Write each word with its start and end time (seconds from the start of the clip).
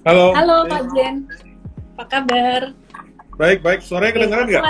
Halo. 0.00 0.32
Halo 0.32 0.64
Pak 0.64 0.96
Jen. 0.96 1.28
Apa 1.92 2.04
kabar? 2.08 2.72
Baik, 3.36 3.60
baik. 3.60 3.84
Suaranya 3.84 4.16
kedengeran 4.16 4.46
nggak? 4.48 4.64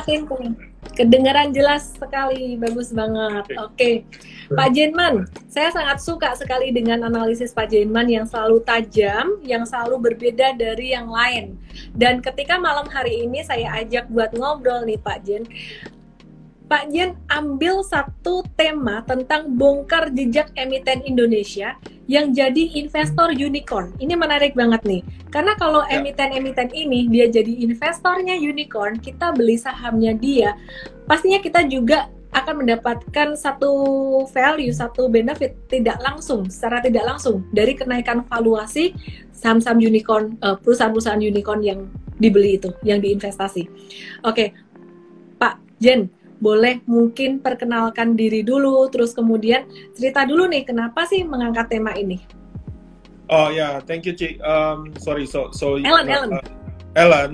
Kedengaran 0.99 1.55
jelas 1.55 1.95
sekali, 1.95 2.59
bagus 2.59 2.91
banget. 2.91 3.47
Oke, 3.55 3.63
okay. 3.71 3.95
Pak 4.51 4.75
Jenman, 4.75 5.31
saya 5.47 5.71
sangat 5.71 6.03
suka 6.03 6.35
sekali 6.35 6.75
dengan 6.75 7.07
analisis 7.07 7.55
Pak 7.55 7.71
Jenman 7.71 8.11
yang 8.11 8.27
selalu 8.27 8.59
tajam, 8.67 9.39
yang 9.47 9.63
selalu 9.63 10.11
berbeda 10.11 10.59
dari 10.59 10.99
yang 10.99 11.07
lain. 11.07 11.55
Dan 11.95 12.19
ketika 12.19 12.59
malam 12.59 12.91
hari 12.91 13.23
ini 13.23 13.47
saya 13.47 13.71
ajak 13.87 14.11
buat 14.11 14.35
ngobrol 14.35 14.83
nih 14.83 14.99
Pak 14.99 15.19
Jen, 15.23 15.47
Pak 16.71 16.87
Jen 16.95 17.19
ambil 17.27 17.83
satu 17.83 18.47
tema 18.55 19.03
tentang 19.03 19.59
bongkar 19.59 20.15
jejak 20.15 20.55
emiten 20.55 21.03
Indonesia 21.03 21.75
yang 22.07 22.31
jadi 22.31 22.79
investor 22.79 23.35
unicorn. 23.35 23.91
Ini 23.99 24.15
menarik 24.15 24.55
banget 24.55 24.87
nih. 24.87 25.03
Karena 25.35 25.59
kalau 25.59 25.83
ya. 25.91 25.99
emiten-emiten 25.99 26.71
ini 26.71 27.11
dia 27.11 27.27
jadi 27.27 27.67
investornya 27.67 28.39
unicorn, 28.39 29.03
kita 29.03 29.35
beli 29.35 29.59
sahamnya 29.59 30.15
dia, 30.15 30.55
pastinya 31.11 31.43
kita 31.43 31.67
juga 31.67 32.07
akan 32.31 32.63
mendapatkan 32.63 33.35
satu 33.35 33.73
value, 34.31 34.71
satu 34.71 35.11
benefit 35.11 35.59
tidak 35.67 35.99
langsung, 35.99 36.47
secara 36.47 36.79
tidak 36.79 37.03
langsung 37.03 37.43
dari 37.51 37.75
kenaikan 37.75 38.23
valuasi 38.31 38.95
saham-saham 39.35 39.83
unicorn, 39.83 40.39
eh, 40.39 40.55
perusahaan-perusahaan 40.63 41.19
unicorn 41.19 41.67
yang 41.67 41.91
dibeli 42.23 42.63
itu, 42.63 42.71
yang 42.87 43.03
diinvestasi. 43.03 43.67
Oke, 44.23 44.55
Pak 45.43 45.59
Jen, 45.83 46.20
boleh 46.41 46.81
mungkin 46.89 47.39
perkenalkan 47.45 48.17
diri 48.17 48.41
dulu, 48.41 48.89
terus 48.89 49.13
kemudian 49.13 49.69
cerita 49.93 50.25
dulu 50.25 50.49
nih 50.49 50.65
kenapa 50.65 51.05
sih 51.07 51.23
mengangkat 51.23 51.69
tema 51.69 51.93
ini? 51.95 52.19
Oh 53.31 53.53
ya, 53.53 53.55
yeah. 53.55 53.73
thank 53.87 54.09
you 54.09 54.17
Ci. 54.17 54.43
Um, 54.43 54.91
sorry, 54.99 55.29
so 55.29 55.55
so. 55.55 55.79
Ellen, 55.79 56.11
uh, 56.11 56.17
Ellen. 56.17 56.31
Uh, 56.35 56.43
Ellen, 57.07 57.31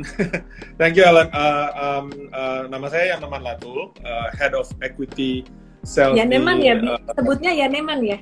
thank 0.76 0.98
you 0.98 1.06
Ellen. 1.06 1.32
Uh, 1.32 1.68
um, 1.72 2.06
uh, 2.36 2.68
nama 2.68 2.92
saya 2.92 3.16
Yaneman 3.16 3.40
Latul, 3.40 3.96
uh, 4.04 4.28
Head 4.36 4.52
of 4.52 4.68
Equity 4.84 5.48
Sales. 5.86 6.18
Yaneman 6.18 6.60
di, 6.60 6.68
ya, 6.68 6.74
uh, 6.76 7.00
sebutnya 7.16 7.56
Yaneman 7.56 8.04
ya? 8.04 8.18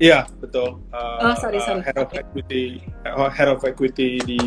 Iya 0.00 0.28
betul. 0.40 0.80
Uh, 0.92 1.32
oh 1.32 1.34
sorry 1.40 1.60
sorry. 1.64 1.80
Uh, 1.80 1.88
head 1.88 1.98
of 2.00 2.10
Equity, 2.12 2.84
uh, 3.04 3.28
Head 3.32 3.48
of 3.52 3.60
Equity 3.64 4.20
di 4.24 4.40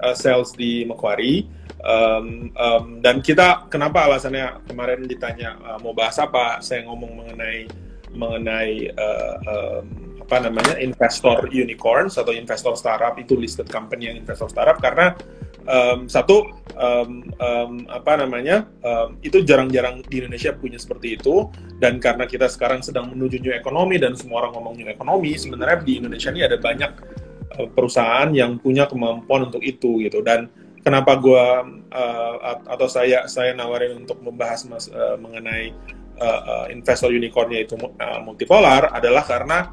uh, 0.00 0.16
Sales 0.16 0.52
di 0.56 0.84
Macquarie. 0.88 1.48
Um, 1.84 2.48
um, 2.56 2.84
dan 3.04 3.20
kita 3.20 3.68
kenapa 3.68 4.08
alasannya 4.08 4.64
kemarin 4.64 5.04
ditanya 5.04 5.60
uh, 5.60 5.78
mau 5.84 5.92
bahas 5.92 6.16
apa? 6.16 6.64
Saya 6.64 6.88
ngomong 6.88 7.12
mengenai 7.12 7.68
mengenai 8.14 8.88
uh, 8.96 9.36
um, 9.44 9.86
apa 10.24 10.48
namanya 10.48 10.80
investor 10.80 11.44
unicorns 11.52 12.16
atau 12.16 12.32
investor 12.32 12.72
startup 12.80 13.20
itu 13.20 13.36
listed 13.36 13.68
company 13.68 14.08
yang 14.08 14.16
investor 14.16 14.48
startup 14.48 14.80
karena 14.80 15.12
um, 15.68 16.08
satu 16.08 16.48
um, 16.80 17.28
um, 17.36 17.72
apa 17.92 18.24
namanya 18.24 18.64
um, 18.80 19.20
itu 19.20 19.44
jarang-jarang 19.44 20.00
di 20.08 20.24
Indonesia 20.24 20.56
punya 20.56 20.80
seperti 20.80 21.20
itu 21.20 21.52
dan 21.76 22.00
karena 22.00 22.24
kita 22.24 22.48
sekarang 22.48 22.80
sedang 22.80 23.12
menuju 23.12 23.44
new 23.44 23.52
ekonomi 23.52 24.00
dan 24.00 24.16
semua 24.16 24.46
orang 24.48 24.56
ngomong 24.56 24.74
new 24.80 24.88
ekonomi 24.88 25.36
sebenarnya 25.36 25.84
di 25.84 26.00
Indonesia 26.00 26.32
ini 26.32 26.42
ada 26.48 26.56
banyak 26.56 26.92
uh, 27.60 27.68
perusahaan 27.76 28.32
yang 28.32 28.56
punya 28.56 28.88
kemampuan 28.88 29.52
untuk 29.52 29.60
itu 29.60 30.00
gitu 30.00 30.24
dan 30.24 30.48
kenapa 30.84 31.16
gue 31.16 31.46
uh, 31.90 32.34
atau 32.68 32.86
saya 32.86 33.24
saya 33.24 33.56
nawarin 33.56 34.04
untuk 34.04 34.20
membahas 34.20 34.68
mas, 34.68 34.86
uh, 34.92 35.16
mengenai 35.16 35.72
uh, 36.20 36.40
uh, 36.44 36.66
investor 36.68 37.08
unicornnya 37.10 37.64
itu 37.64 37.74
uh, 37.80 38.20
multipolar 38.20 38.92
adalah 38.92 39.24
karena 39.24 39.72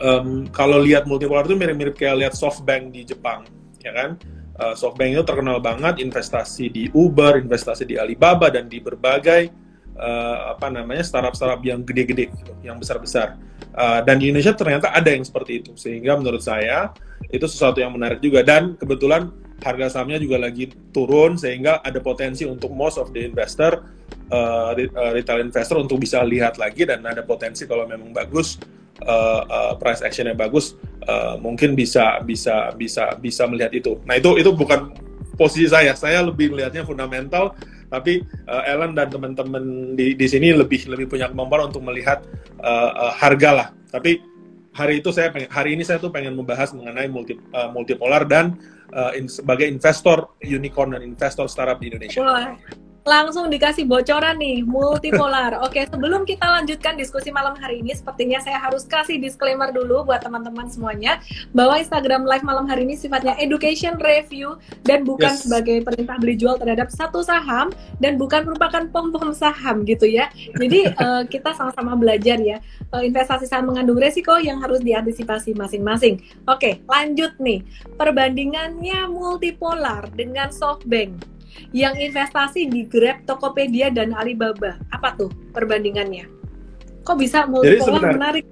um, 0.00 0.48
kalau 0.50 0.80
lihat 0.80 1.04
multipolar 1.04 1.44
itu 1.44 1.54
mirip-mirip 1.54 1.94
kayak 1.94 2.26
lihat 2.26 2.34
SoftBank 2.34 2.96
di 2.96 3.04
Jepang, 3.04 3.44
ya 3.84 3.92
kan? 3.92 4.16
Uh, 4.56 4.72
SoftBank 4.72 5.20
itu 5.20 5.24
terkenal 5.28 5.60
banget 5.60 6.00
investasi 6.00 6.72
di 6.72 6.84
Uber, 6.96 7.36
investasi 7.36 7.84
di 7.84 8.00
Alibaba 8.00 8.48
dan 8.48 8.72
di 8.72 8.80
berbagai 8.80 9.52
uh, 10.00 10.56
apa 10.56 10.72
namanya 10.72 11.04
startup-startup 11.04 11.60
yang 11.60 11.84
gede-gede, 11.84 12.32
gitu, 12.32 12.52
yang 12.64 12.80
besar-besar. 12.80 13.36
Uh, 13.76 14.00
dan 14.08 14.16
di 14.16 14.32
Indonesia 14.32 14.56
ternyata 14.56 14.88
ada 14.96 15.12
yang 15.12 15.20
seperti 15.20 15.60
itu, 15.60 15.76
sehingga 15.76 16.16
menurut 16.16 16.40
saya 16.40 16.88
itu 17.28 17.44
sesuatu 17.44 17.84
yang 17.84 17.92
menarik 17.92 18.24
juga. 18.24 18.40
Dan 18.40 18.80
kebetulan 18.80 19.28
harga 19.64 19.98
sahamnya 19.98 20.20
juga 20.20 20.36
lagi 20.40 20.68
turun 20.92 21.40
sehingga 21.40 21.80
ada 21.80 21.98
potensi 22.00 22.44
untuk 22.44 22.72
most 22.76 23.00
of 23.00 23.10
the 23.16 23.24
investor 23.24 23.84
uh, 24.30 24.76
retail 25.12 25.40
investor 25.40 25.80
untuk 25.80 26.02
bisa 26.02 26.22
lihat 26.22 26.60
lagi 26.60 26.84
dan 26.84 27.02
ada 27.06 27.24
potensi 27.24 27.64
kalau 27.64 27.88
memang 27.88 28.12
bagus 28.12 28.60
uh, 29.04 29.42
uh, 29.46 29.72
price 29.80 30.04
actionnya 30.04 30.36
bagus 30.36 30.76
uh, 31.08 31.40
mungkin 31.40 31.72
bisa 31.76 32.20
bisa 32.22 32.72
bisa 32.76 33.16
bisa 33.16 33.42
melihat 33.48 33.72
itu. 33.72 33.96
Nah 34.04 34.16
itu 34.20 34.36
itu 34.36 34.50
bukan 34.52 34.92
posisi 35.36 35.68
saya. 35.68 35.92
Saya 35.92 36.24
lebih 36.24 36.52
melihatnya 36.52 36.84
fundamental 36.84 37.56
tapi 37.86 38.26
uh, 38.50 38.62
Ellen 38.66 38.98
dan 38.98 39.08
teman-teman 39.08 39.94
di 39.94 40.18
di 40.18 40.26
sini 40.26 40.50
lebih 40.50 40.90
lebih 40.90 41.06
punya 41.06 41.30
kemampuan 41.30 41.70
untuk 41.70 41.86
melihat 41.86 42.22
uh, 42.60 42.92
uh, 42.92 43.12
harga 43.14 43.50
lah. 43.52 43.68
Tapi 43.94 44.18
hari 44.74 45.00
itu 45.00 45.08
saya 45.14 45.32
pengen, 45.32 45.48
hari 45.48 45.78
ini 45.78 45.82
saya 45.86 46.02
tuh 46.02 46.12
pengen 46.12 46.36
membahas 46.36 46.74
mengenai 46.76 47.08
multi, 47.08 47.38
uh, 47.54 47.70
multipolar 47.72 48.26
dan 48.28 48.58
uh, 48.92 49.12
in, 49.16 49.26
sebagai 49.26 49.66
investor 49.66 50.36
unicorn 50.44 50.94
dan 50.94 51.02
investor 51.02 51.48
startup 51.50 51.80
di 51.80 51.90
Indonesia. 51.90 52.20
Wah, 52.22 52.54
langsung 53.06 53.46
dikasih 53.46 53.86
bocoran 53.86 54.34
nih 54.36 54.66
multipolar. 54.66 55.54
Oke, 55.66 55.86
sebelum 55.86 56.26
kita 56.26 56.42
lanjutkan 56.42 56.98
diskusi 56.98 57.30
malam 57.30 57.54
hari 57.54 57.78
ini, 57.78 57.94
sepertinya 57.94 58.42
saya 58.42 58.58
harus 58.58 58.82
kasih 58.82 59.22
disclaimer 59.22 59.70
dulu 59.70 60.02
buat 60.02 60.26
teman-teman 60.26 60.66
semuanya 60.66 61.22
bahwa 61.54 61.78
Instagram 61.78 62.26
Live 62.26 62.42
malam 62.42 62.66
hari 62.66 62.82
ini 62.82 62.98
sifatnya 62.98 63.38
education 63.38 63.94
review 64.02 64.58
dan 64.82 65.06
bukan 65.06 65.38
yes. 65.38 65.46
sebagai 65.46 65.86
perintah 65.86 66.18
beli 66.18 66.34
jual 66.34 66.58
terhadap 66.58 66.90
satu 66.90 67.22
saham 67.22 67.70
dan 68.02 68.18
bukan 68.18 68.42
merupakan 68.42 68.82
pom-pom 68.90 69.30
saham 69.30 69.86
gitu 69.86 70.10
ya. 70.10 70.26
Jadi 70.58 70.90
uh, 70.98 71.22
kita 71.32 71.54
sama-sama 71.54 71.94
belajar 71.94 72.42
ya. 72.42 72.58
Uh, 72.90 73.06
investasi 73.06 73.46
saham 73.46 73.70
mengandung 73.70 74.02
resiko 74.02 74.34
yang 74.42 74.58
harus 74.58 74.82
diantisipasi 74.82 75.54
masing-masing. 75.54 76.18
Oke, 76.50 76.82
lanjut 76.90 77.38
nih. 77.38 77.62
Perbandingannya 77.94 79.06
multipolar 79.06 80.10
dengan 80.10 80.50
SoftBank 80.50 81.35
yang 81.74 81.94
investasi 81.96 82.68
di 82.70 82.86
Grab, 82.86 83.24
Tokopedia, 83.24 83.92
dan 83.92 84.14
Alibaba. 84.14 84.78
Apa 84.92 85.16
tuh 85.16 85.30
perbandingannya? 85.52 86.28
Kok 87.06 87.16
bisa 87.20 87.46
multipolar 87.46 88.14
menarik? 88.14 88.44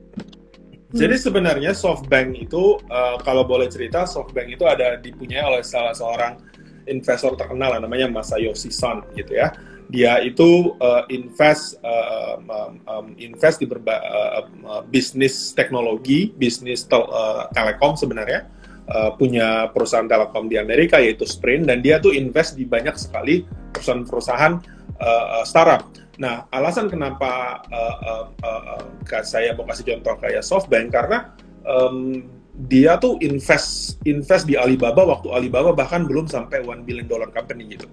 Hmm. 0.94 0.98
Jadi 1.02 1.16
sebenarnya 1.18 1.74
SoftBank 1.74 2.38
itu 2.38 2.78
uh, 2.86 3.18
kalau 3.26 3.42
boleh 3.42 3.66
cerita 3.66 4.06
SoftBank 4.06 4.54
itu 4.54 4.62
ada 4.62 4.94
dipunyai 5.02 5.42
oleh 5.42 5.62
salah 5.66 5.90
seorang 5.90 6.38
investor 6.86 7.34
terkenal 7.34 7.80
namanya 7.82 8.06
Masayoshi 8.06 8.70
Son 8.70 9.02
gitu 9.18 9.34
ya. 9.34 9.50
Dia 9.90 10.22
itu 10.22 10.78
uh, 10.80 11.04
invest 11.12 11.82
uh, 11.84 12.40
um, 12.40 12.80
um, 12.88 13.06
invest 13.20 13.60
di 13.60 13.66
berba 13.68 14.00
uh, 14.00 14.42
uh, 14.64 14.82
bisnis 14.86 15.52
teknologi, 15.52 16.32
bisnis 16.38 16.86
tel 16.86 17.04
uh, 17.10 17.50
telekom 17.52 17.98
sebenarnya 17.98 18.48
uh, 18.88 19.10
punya 19.16 19.70
perusahaan 19.72 20.08
telekom 20.08 20.48
di 20.48 20.56
Amerika 20.60 21.00
yaitu 21.00 21.24
Sprint 21.24 21.68
dan 21.68 21.80
dia 21.80 22.00
tuh 22.00 22.12
invest 22.12 22.56
di 22.58 22.68
banyak 22.68 22.96
sekali 22.96 23.44
perusahaan-perusahaan 23.72 24.54
uh, 25.00 25.44
startup. 25.44 25.88
Nah, 26.14 26.46
alasan 26.54 26.86
kenapa 26.86 27.64
uh, 27.74 27.96
uh, 28.06 28.26
uh, 28.46 29.22
saya 29.26 29.50
mau 29.58 29.66
kasih 29.66 29.98
contoh 29.98 30.14
kayak 30.22 30.46
SoftBank 30.46 30.94
karena 30.94 31.34
um, 31.66 32.22
dia 32.70 32.94
tuh 33.02 33.18
invest 33.18 33.98
invest 34.06 34.46
di 34.46 34.54
Alibaba 34.54 35.02
waktu 35.02 35.34
Alibaba 35.34 35.74
bahkan 35.74 36.06
belum 36.06 36.30
sampai 36.30 36.62
one 36.62 36.86
billion 36.86 37.10
dollar 37.10 37.34
company 37.34 37.66
gitu. 37.74 37.90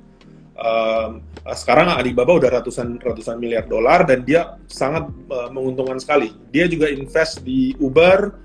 Um, 0.62 1.26
sekarang 1.58 1.90
Alibaba 1.90 2.38
udah 2.38 2.62
ratusan 2.62 3.02
ratusan 3.02 3.42
miliar 3.42 3.66
dolar 3.66 4.06
dan 4.06 4.22
dia 4.22 4.62
sangat 4.70 5.10
uh, 5.34 5.50
menguntungkan 5.50 5.98
sekali. 5.98 6.30
Dia 6.54 6.70
juga 6.70 6.94
invest 6.94 7.42
di 7.42 7.74
Uber, 7.82 8.38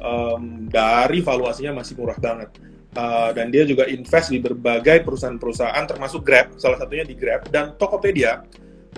um, 0.00 0.66
dari 0.66 1.20
valuasinya 1.20 1.80
masih 1.80 1.94
murah 1.96 2.18
banget. 2.18 2.50
Uh, 2.90 3.30
dan 3.30 3.54
dia 3.54 3.62
juga 3.62 3.86
invest 3.86 4.34
di 4.34 4.42
berbagai 4.42 5.06
perusahaan-perusahaan 5.06 5.86
termasuk 5.86 6.26
Grab, 6.26 6.58
salah 6.58 6.74
satunya 6.74 7.06
di 7.06 7.14
Grab 7.14 7.46
dan 7.48 7.78
Tokopedia. 7.78 8.42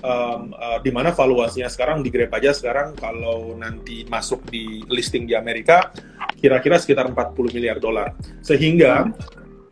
Um, 0.03 0.57
uh, 0.57 0.81
di 0.83 0.91
mana 0.91 1.13
valuasinya 1.13 1.69
sekarang 1.69 2.01
di 2.01 2.09
Grab 2.09 2.33
aja 2.35 2.57
sekarang 2.57 2.97
kalau 2.97 3.55
nanti 3.55 4.03
masuk 4.09 4.43
di 4.49 4.83
listing 4.89 5.29
di 5.29 5.37
Amerika 5.37 5.93
kira-kira 6.41 6.81
sekitar 6.81 7.13
40 7.13 7.53
miliar 7.53 7.77
dolar. 7.77 8.17
Sehingga 8.41 9.13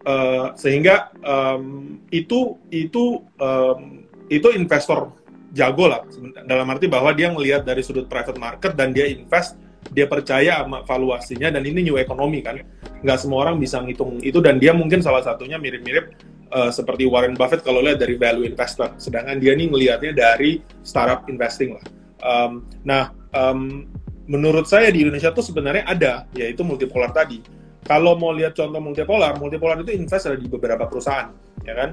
uh, 0.04 0.52
sehingga 0.54 1.10
um, 1.24 1.98
itu 2.12 2.60
itu 2.68 3.24
um, 3.40 4.04
itu 4.30 4.52
investor 4.54 5.10
jago 5.50 5.90
lah 5.90 6.06
dalam 6.46 6.68
arti 6.70 6.86
bahwa 6.86 7.10
dia 7.10 7.32
melihat 7.32 7.66
dari 7.66 7.82
sudut 7.82 8.06
private 8.06 8.38
market 8.38 8.72
dan 8.78 8.94
dia 8.94 9.10
invest 9.10 9.58
dia 9.88 10.06
percaya 10.06 10.62
sama 10.62 10.84
valuasinya 10.84 11.48
dan 11.50 11.62
ini 11.64 11.80
new 11.88 11.96
economy 11.96 12.44
kan. 12.44 12.60
Nggak 13.00 13.18
semua 13.18 13.48
orang 13.48 13.56
bisa 13.56 13.80
ngitung 13.80 14.20
itu 14.20 14.38
dan 14.44 14.60
dia 14.60 14.76
mungkin 14.76 15.00
salah 15.00 15.24
satunya 15.24 15.56
mirip-mirip 15.56 16.12
uh, 16.52 16.70
seperti 16.70 17.08
Warren 17.08 17.34
Buffett 17.34 17.64
kalau 17.64 17.80
lihat 17.80 17.98
dari 17.98 18.20
value 18.20 18.46
investor. 18.46 18.94
Sedangkan 19.00 19.40
dia 19.40 19.56
nih 19.56 19.66
melihatnya 19.70 20.12
dari 20.12 20.60
startup 20.84 21.26
investing 21.26 21.74
lah. 21.78 21.84
Um, 22.20 22.68
nah 22.84 23.10
um, 23.32 23.88
menurut 24.30 24.68
saya 24.68 24.92
di 24.94 25.02
Indonesia 25.02 25.34
tuh 25.34 25.42
sebenarnya 25.42 25.88
ada 25.88 26.12
yaitu 26.36 26.62
multipolar 26.62 27.10
tadi. 27.10 27.42
Kalau 27.80 28.14
mau 28.14 28.30
lihat 28.30 28.54
contoh 28.54 28.78
multipolar, 28.78 29.34
multipolar 29.40 29.80
itu 29.82 29.96
invest 29.96 30.28
ada 30.30 30.38
di 30.38 30.46
beberapa 30.46 30.86
perusahaan, 30.86 31.32
ya 31.66 31.74
kan? 31.74 31.90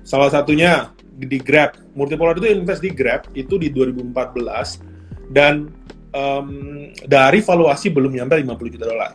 Salah 0.00 0.32
satunya 0.32 0.94
di 1.04 1.36
Grab. 1.36 1.76
Multipolar 1.92 2.38
itu 2.40 2.48
invest 2.48 2.80
di 2.80 2.88
Grab 2.94 3.28
itu 3.36 3.60
di 3.60 3.68
2014 3.68 5.34
dan 5.34 5.68
um, 6.14 6.48
dari 7.04 7.42
valuasi 7.42 7.90
belum 7.90 8.14
nyampe 8.14 8.38
50 8.38 8.74
juta 8.78 8.86
dolar. 8.86 9.12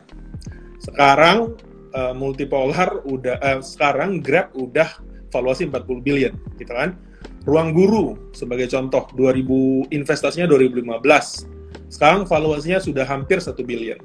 Sekarang 0.84 1.56
uh, 1.96 2.14
multipolar 2.14 3.02
udah 3.08 3.36
uh, 3.40 3.60
sekarang 3.64 4.20
Grab 4.20 4.52
udah 4.54 5.00
valuasi 5.32 5.66
40 5.66 6.06
billion, 6.06 6.34
gitu 6.60 6.70
kan? 6.70 7.00
Ruang 7.48 7.72
Guru 7.72 8.30
sebagai 8.36 8.68
contoh 8.68 9.08
2000 9.16 9.96
investasinya 9.96 10.46
2015. 10.46 11.90
Sekarang 11.90 12.28
valuasinya 12.28 12.78
sudah 12.78 13.08
hampir 13.08 13.42
1 13.42 13.56
billion. 13.66 13.98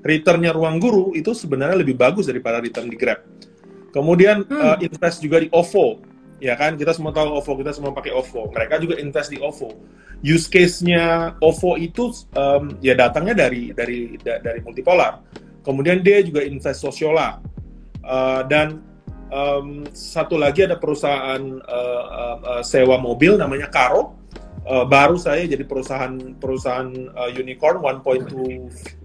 Returnnya 0.00 0.52
Ruang 0.52 0.80
Guru 0.80 1.12
itu 1.16 1.32
sebenarnya 1.32 1.76
lebih 1.80 1.96
bagus 1.96 2.28
daripada 2.28 2.60
return 2.60 2.88
di 2.88 2.96
Grab. 2.96 3.24
Kemudian 3.90 4.46
hmm. 4.46 4.60
uh, 4.60 4.76
invest 4.80 5.20
juga 5.20 5.42
di 5.42 5.48
OVO, 5.50 6.00
ya 6.40 6.54
kan? 6.56 6.78
Kita 6.78 6.94
semua 6.96 7.12
tahu 7.12 7.36
OVO, 7.36 7.52
kita 7.60 7.72
semua 7.74 7.92
pakai 7.92 8.14
OVO. 8.14 8.48
Mereka 8.54 8.80
juga 8.80 8.94
invest 8.96 9.28
di 9.28 9.38
OVO. 9.38 9.70
Use 10.20 10.52
case-nya 10.52 11.32
OVO 11.40 11.80
itu 11.80 12.12
um, 12.36 12.76
ya 12.84 12.92
datangnya 12.92 13.48
dari 13.48 13.72
dari 13.72 14.20
da, 14.20 14.36
dari 14.36 14.60
multipolar. 14.60 15.24
Kemudian 15.64 16.04
dia 16.04 16.20
juga 16.20 16.44
invest 16.44 16.84
Sosiola 16.84 17.40
uh, 18.04 18.44
dan 18.44 18.84
um, 19.32 19.88
satu 19.96 20.36
lagi 20.36 20.68
ada 20.68 20.76
perusahaan 20.76 21.40
uh, 21.64 22.36
uh, 22.60 22.62
sewa 22.64 23.00
mobil 23.00 23.40
namanya 23.40 23.72
Karo. 23.72 24.20
Uh, 24.60 24.84
baru 24.84 25.16
saya 25.16 25.48
jadi 25.48 25.64
perusahaan 25.64 26.36
perusahaan 26.36 26.92
uh, 27.16 27.32
unicorn 27.32 27.80
1.2 27.80 28.28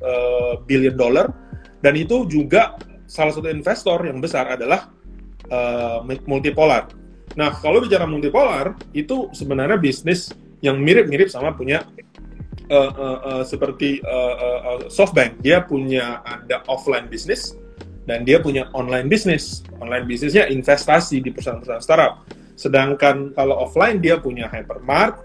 uh, 0.04 0.60
billion 0.68 1.00
dollar 1.00 1.32
dan 1.80 1.96
itu 1.96 2.28
juga 2.28 2.76
salah 3.08 3.32
satu 3.32 3.48
investor 3.48 4.04
yang 4.04 4.20
besar 4.20 4.52
adalah 4.52 4.92
uh, 5.48 6.04
multipolar. 6.28 6.92
Nah 7.40 7.56
kalau 7.56 7.80
bicara 7.80 8.04
multipolar 8.04 8.76
itu 8.92 9.32
sebenarnya 9.32 9.80
bisnis 9.80 10.36
yang 10.66 10.82
mirip-mirip 10.82 11.30
sama 11.30 11.54
punya 11.54 11.86
uh, 12.74 12.92
uh, 12.92 13.20
uh, 13.22 13.44
seperti 13.46 14.02
uh, 14.02 14.36
uh, 14.36 14.60
uh, 14.66 14.80
SoftBank. 14.90 15.46
Dia 15.46 15.62
punya 15.62 16.26
ada 16.26 16.66
offline 16.66 17.06
bisnis 17.06 17.54
dan 18.10 18.26
dia 18.26 18.42
punya 18.42 18.70
online 18.74 19.06
bisnis. 19.06 19.62
Online 19.78 20.06
bisnisnya 20.10 20.50
investasi 20.50 21.22
di 21.22 21.30
perusahaan-perusahaan 21.30 21.84
startup. 21.84 22.26
Sedangkan 22.58 23.36
kalau 23.38 23.68
offline 23.68 24.02
dia 24.02 24.18
punya 24.18 24.50
hypermart, 24.50 25.22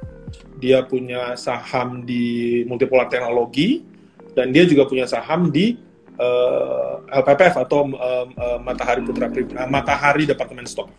dia 0.61 0.85
punya 0.85 1.39
saham 1.39 2.05
di 2.05 2.61
multipolar 2.69 3.09
teknologi, 3.09 3.87
dan 4.35 4.51
dia 4.51 4.67
juga 4.67 4.85
punya 4.87 5.07
saham 5.07 5.49
di 5.49 5.79
uh, 6.19 7.01
LPPF 7.09 7.55
atau 7.57 7.87
uh, 7.95 8.27
uh, 8.29 8.59
Matahari 8.61 9.01
Putra 9.07 9.31
uh, 9.31 9.69
Matahari 9.71 10.25
Departemen 10.27 10.67
Stok. 10.67 10.91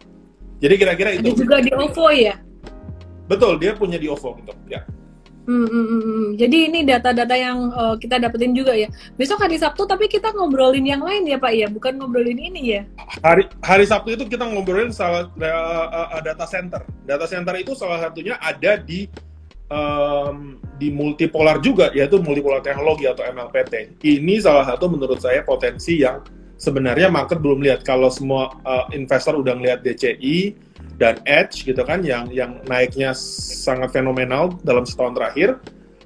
Jadi 0.62 0.74
kira-kira 0.78 1.10
itu. 1.18 1.26
Ada 1.26 1.34
juga 1.38 1.58
di 1.60 1.72
OVO 1.74 2.08
ya? 2.14 2.36
Betul, 3.32 3.64
dia 3.64 3.72
punya 3.72 3.96
di 3.96 4.12
OVO 4.12 4.36
gitu. 4.44 4.52
Ya. 4.68 4.84
Hmm, 5.48 5.66
hmm, 5.66 5.86
hmm, 5.88 6.04
hmm. 6.04 6.28
Jadi 6.38 6.58
ini 6.70 6.80
data-data 6.86 7.34
yang 7.34 7.74
uh, 7.74 7.96
kita 7.98 8.22
dapetin 8.22 8.54
juga 8.54 8.78
ya. 8.78 8.92
Besok 9.18 9.42
hari 9.42 9.58
Sabtu 9.58 9.88
tapi 9.90 10.06
kita 10.06 10.36
ngobrolin 10.36 10.86
yang 10.86 11.02
lain 11.02 11.26
ya 11.26 11.40
Pak 11.40 11.54
ya, 11.56 11.68
bukan 11.72 11.98
ngobrolin 11.98 12.38
ini 12.38 12.78
ya. 12.78 12.82
Hari 13.24 13.50
hari 13.64 13.88
Sabtu 13.90 14.14
itu 14.20 14.28
kita 14.28 14.46
ngobrolin 14.46 14.94
salah 14.94 15.32
uh, 15.32 15.88
uh, 16.14 16.22
data 16.22 16.46
center. 16.46 16.84
Data 17.08 17.26
center 17.26 17.56
itu 17.58 17.74
salah 17.74 18.04
satunya 18.04 18.38
ada 18.38 18.78
di 18.78 19.10
um, 19.72 20.62
di 20.78 20.94
multipolar 20.94 21.58
juga 21.58 21.90
yaitu 21.96 22.22
multipolar 22.22 22.62
teknologi 22.62 23.10
atau 23.10 23.26
MLPT. 23.26 23.98
Ini 24.04 24.46
salah 24.46 24.68
satu 24.68 24.94
menurut 24.94 25.18
saya 25.24 25.42
potensi 25.42 26.06
yang 26.06 26.22
sebenarnya 26.62 27.10
market 27.10 27.42
belum 27.42 27.66
lihat. 27.66 27.82
Kalau 27.82 28.14
semua 28.14 28.54
uh, 28.62 28.86
investor 28.94 29.42
udah 29.42 29.58
ngelihat 29.58 29.82
DCI, 29.82 30.54
dan 31.02 31.18
Edge 31.26 31.66
gitu 31.66 31.82
kan 31.82 32.06
yang 32.06 32.30
yang 32.30 32.62
naiknya 32.70 33.18
sangat 33.18 33.90
fenomenal 33.90 34.54
dalam 34.62 34.86
setahun 34.86 35.18
terakhir. 35.18 35.58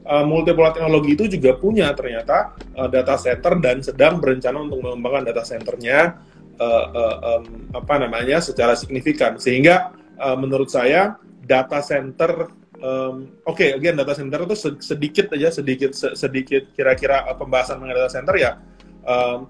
Uh, 0.05 0.21
multipolar 0.21 0.69
teknologi 0.69 1.17
itu 1.17 1.25
juga 1.25 1.57
punya 1.57 1.89
ternyata 1.97 2.53
uh, 2.77 2.85
data 2.85 3.17
center 3.17 3.57
dan 3.57 3.81
sedang 3.81 4.21
berencana 4.21 4.61
untuk 4.61 4.77
mengembangkan 4.85 5.33
data 5.33 5.41
centernya 5.41 6.21
uh, 6.61 6.85
uh, 6.93 7.15
um, 7.25 7.73
apa 7.73 8.05
namanya 8.05 8.37
secara 8.37 8.77
signifikan 8.77 9.41
sehingga 9.41 9.97
uh, 10.21 10.37
menurut 10.37 10.69
saya 10.69 11.17
data 11.41 11.81
center 11.81 12.53
um, 12.85 13.33
oke 13.49 13.57
okay, 13.57 13.73
again 13.73 13.97
data 13.97 14.13
center 14.13 14.45
itu 14.45 14.77
sedikit 14.77 15.33
aja 15.33 15.49
sedikit 15.49 15.97
sedikit 15.97 16.69
kira-kira 16.77 17.25
pembahasan 17.33 17.81
mengenai 17.81 18.05
data 18.05 18.13
center 18.13 18.35
ya 18.37 18.61
um, 19.09 19.49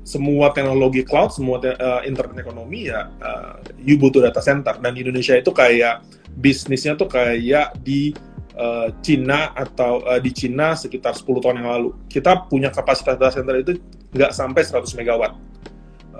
semua 0.00 0.50
teknologi 0.56 1.04
cloud, 1.04 1.30
semua 1.30 1.60
uh, 1.60 2.02
internet 2.02 2.40
ekonomi 2.40 2.88
ya 2.88 3.06
uh, 3.20 3.60
you 3.78 4.00
butuh 4.00 4.24
data 4.24 4.40
center 4.40 4.76
dan 4.80 4.92
Indonesia 4.96 5.36
itu 5.36 5.52
kayak 5.52 6.02
bisnisnya 6.40 6.96
tuh 6.96 7.10
kayak 7.10 7.76
di 7.84 8.16
uh, 8.56 8.88
Cina 9.04 9.52
atau 9.52 10.04
uh, 10.04 10.20
di 10.20 10.30
Cina 10.32 10.76
sekitar 10.76 11.16
10 11.16 11.42
tahun 11.42 11.56
yang 11.64 11.70
lalu. 11.70 11.90
Kita 12.06 12.48
punya 12.48 12.72
kapasitas 12.72 13.20
data 13.20 13.32
center 13.32 13.60
itu 13.60 13.72
nggak 14.14 14.32
sampai 14.32 14.62
100 14.62 14.98
megawatt. 14.98 15.34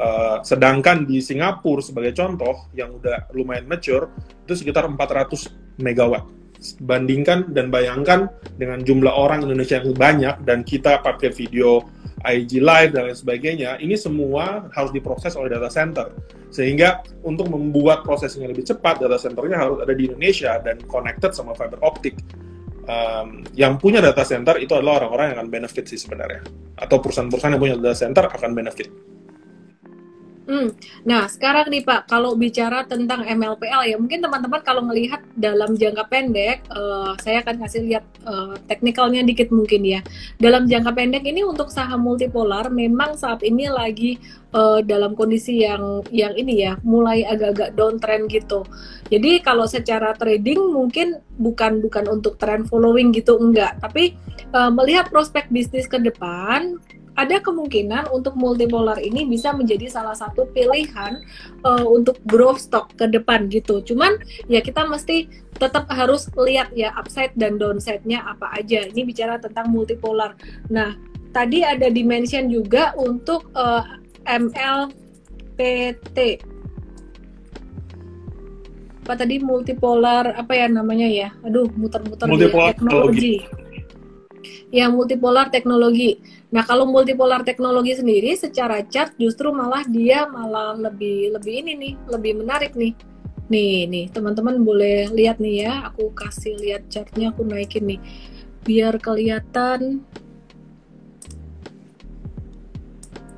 Uh, 0.00 0.40
sedangkan 0.40 1.04
di 1.04 1.20
Singapura 1.20 1.84
sebagai 1.84 2.16
contoh 2.16 2.72
yang 2.72 2.96
udah 2.96 3.28
lumayan 3.36 3.68
mature 3.68 4.08
itu 4.48 4.56
sekitar 4.56 4.88
400 4.88 5.80
megawatt. 5.80 6.24
Bandingkan 6.80 7.56
dan 7.56 7.72
bayangkan 7.72 8.28
dengan 8.56 8.84
jumlah 8.84 9.12
orang 9.12 9.48
Indonesia 9.48 9.80
yang 9.80 9.96
banyak 9.96 10.44
dan 10.44 10.60
kita 10.64 11.00
pakai 11.00 11.32
video 11.32 11.80
IG 12.20 12.60
Live 12.60 12.92
dan 12.92 13.08
lain 13.08 13.16
sebagainya, 13.16 13.80
ini 13.80 13.96
semua 13.96 14.68
harus 14.76 14.92
diproses 14.92 15.32
oleh 15.36 15.48
data 15.48 15.72
center. 15.72 16.12
Sehingga 16.52 17.00
untuk 17.24 17.48
membuat 17.48 18.04
prosesnya 18.04 18.50
lebih 18.50 18.66
cepat, 18.66 19.00
data 19.00 19.16
centernya 19.16 19.56
harus 19.56 19.78
ada 19.80 19.94
di 19.96 20.10
Indonesia 20.10 20.60
dan 20.60 20.76
connected 20.84 21.32
sama 21.32 21.56
fiber 21.56 21.80
optik. 21.80 22.18
Um, 22.90 23.46
yang 23.54 23.78
punya 23.78 24.02
data 24.02 24.26
center 24.26 24.58
itu 24.58 24.74
adalah 24.74 25.04
orang-orang 25.04 25.30
yang 25.30 25.36
akan 25.40 25.48
benefit 25.48 25.84
sih 25.86 26.00
sebenarnya. 26.00 26.42
Atau 26.76 26.98
perusahaan-perusahaan 26.98 27.54
yang 27.56 27.62
punya 27.62 27.76
data 27.78 27.96
center 27.96 28.24
akan 28.28 28.50
benefit. 28.52 28.90
Hmm. 30.50 30.74
Nah, 31.06 31.30
sekarang 31.30 31.70
nih 31.70 31.86
Pak, 31.86 32.10
kalau 32.10 32.34
bicara 32.34 32.82
tentang 32.82 33.22
MLPL 33.22 33.86
ya, 33.86 33.94
mungkin 33.94 34.18
teman-teman 34.18 34.58
kalau 34.66 34.82
melihat 34.82 35.22
dalam 35.38 35.78
jangka 35.78 36.10
pendek, 36.10 36.66
uh, 36.74 37.14
saya 37.22 37.38
akan 37.46 37.62
kasih 37.62 37.86
lihat 37.86 38.02
uh, 38.26 38.58
teknikalnya 38.66 39.22
dikit 39.22 39.54
mungkin 39.54 39.86
ya. 39.86 40.02
Dalam 40.42 40.66
jangka 40.66 40.90
pendek 40.90 41.22
ini 41.22 41.46
untuk 41.46 41.70
saham 41.70 42.02
multipolar 42.02 42.66
memang 42.66 43.14
saat 43.14 43.46
ini 43.46 43.70
lagi 43.70 44.18
uh, 44.50 44.82
dalam 44.82 45.14
kondisi 45.14 45.62
yang 45.62 46.02
yang 46.10 46.34
ini 46.34 46.66
ya, 46.66 46.74
mulai 46.82 47.22
agak-agak 47.22 47.78
downtrend 47.78 48.26
gitu. 48.26 48.66
Jadi 49.06 49.46
kalau 49.46 49.70
secara 49.70 50.18
trading 50.18 50.58
mungkin 50.74 51.22
bukan 51.38 51.78
bukan 51.78 52.10
untuk 52.10 52.42
trend 52.42 52.66
following 52.66 53.14
gitu 53.14 53.38
enggak, 53.38 53.78
tapi 53.78 54.18
uh, 54.50 54.74
melihat 54.74 55.06
prospek 55.14 55.46
bisnis 55.54 55.86
ke 55.86 56.02
depan 56.02 56.74
ada 57.20 57.36
kemungkinan 57.36 58.08
untuk 58.08 58.32
multipolar 58.32 58.96
ini 58.96 59.28
bisa 59.28 59.52
menjadi 59.52 59.92
salah 59.92 60.16
satu 60.16 60.48
pilihan 60.56 61.20
uh, 61.68 61.84
untuk 61.84 62.16
growth 62.24 62.64
stock 62.64 62.88
ke 62.96 63.04
depan 63.04 63.52
gitu. 63.52 63.84
Cuman 63.84 64.16
ya 64.48 64.64
kita 64.64 64.88
mesti 64.88 65.28
tetap 65.60 65.84
harus 65.92 66.32
lihat 66.40 66.72
ya 66.72 66.96
upside 66.96 67.36
dan 67.36 67.60
downside-nya 67.60 68.24
apa 68.24 68.56
aja. 68.56 68.88
Ini 68.88 69.04
bicara 69.04 69.36
tentang 69.36 69.68
multipolar. 69.68 70.32
Nah, 70.72 70.96
tadi 71.36 71.60
ada 71.60 71.92
dimension 71.92 72.48
juga 72.48 72.96
untuk 72.96 73.52
uh, 73.52 73.84
eh, 74.24 74.40
MLPT. 74.40 76.18
Apa 79.04 79.12
tadi 79.20 79.36
multipolar 79.44 80.32
apa 80.32 80.56
ya 80.56 80.72
namanya 80.72 81.04
ya? 81.04 81.28
Aduh, 81.44 81.68
muter-muter 81.76 82.24
teknologi. 82.32 83.44
Ya, 84.70 84.86
multipolar 84.88 85.50
teknologi. 85.50 86.18
Nah, 86.50 86.66
kalau 86.66 86.86
multipolar 86.88 87.46
teknologi 87.46 87.94
sendiri 87.94 88.34
secara 88.34 88.82
chart 88.86 89.14
justru 89.20 89.54
malah 89.54 89.86
dia 89.86 90.26
malah 90.26 90.74
lebih 90.74 91.34
lebih 91.36 91.54
ini 91.66 91.72
nih, 91.76 91.94
lebih 92.10 92.32
menarik 92.42 92.72
nih. 92.74 92.94
Nih, 93.50 93.90
nih, 93.90 94.04
teman-teman 94.14 94.62
boleh 94.62 95.10
lihat 95.10 95.42
nih 95.42 95.66
ya. 95.66 95.90
Aku 95.90 96.14
kasih 96.14 96.54
lihat 96.62 96.86
chartnya, 96.86 97.34
aku 97.34 97.42
naikin 97.42 97.86
nih. 97.96 98.00
Biar 98.62 98.94
kelihatan 99.02 100.06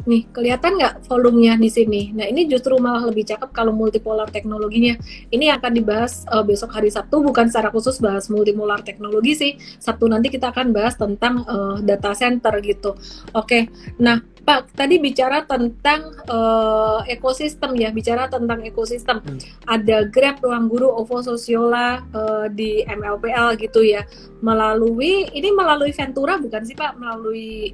Nih, 0.03 0.27
kelihatan 0.35 0.79
nggak 0.79 1.07
volumenya 1.07 1.55
di 1.55 1.71
sini? 1.71 2.11
Nah, 2.11 2.27
ini 2.27 2.51
justru 2.51 2.75
malah 2.83 3.07
lebih 3.07 3.23
cakep 3.23 3.55
kalau 3.55 3.71
multipolar 3.71 4.27
teknologinya. 4.27 4.99
Ini 5.31 5.55
akan 5.59 5.73
dibahas 5.79 6.27
uh, 6.27 6.43
besok 6.43 6.75
hari 6.75 6.91
Sabtu, 6.91 7.23
bukan 7.23 7.47
secara 7.47 7.71
khusus 7.71 8.03
bahas 8.03 8.27
multipolar 8.27 8.83
teknologi 8.83 9.33
sih. 9.39 9.53
Sabtu 9.79 10.11
nanti 10.11 10.27
kita 10.27 10.51
akan 10.51 10.75
bahas 10.75 10.99
tentang 10.99 11.47
uh, 11.47 11.79
data 11.79 12.13
center 12.19 12.59
gitu. 12.67 12.99
Oke, 13.31 13.71
nah 14.03 14.19
Pak, 14.43 14.75
tadi 14.75 14.99
bicara 14.99 15.47
tentang 15.47 16.19
uh, 16.27 17.07
ekosistem 17.07 17.79
ya, 17.79 17.95
bicara 17.95 18.27
tentang 18.27 18.67
ekosistem. 18.67 19.23
Hmm. 19.23 19.39
Ada 19.71 20.11
Grab, 20.11 20.43
Ruang 20.43 20.67
Guru, 20.67 20.91
OVO, 20.91 21.23
Sosiola 21.23 22.03
uh, 22.11 22.51
di 22.51 22.83
MLPL 22.83 23.55
gitu 23.63 23.87
ya. 23.87 24.03
Melalui, 24.43 25.31
ini 25.31 25.55
melalui 25.55 25.95
Ventura 25.95 26.43
bukan 26.43 26.67
sih 26.67 26.75
Pak? 26.75 26.99
Melalui 26.99 27.71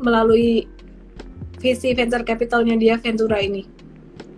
melalui 0.00 0.66
visi 1.64 1.96
venture 1.96 2.20
capitalnya 2.28 2.76
dia 2.76 3.00
Ventura 3.00 3.40
ini? 3.40 3.64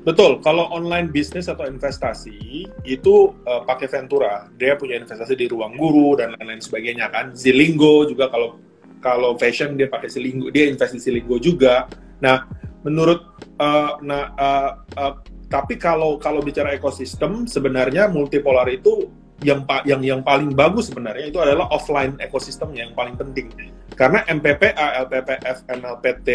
Betul, 0.07 0.39
kalau 0.39 0.71
online 0.71 1.11
bisnis 1.11 1.51
atau 1.51 1.67
investasi 1.67 2.71
itu 2.87 3.35
uh, 3.43 3.67
pakai 3.67 3.91
Ventura, 3.91 4.47
dia 4.55 4.79
punya 4.79 5.03
investasi 5.03 5.35
di 5.35 5.51
ruang 5.51 5.75
guru 5.75 6.15
dan 6.15 6.39
lain-lain 6.39 6.63
sebagainya 6.63 7.11
kan. 7.11 7.35
Zilingo 7.35 8.07
juga 8.07 8.31
kalau 8.31 8.63
kalau 9.03 9.35
fashion 9.35 9.75
dia 9.75 9.91
pakai 9.91 10.07
Zilingo, 10.07 10.55
dia 10.55 10.71
investasi 10.71 11.03
Zilingo 11.03 11.43
juga. 11.43 11.91
Nah, 12.23 12.47
menurut 12.87 13.19
uh, 13.59 13.99
nah 13.99 14.31
uh, 14.39 14.71
uh, 14.95 15.19
tapi 15.51 15.75
kalau 15.75 16.23
kalau 16.23 16.39
bicara 16.39 16.71
ekosistem 16.79 17.51
sebenarnya 17.51 18.07
multipolar 18.07 18.71
itu 18.71 19.11
yang 19.43 19.67
yang 19.83 20.01
yang 20.07 20.21
paling 20.23 20.55
bagus 20.55 20.87
sebenarnya 20.87 21.35
itu 21.35 21.43
adalah 21.43 21.67
offline 21.75 22.15
ekosistemnya 22.23 22.87
yang 22.87 22.95
paling 22.95 23.19
penting. 23.19 23.51
Karena 23.99 24.23
MPPA, 24.31 25.03
LPPF, 25.03 25.67
MLPT, 25.67 26.29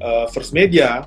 uh, 0.00 0.26
First 0.30 0.52
Media 0.52 1.06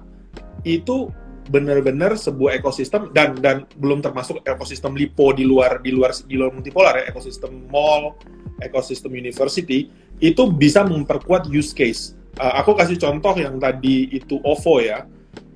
itu 0.65 1.09
benar-benar 1.49 2.15
sebuah 2.15 2.61
ekosistem 2.61 3.09
dan 3.11 3.35
dan 3.41 3.65
belum 3.81 3.99
termasuk 3.99 4.39
ekosistem 4.45 4.93
lipo 4.93 5.33
di 5.33 5.43
luar 5.43 5.81
di 5.81 5.91
luar 5.91 6.13
di 6.13 6.37
luar 6.37 6.53
multipolar 6.53 7.01
ya 7.01 7.09
ekosistem 7.09 7.67
mall 7.67 8.15
ekosistem 8.61 9.11
university 9.11 9.89
itu 10.21 10.47
bisa 10.53 10.85
memperkuat 10.85 11.49
use 11.49 11.73
case. 11.73 12.13
Uh, 12.37 12.61
aku 12.61 12.77
kasih 12.77 12.95
contoh 12.95 13.33
yang 13.35 13.57
tadi 13.57 14.07
itu 14.13 14.37
OVO 14.45 14.79
ya. 14.79 15.03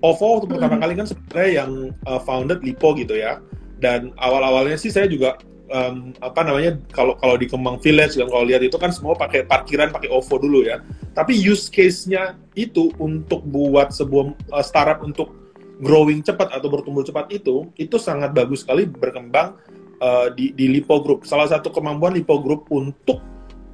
OVO 0.02 0.42
waktu 0.42 0.48
pertama 0.50 0.76
hmm. 0.76 0.84
kali 0.84 0.94
kan 0.98 1.08
sebenarnya 1.08 1.52
yang 1.64 1.72
uh, 2.10 2.20
founded 2.26 2.60
lipo 2.66 2.98
gitu 2.98 3.16
ya. 3.16 3.40
Dan 3.80 4.12
awal-awalnya 4.18 4.76
sih 4.76 4.90
saya 4.90 5.06
juga 5.06 5.38
um, 5.72 6.14
apa 6.22 6.42
namanya 6.46 6.78
kalau 6.94 7.18
kalau 7.18 7.36
di 7.38 7.50
Kemang 7.50 7.82
Village 7.82 8.18
dan 8.18 8.28
kalau 8.30 8.46
lihat 8.46 8.62
itu 8.62 8.78
kan 8.78 8.94
semua 8.94 9.18
pakai 9.18 9.46
parkiran 9.46 9.90
pakai 9.90 10.10
OVO 10.12 10.36
dulu 10.38 10.60
ya 10.66 10.82
tapi 11.16 11.38
use 11.38 11.72
case-nya 11.72 12.36
itu 12.54 12.92
untuk 13.02 13.42
buat 13.48 13.94
sebuah 13.94 14.36
uh, 14.52 14.66
startup 14.66 15.02
untuk 15.02 15.32
growing 15.80 16.24
cepat 16.24 16.56
atau 16.56 16.68
bertumbuh 16.72 17.04
cepat 17.04 17.32
itu 17.32 17.68
itu 17.76 17.96
sangat 18.00 18.32
bagus 18.32 18.64
sekali 18.64 18.88
berkembang 18.88 19.60
uh, 20.00 20.28
di, 20.32 20.56
di 20.56 20.72
Lipo 20.72 21.00
Group. 21.04 21.28
Salah 21.28 21.52
satu 21.52 21.72
kemampuan 21.72 22.16
Lipo 22.16 22.40
Group 22.40 22.68
untuk 22.72 23.20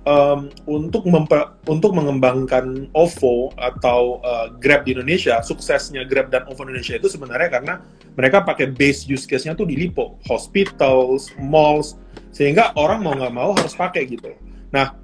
um, 0.06 0.50
untuk 0.66 1.06
memper, 1.06 1.54
untuk 1.70 1.94
mengembangkan 1.94 2.90
OVO 2.94 3.54
atau 3.58 4.22
uh, 4.26 4.54
Grab 4.58 4.86
di 4.86 4.98
Indonesia, 4.98 5.42
suksesnya 5.42 6.06
Grab 6.08 6.34
dan 6.34 6.48
OVO 6.50 6.66
Indonesia 6.66 6.98
itu 6.98 7.08
sebenarnya 7.12 7.50
karena 7.52 7.74
mereka 8.18 8.42
pakai 8.42 8.72
base 8.72 9.06
use 9.08 9.26
case-nya 9.30 9.54
tuh 9.54 9.70
di 9.70 9.78
Lipo, 9.78 10.18
hospitals, 10.26 11.30
malls, 11.38 11.98
sehingga 12.34 12.74
orang 12.78 13.06
mau 13.06 13.14
nggak 13.14 13.34
mau 13.34 13.52
harus 13.54 13.74
pakai 13.78 14.08
gitu. 14.10 14.34
Nah, 14.74 14.96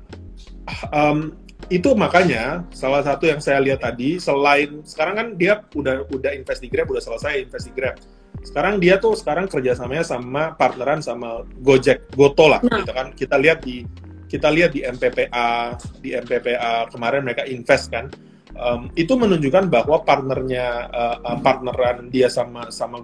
um, 0.92 1.36
itu 1.68 1.92
makanya 1.98 2.64
salah 2.72 3.04
satu 3.04 3.28
yang 3.28 3.44
saya 3.44 3.60
lihat 3.60 3.84
tadi 3.84 4.24
selain 4.24 4.80
sekarang 4.88 5.16
kan 5.20 5.28
dia 5.36 5.60
udah 5.76 6.08
udah 6.08 6.32
invest 6.32 6.64
di 6.64 6.72
Grab 6.72 6.88
udah 6.88 7.04
selesai 7.04 7.44
invest 7.44 7.68
di 7.68 7.74
Grab 7.76 8.00
sekarang 8.46 8.80
dia 8.80 8.96
tuh 8.96 9.20
sekarang 9.20 9.52
kerjasamanya 9.52 10.08
sama 10.08 10.56
partneran 10.56 11.04
sama 11.04 11.44
Gojek 11.60 12.08
Goto 12.16 12.48
lah 12.48 12.64
nah. 12.64 12.80
gitu 12.80 12.94
kan 12.96 13.08
kita 13.12 13.36
lihat 13.36 13.60
di 13.68 13.84
kita 14.28 14.52
lihat 14.52 14.76
di 14.76 14.84
MPPA 14.84 15.80
di 16.04 16.14
MPPA 16.14 16.92
kemarin 16.92 17.24
mereka 17.24 17.48
invest 17.48 17.92
kan 17.92 18.12
um, 18.56 18.92
itu 19.00 19.16
menunjukkan 19.16 19.72
bahwa 19.72 20.04
partnernya 20.04 20.92
uh, 20.92 21.40
partneran 21.40 22.12
dia 22.12 22.28
sama 22.28 22.68
sama 22.70 23.00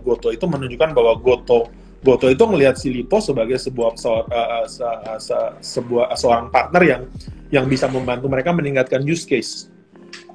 Goto 0.00 0.30
itu 0.30 0.46
menunjukkan 0.46 0.90
bahwa 0.94 1.18
Goto 1.18 1.70
Goto 2.00 2.32
itu 2.32 2.44
melihat 2.48 2.80
si 2.80 2.88
Lipo 2.88 3.20
sebagai 3.20 3.60
sebuah 3.60 3.92
uh, 3.92 4.24
uh, 4.24 4.64
se, 4.64 4.88
se, 5.20 5.36
sebuah 5.60 6.16
seorang 6.16 6.48
partner 6.48 6.82
yang 6.82 7.02
yang 7.52 7.66
bisa 7.68 7.92
membantu 7.92 8.30
mereka 8.32 8.56
meningkatkan 8.56 9.04
use 9.04 9.28
case. 9.28 9.68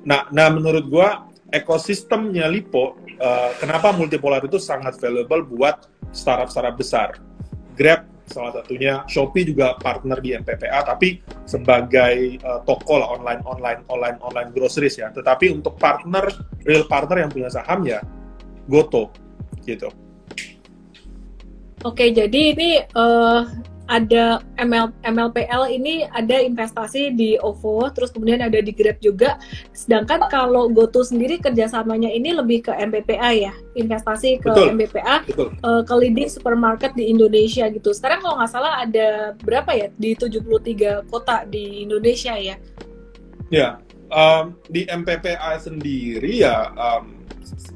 Nah, 0.06 0.30
nah 0.30 0.54
menurut 0.54 0.86
gua 0.86 1.26
ekosistemnya 1.50 2.46
Lipo, 2.54 3.02
uh, 3.18 3.52
kenapa 3.58 3.90
multipolar 3.98 4.46
itu 4.46 4.62
sangat 4.62 5.02
valuable 5.02 5.42
buat 5.42 5.90
startup-startup 6.14 6.76
besar. 6.78 7.10
Grab 7.74 8.06
salah 8.26 8.52
satunya, 8.62 9.06
Shopee 9.06 9.46
juga 9.46 9.78
partner 9.78 10.18
di 10.20 10.34
MPPA, 10.34 10.82
tapi 10.86 11.22
sebagai 11.46 12.42
uh, 12.42 12.62
toko 12.66 12.98
lah 12.98 13.14
online 13.14 13.42
online 13.46 13.82
online 13.90 14.18
online 14.22 14.50
groceries 14.52 14.98
ya. 14.98 15.14
Tetapi 15.14 15.54
untuk 15.54 15.78
partner 15.78 16.28
real 16.66 16.90
partner 16.90 17.26
yang 17.26 17.32
punya 17.32 17.50
saham 17.54 17.86
ya 17.86 18.02
Goto 18.66 19.14
gitu. 19.66 19.90
Oke, 21.86 22.10
jadi 22.10 22.42
ini 22.58 22.82
uh, 22.98 23.46
ada 23.86 24.42
ML, 24.58 24.90
MLPL 25.06 25.70
ini 25.70 26.10
ada 26.10 26.42
investasi 26.42 27.14
di 27.14 27.38
OVO, 27.38 27.90
terus 27.94 28.10
kemudian 28.10 28.42
ada 28.42 28.58
di 28.58 28.74
Grab 28.74 28.98
juga. 28.98 29.38
Sedangkan 29.78 30.26
kalau 30.30 30.70
GoTo 30.74 31.06
sendiri 31.06 31.38
kerjasamanya 31.38 32.10
ini 32.10 32.34
lebih 32.34 32.66
ke 32.66 32.74
MPPA 32.74 33.30
ya, 33.50 33.54
investasi 33.78 34.42
ke 34.42 34.50
Betul. 34.50 34.74
MPPA, 34.78 35.16
Betul. 35.30 35.50
Uh, 35.62 35.82
ke 35.86 35.94
leading 35.94 36.30
supermarket 36.30 36.98
di 36.98 37.14
Indonesia 37.14 37.70
gitu. 37.70 37.94
Sekarang 37.94 38.26
kalau 38.26 38.42
nggak 38.42 38.52
salah 38.52 38.82
ada 38.82 39.38
berapa 39.46 39.72
ya 39.74 39.88
di 39.96 40.18
73 40.18 41.06
kota 41.10 41.46
di 41.46 41.86
Indonesia 41.86 42.34
ya? 42.34 42.58
Ya, 43.54 43.78
um, 44.10 44.58
di 44.66 44.90
MPPA 44.90 45.62
sendiri 45.62 46.42
ya 46.42 46.74
um, 46.74 47.22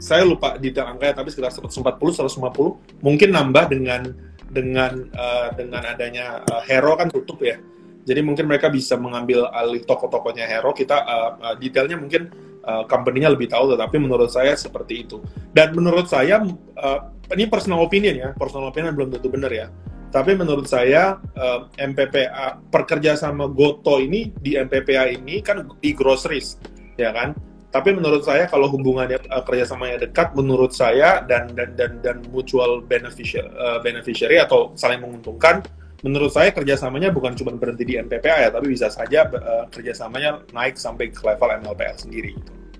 saya 0.01 0.25
lupa 0.25 0.57
di 0.57 0.73
angka 0.73 1.13
tapi 1.13 1.29
sekitar 1.29 1.53
140 1.53 1.93
150 2.25 3.05
mungkin 3.05 3.29
nambah 3.29 3.69
dengan 3.69 4.28
dengan 4.49 5.07
uh, 5.13 5.53
dengan 5.53 5.85
adanya 5.85 6.41
uh, 6.49 6.61
Hero 6.65 6.97
kan 6.97 7.07
tutup 7.09 7.39
ya. 7.45 7.57
Jadi 8.03 8.25
mungkin 8.25 8.49
mereka 8.49 8.73
bisa 8.73 8.97
mengambil 8.97 9.45
alih 9.53 9.85
toko-tokonya 9.85 10.49
Hero. 10.49 10.73
Kita 10.73 10.97
uh, 11.05 11.31
uh, 11.37 11.55
detailnya 11.61 11.95
mungkin 11.95 12.33
uh, 12.65 12.83
company-nya 12.89 13.29
lebih 13.29 13.49
tahu, 13.53 13.77
tetapi 13.77 14.01
menurut 14.01 14.33
saya 14.33 14.57
seperti 14.57 15.05
itu. 15.05 15.21
Dan 15.53 15.77
menurut 15.77 16.09
saya 16.09 16.41
uh, 16.77 16.99
ini 17.29 17.45
personal 17.45 17.85
opinion 17.85 18.15
ya, 18.17 18.29
personal 18.33 18.73
opinion 18.73 18.97
belum 18.97 19.13
tentu 19.13 19.29
benar 19.29 19.53
ya. 19.53 19.67
Tapi 20.09 20.33
menurut 20.33 20.65
saya 20.65 21.21
uh, 21.37 21.69
MPPA 21.77 22.65
perkerja 22.73 23.13
sama 23.13 23.45
Goto 23.45 24.01
ini 24.01 24.33
di 24.41 24.57
MPPA 24.57 25.13
ini 25.13 25.45
kan 25.45 25.69
di 25.77 25.93
groceries, 25.93 26.57
ya 26.97 27.13
kan? 27.13 27.37
Tapi 27.69 27.93
menurut 27.93 28.25
saya 28.25 28.49
kalau 28.49 28.65
hubungannya 28.73 29.21
uh, 29.29 29.45
kerjasamanya 29.45 30.09
dekat 30.09 30.33
menurut 30.33 30.73
saya 30.73 31.21
dan 31.29 31.53
dan 31.53 31.77
dan 31.77 32.01
dan 32.01 32.17
mutual 32.33 32.81
beneficiary, 32.81 33.45
uh, 33.57 33.77
beneficiary 33.81 34.41
atau 34.41 34.73
saling 34.73 35.01
menguntungkan 35.01 35.61
menurut 36.01 36.33
saya 36.33 36.49
kerjasamanya 36.49 37.13
bukan 37.13 37.37
cuma 37.37 37.53
berhenti 37.53 37.85
di 37.85 37.93
MPPA 37.99 38.47
ya 38.47 38.49
tapi 38.49 38.73
bisa 38.73 38.89
saja 38.89 39.29
uh, 39.29 39.69
kerjasamanya 39.69 40.41
naik 40.49 40.81
sampai 40.81 41.13
ke 41.13 41.21
level 41.21 41.49
MLPL 41.61 41.97
sendiri 41.99 42.33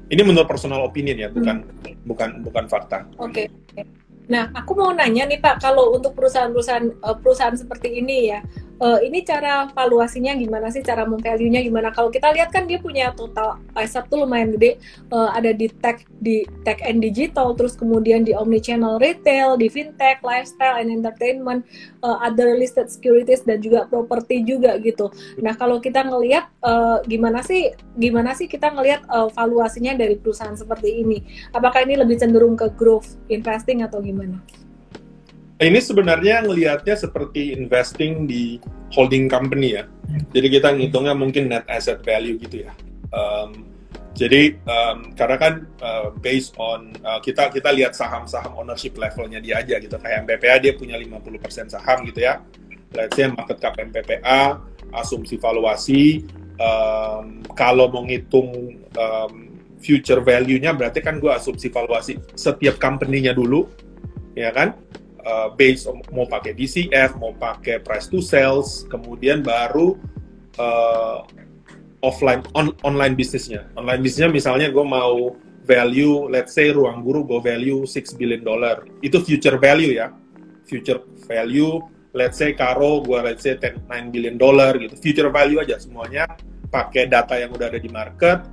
ini 0.10 0.22
menurut 0.26 0.50
personal 0.50 0.82
opinion 0.82 1.22
ya 1.22 1.30
bukan 1.30 1.62
hmm. 1.62 2.10
bukan 2.10 2.30
bukan 2.42 2.66
fakta 2.66 3.06
oke 3.22 3.30
okay. 3.30 3.48
Nah, 4.30 4.46
aku 4.54 4.78
mau 4.78 4.94
nanya 4.94 5.26
nih 5.26 5.42
Pak, 5.42 5.58
kalau 5.58 5.90
untuk 5.98 6.14
perusahaan-perusahaan 6.14 7.02
perusahaan 7.18 7.58
seperti 7.58 7.98
ini 7.98 8.30
ya, 8.30 8.46
uh, 8.80 9.00
ini 9.04 9.22
cara 9.28 9.68
valuasinya 9.70 10.34
gimana 10.36 10.72
sih? 10.72 10.82
Cara 10.82 11.06
memvalue-nya 11.06 11.62
gimana? 11.62 11.92
Kalau 11.92 12.10
kita 12.10 12.32
lihat 12.34 12.50
kan 12.50 12.66
dia 12.66 12.80
punya 12.80 13.12
total 13.14 13.60
asset 13.76 14.08
tuh 14.08 14.24
lumayan 14.26 14.56
gede. 14.56 14.80
Uh, 15.12 15.30
ada 15.36 15.52
di 15.54 15.68
tech 15.70 16.04
di 16.20 16.48
tech 16.64 16.80
and 16.84 17.04
digital 17.04 17.54
terus 17.54 17.76
kemudian 17.76 18.24
di 18.24 18.34
omnichannel 18.36 18.98
retail 19.00 19.60
di 19.60 19.68
fintech 19.68 20.24
lifestyle 20.24 20.80
and 20.80 20.90
entertainment 20.90 21.64
uh, 22.02 22.18
other 22.24 22.56
listed 22.56 22.88
securities 22.88 23.44
dan 23.44 23.60
juga 23.60 23.86
properti 23.88 24.42
juga 24.44 24.76
gitu. 24.80 25.12
Nah 25.44 25.54
kalau 25.56 25.84
kita 25.84 26.04
ngelihat 26.08 26.50
uh, 26.64 27.04
gimana 27.06 27.44
sih 27.44 27.72
gimana 28.00 28.34
sih 28.34 28.48
kita 28.48 28.72
ngelihat 28.72 29.06
uh, 29.12 29.28
valuasinya 29.32 29.96
dari 29.96 30.16
perusahaan 30.16 30.56
seperti 30.56 31.04
ini? 31.04 31.20
Apakah 31.52 31.84
ini 31.84 32.00
lebih 32.00 32.20
cenderung 32.20 32.56
ke 32.56 32.72
growth 32.76 33.20
investing 33.28 33.84
atau 33.84 34.00
gimana? 34.00 34.40
Ini 35.60 35.80
sebenarnya 35.84 36.48
ngelihatnya 36.48 36.96
seperti 36.96 37.52
investing 37.52 38.24
di 38.24 38.64
holding 38.96 39.28
company 39.28 39.76
ya. 39.76 39.84
Jadi 40.32 40.48
kita 40.48 40.72
ngitungnya 40.72 41.14
mungkin 41.14 41.52
net 41.52 41.68
asset 41.68 42.00
value 42.02 42.40
gitu 42.40 42.64
ya. 42.64 42.72
Um, 43.12 43.68
jadi 44.16 44.56
um, 44.68 45.12
karena 45.14 45.38
kan 45.38 45.54
uh, 45.84 46.16
based 46.24 46.56
on 46.56 46.96
uh, 47.04 47.20
kita 47.20 47.52
kita 47.52 47.72
lihat 47.76 47.94
saham-saham 47.94 48.56
ownership 48.56 48.96
levelnya 48.96 49.44
dia 49.44 49.60
aja 49.60 49.78
gitu. 49.84 50.00
Kayak 50.00 50.28
MPPA 50.28 50.56
dia 50.64 50.74
punya 50.80 50.96
50% 50.96 51.76
saham 51.76 52.08
gitu 52.08 52.24
ya. 52.24 52.40
Let's 52.96 53.14
say 53.14 53.30
market 53.30 53.62
cap 53.62 53.78
MPPA, 53.78 54.58
asumsi 54.96 55.38
valuasi, 55.38 56.26
um, 56.58 57.46
kalau 57.54 57.86
mau 57.92 58.02
ngitung 58.02 58.82
um, 58.98 59.34
future 59.80 60.20
value-nya 60.26 60.76
berarti 60.76 61.00
kan 61.00 61.22
gue 61.22 61.32
asumsi 61.32 61.70
valuasi 61.70 62.18
setiap 62.34 62.82
company-nya 62.82 63.38
dulu, 63.38 63.70
ya 64.34 64.50
kan? 64.52 64.74
Uh, 65.30 65.54
based 65.54 65.86
on, 65.86 66.02
mau 66.10 66.26
pakai 66.26 66.58
DCF, 66.58 67.22
mau 67.22 67.38
pakai 67.38 67.78
price 67.86 68.10
to 68.10 68.20
sales, 68.20 68.90
kemudian 68.90 69.46
baru 69.46 69.94
uh, 70.58 71.22
offline 72.02 72.42
on, 72.58 72.74
online 72.82 73.14
bisnisnya. 73.14 73.70
Online 73.78 74.02
bisnisnya 74.02 74.34
misalnya 74.34 74.68
gue 74.74 74.86
mau 74.86 75.38
value, 75.70 76.26
let's 76.34 76.58
say 76.58 76.74
ruang 76.74 77.06
guru 77.06 77.22
gue 77.30 77.40
value 77.46 77.86
6 77.86 78.18
billion 78.18 78.42
dollar. 78.42 78.90
Itu 79.06 79.22
future 79.22 79.62
value 79.62 79.94
ya. 79.94 80.10
Future 80.66 81.06
value, 81.30 81.78
let's 82.18 82.42
say 82.42 82.58
Karo 82.58 83.06
gue 83.06 83.20
let's 83.22 83.46
say 83.46 83.54
10, 83.54 83.86
9 83.86 84.14
billion 84.14 84.36
dollar 84.42 84.74
gitu. 84.82 84.98
Future 84.98 85.30
value 85.30 85.62
aja 85.62 85.78
semuanya 85.78 86.26
pakai 86.74 87.10
data 87.10 87.38
yang 87.38 87.54
udah 87.54 87.70
ada 87.70 87.82
di 87.82 87.90
market 87.90 88.46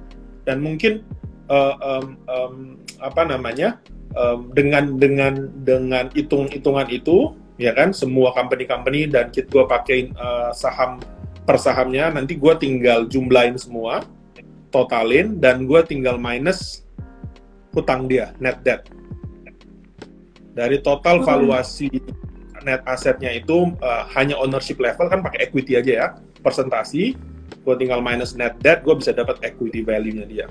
dan 0.48 0.60
mungkin 0.60 1.04
uh, 1.52 1.76
um, 1.80 2.06
um, 2.28 2.54
apa 3.00 3.22
namanya 3.28 3.80
um, 4.16 4.50
dengan 4.56 4.96
dengan 4.96 5.52
dengan 5.62 6.10
hitung 6.16 6.48
hitungan 6.50 6.88
itu 6.90 7.36
ya 7.56 7.72
kan 7.72 7.92
semua 7.92 8.32
company-company 8.36 9.08
dan 9.08 9.32
kita 9.32 9.48
gue 9.48 9.64
pakein 9.68 10.12
uh, 10.16 10.52
saham 10.52 11.00
per 11.46 11.56
sahamnya 11.56 12.10
nanti 12.10 12.36
gue 12.36 12.52
tinggal 12.58 13.06
jumlahin 13.06 13.56
semua 13.56 14.02
totalin 14.74 15.38
dan 15.38 15.64
gue 15.64 15.80
tinggal 15.86 16.18
minus 16.18 16.84
hutang 17.72 18.08
dia 18.08 18.32
net 18.40 18.60
debt. 18.64 18.88
Dari 20.56 20.80
total 20.80 21.20
hmm. 21.20 21.26
valuasi 21.28 21.92
net 22.64 22.82
asetnya 22.88 23.30
itu 23.30 23.72
uh, 23.78 24.04
hanya 24.16 24.34
ownership 24.36 24.82
level 24.82 25.06
kan 25.06 25.22
pakai 25.22 25.48
equity 25.48 25.78
aja 25.78 25.92
ya 25.92 26.06
persentasi. 26.40 27.16
Gue 27.62 27.74
tinggal 27.78 28.02
minus 28.04 28.34
net 28.36 28.58
debt 28.60 28.82
gue 28.84 28.92
bisa 28.96 29.16
dapat 29.16 29.40
equity 29.40 29.80
value-nya 29.80 30.26
dia. 30.28 30.46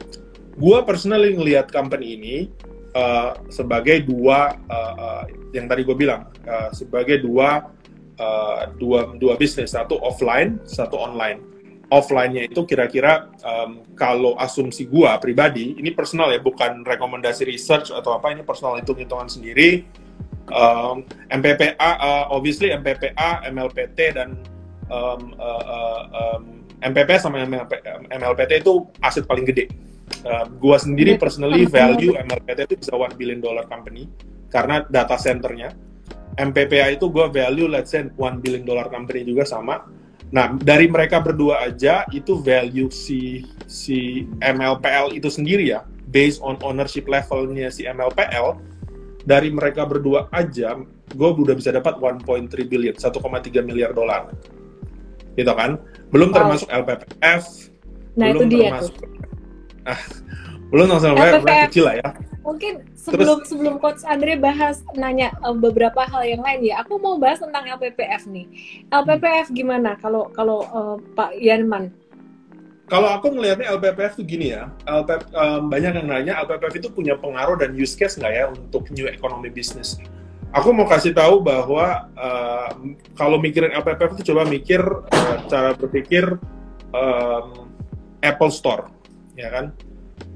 Gue 0.55 0.79
personally 0.87 1.35
ngelihat 1.35 1.69
company 1.69 2.15
ini 2.15 2.35
uh, 2.95 3.31
sebagai 3.51 4.07
dua 4.07 4.55
uh, 4.71 4.93
uh, 4.95 5.23
yang 5.51 5.67
tadi 5.67 5.83
gue 5.83 5.93
bilang 5.93 6.31
uh, 6.47 6.71
sebagai 6.71 7.21
dua 7.21 7.67
uh, 8.17 8.71
dua 8.79 9.13
dua 9.19 9.35
bisnis 9.35 9.75
satu 9.75 9.99
offline 9.99 10.63
satu 10.63 10.95
online. 10.97 11.53
Offline-nya 11.85 12.49
itu 12.49 12.65
kira-kira 12.65 13.29
um, 13.45 13.85
kalau 13.93 14.33
asumsi 14.41 14.89
gue 14.89 15.05
pribadi 15.21 15.77
ini 15.77 15.93
personal 15.93 16.33
ya 16.33 16.41
bukan 16.41 16.81
rekomendasi 16.81 17.45
research 17.45 17.93
atau 17.93 18.17
apa 18.17 18.33
ini 18.33 18.41
personal 18.41 18.81
hitung-hitungan 18.81 19.29
sendiri. 19.29 19.85
Um, 20.49 21.05
MPPA 21.29 21.77
uh, 21.77 22.25
obviously 22.33 22.73
MPPA 22.73 23.45
MLPT 23.53 24.17
dan 24.17 24.33
um, 24.89 25.37
uh, 25.37 25.61
uh, 25.61 26.01
um, 26.09 26.65
MPP 26.81 27.21
sama 27.21 27.45
MLP, 27.45 27.81
MLPT 28.09 28.65
itu 28.65 28.89
aset 29.05 29.29
paling 29.29 29.45
gede 29.45 29.69
uh, 30.25 30.45
gua 30.57 30.77
sendiri 30.77 31.17
personally 31.17 31.65
value 31.65 32.13
MLPT 32.15 32.71
itu 32.71 32.75
bisa 32.81 32.93
one 32.93 33.13
billion 33.17 33.41
dollar 33.41 33.65
company 33.69 34.09
karena 34.49 34.85
data 34.87 35.17
centernya. 35.17 35.73
MPPA 36.35 36.99
itu 36.99 37.07
gua 37.07 37.31
value 37.31 37.69
let's 37.71 37.95
say 37.95 38.03
one 38.19 38.43
billion 38.43 38.67
dollar 38.67 38.91
company 38.91 39.23
juga 39.23 39.47
sama. 39.47 39.87
Nah 40.35 40.51
dari 40.57 40.89
mereka 40.91 41.23
berdua 41.23 41.63
aja 41.63 42.03
itu 42.11 42.39
value 42.43 42.91
si 42.91 43.45
si 43.65 44.27
MLPL 44.43 45.15
itu 45.15 45.31
sendiri 45.31 45.71
ya 45.71 45.87
based 46.11 46.43
on 46.43 46.59
ownership 46.61 47.07
levelnya 47.07 47.71
si 47.71 47.87
MLPL 47.87 48.59
dari 49.25 49.49
mereka 49.49 49.87
berdua 49.87 50.29
aja 50.29 50.77
gue 51.15 51.29
udah 51.31 51.55
bisa 51.55 51.71
dapat 51.71 51.97
1.3 51.97 52.25
billion 52.67 52.93
1,3 52.93 53.15
miliar 53.63 53.95
dolar. 53.95 54.29
Gitu 55.39 55.51
kan? 55.55 55.79
Belum 56.11 56.29
wow. 56.29 56.35
termasuk 56.35 56.67
LPPF 56.69 57.43
nah 58.15 58.31
belum 58.31 58.47
itu 58.47 58.55
dia 58.55 58.71
termasuk 58.71 58.95
tuh 58.95 59.09
belum 60.73 60.85
langsung 60.91 61.13
LPPF 61.13 61.69
kecil 61.69 61.85
lah 61.85 61.95
ya. 62.01 62.09
Mungkin 62.45 62.73
sebelum 62.93 63.41
Terus, 63.41 63.49
sebelum 63.49 63.73
coach 63.81 64.05
Andre 64.05 64.37
bahas 64.37 64.81
nanya 64.97 65.33
uh, 65.41 65.53
beberapa 65.53 66.05
hal 66.05 66.25
yang 66.25 66.41
lain 66.45 66.61
ya 66.61 66.81
aku 66.81 66.97
mau 67.01 67.17
bahas 67.17 67.41
tentang 67.41 67.65
LPPF 67.65 68.29
nih. 68.29 68.45
LPPF 68.89 69.49
gimana? 69.53 69.97
Kalau 70.01 70.29
kalau 70.33 70.65
uh, 70.73 70.97
Pak 71.13 71.37
Yanman 71.37 71.93
kalau 72.85 73.09
aku 73.09 73.33
melihatnya 73.33 73.73
LPPF 73.73 74.13
tuh 74.13 74.25
gini 74.29 74.53
ya, 74.53 74.69
LPF, 74.85 75.33
um, 75.33 75.73
banyak 75.73 75.97
yang 75.97 76.05
nanya 76.05 76.33
LPPF 76.45 76.77
itu 76.77 76.87
punya 76.93 77.17
pengaruh 77.17 77.57
dan 77.57 77.73
use 77.73 77.97
case 77.97 78.21
nggak 78.21 78.33
ya 78.33 78.45
untuk 78.53 78.85
new 78.93 79.09
economy 79.09 79.49
business. 79.49 79.97
Aku 80.53 80.69
mau 80.69 80.85
kasih 80.85 81.11
tahu 81.11 81.41
bahwa 81.41 82.05
uh, 82.13 82.69
kalau 83.17 83.41
mikirin 83.41 83.73
LPPF 83.73 84.21
itu 84.21 84.29
coba 84.29 84.45
mikir 84.45 84.85
uh, 84.85 85.37
cara 85.49 85.73
berpikir 85.73 86.37
um, 86.93 87.73
Apple 88.21 88.53
Store 88.53 88.94
ya 89.35 89.51
kan? 89.51 89.75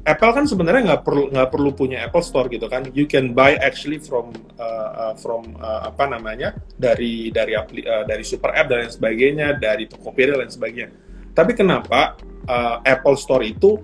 Apple 0.08 0.32
kan 0.32 0.46
sebenarnya 0.48 0.96
nggak 0.96 1.04
perlu 1.04 1.26
nggak 1.30 1.50
perlu 1.52 1.70
punya 1.76 2.08
Apple 2.08 2.24
Store 2.24 2.48
gitu 2.48 2.66
kan. 2.72 2.88
You 2.96 3.06
can 3.06 3.36
buy 3.36 3.60
actually 3.60 4.00
from 4.00 4.32
uh, 4.58 5.12
uh, 5.12 5.14
from 5.20 5.60
uh, 5.60 5.92
apa 5.92 6.08
namanya 6.08 6.56
dari 6.80 7.30
dari 7.30 7.54
uh, 7.56 8.04
dari 8.08 8.24
super 8.24 8.56
app 8.56 8.72
dan 8.72 8.88
lain 8.88 8.92
sebagainya 8.92 9.60
dari 9.60 9.86
Tokopedia 9.92 10.40
dan 10.40 10.48
lain 10.48 10.52
sebagainya. 10.52 10.90
Tapi 11.36 11.52
kenapa 11.54 12.16
uh, 12.48 12.80
Apple 12.84 13.20
Store 13.20 13.44
itu 13.44 13.80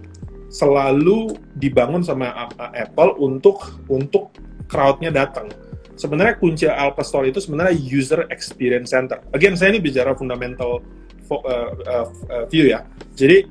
selalu 0.49 1.35
dibangun 1.59 2.01
sama 2.01 2.47
uh, 2.57 2.71
Apple 2.73 3.19
untuk 3.19 3.85
untuk 3.91 4.31
crowdnya 4.71 5.11
datang? 5.11 5.51
Sebenarnya 5.95 6.35
kunci 6.35 6.67
Apple 6.67 7.07
Store 7.07 7.27
itu 7.27 7.39
sebenarnya 7.39 7.75
user 7.75 8.27
experience 8.31 8.91
center. 8.91 9.23
Again 9.31 9.55
saya 9.55 9.75
ini 9.75 9.79
bicara 9.79 10.11
fundamental 10.11 10.83
uh, 11.31 11.71
uh, 11.87 12.07
view 12.51 12.67
ya. 12.67 12.83
Jadi 13.15 13.47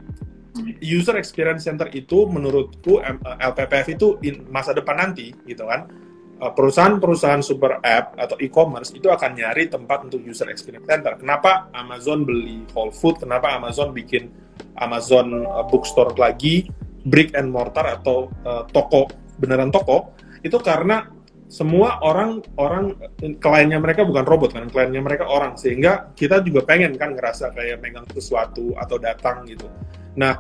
user 0.78 1.18
experience 1.18 1.66
center 1.66 1.90
itu 1.90 2.30
menurutku 2.30 3.02
LPPF 3.40 3.86
itu 3.90 4.08
in 4.22 4.46
masa 4.54 4.70
depan 4.70 4.94
nanti 5.02 5.34
gitu 5.50 5.66
kan 5.66 5.90
eh, 6.38 6.52
perusahaan-perusahaan 6.54 7.42
super 7.42 7.82
app 7.82 8.14
atau 8.14 8.38
e-commerce 8.38 8.94
itu 8.94 9.10
akan 9.10 9.34
nyari 9.34 9.66
tempat 9.66 10.06
untuk 10.06 10.22
user 10.22 10.46
experience 10.50 10.86
center. 10.86 11.18
Kenapa 11.18 11.70
Amazon 11.74 12.22
beli 12.22 12.62
Whole 12.72 12.94
Food? 12.94 13.18
Kenapa 13.22 13.50
Amazon 13.58 13.90
bikin 13.90 14.30
Amazon 14.78 15.42
eh, 15.42 15.64
bookstore 15.66 16.14
lagi 16.14 16.70
brick 17.04 17.36
and 17.36 17.52
mortar 17.52 18.00
atau 18.00 18.32
uh, 18.48 18.64
toko 18.72 19.12
beneran 19.36 19.68
toko? 19.68 20.16
Itu 20.40 20.56
karena 20.56 21.04
semua 21.52 22.00
orang 22.00 22.40
orang 22.56 22.96
kliennya 23.20 23.76
mereka 23.76 24.08
bukan 24.08 24.24
robot 24.24 24.56
kan 24.56 24.66
kliennya 24.72 25.04
mereka 25.04 25.28
orang 25.28 25.54
sehingga 25.60 26.10
kita 26.16 26.40
juga 26.40 26.64
pengen 26.64 26.96
kan 26.96 27.12
ngerasa 27.12 27.52
kayak 27.52 27.84
megang 27.84 28.08
sesuatu 28.10 28.72
atau 28.74 28.96
datang 28.96 29.44
gitu 29.44 29.68
Nah, 30.14 30.38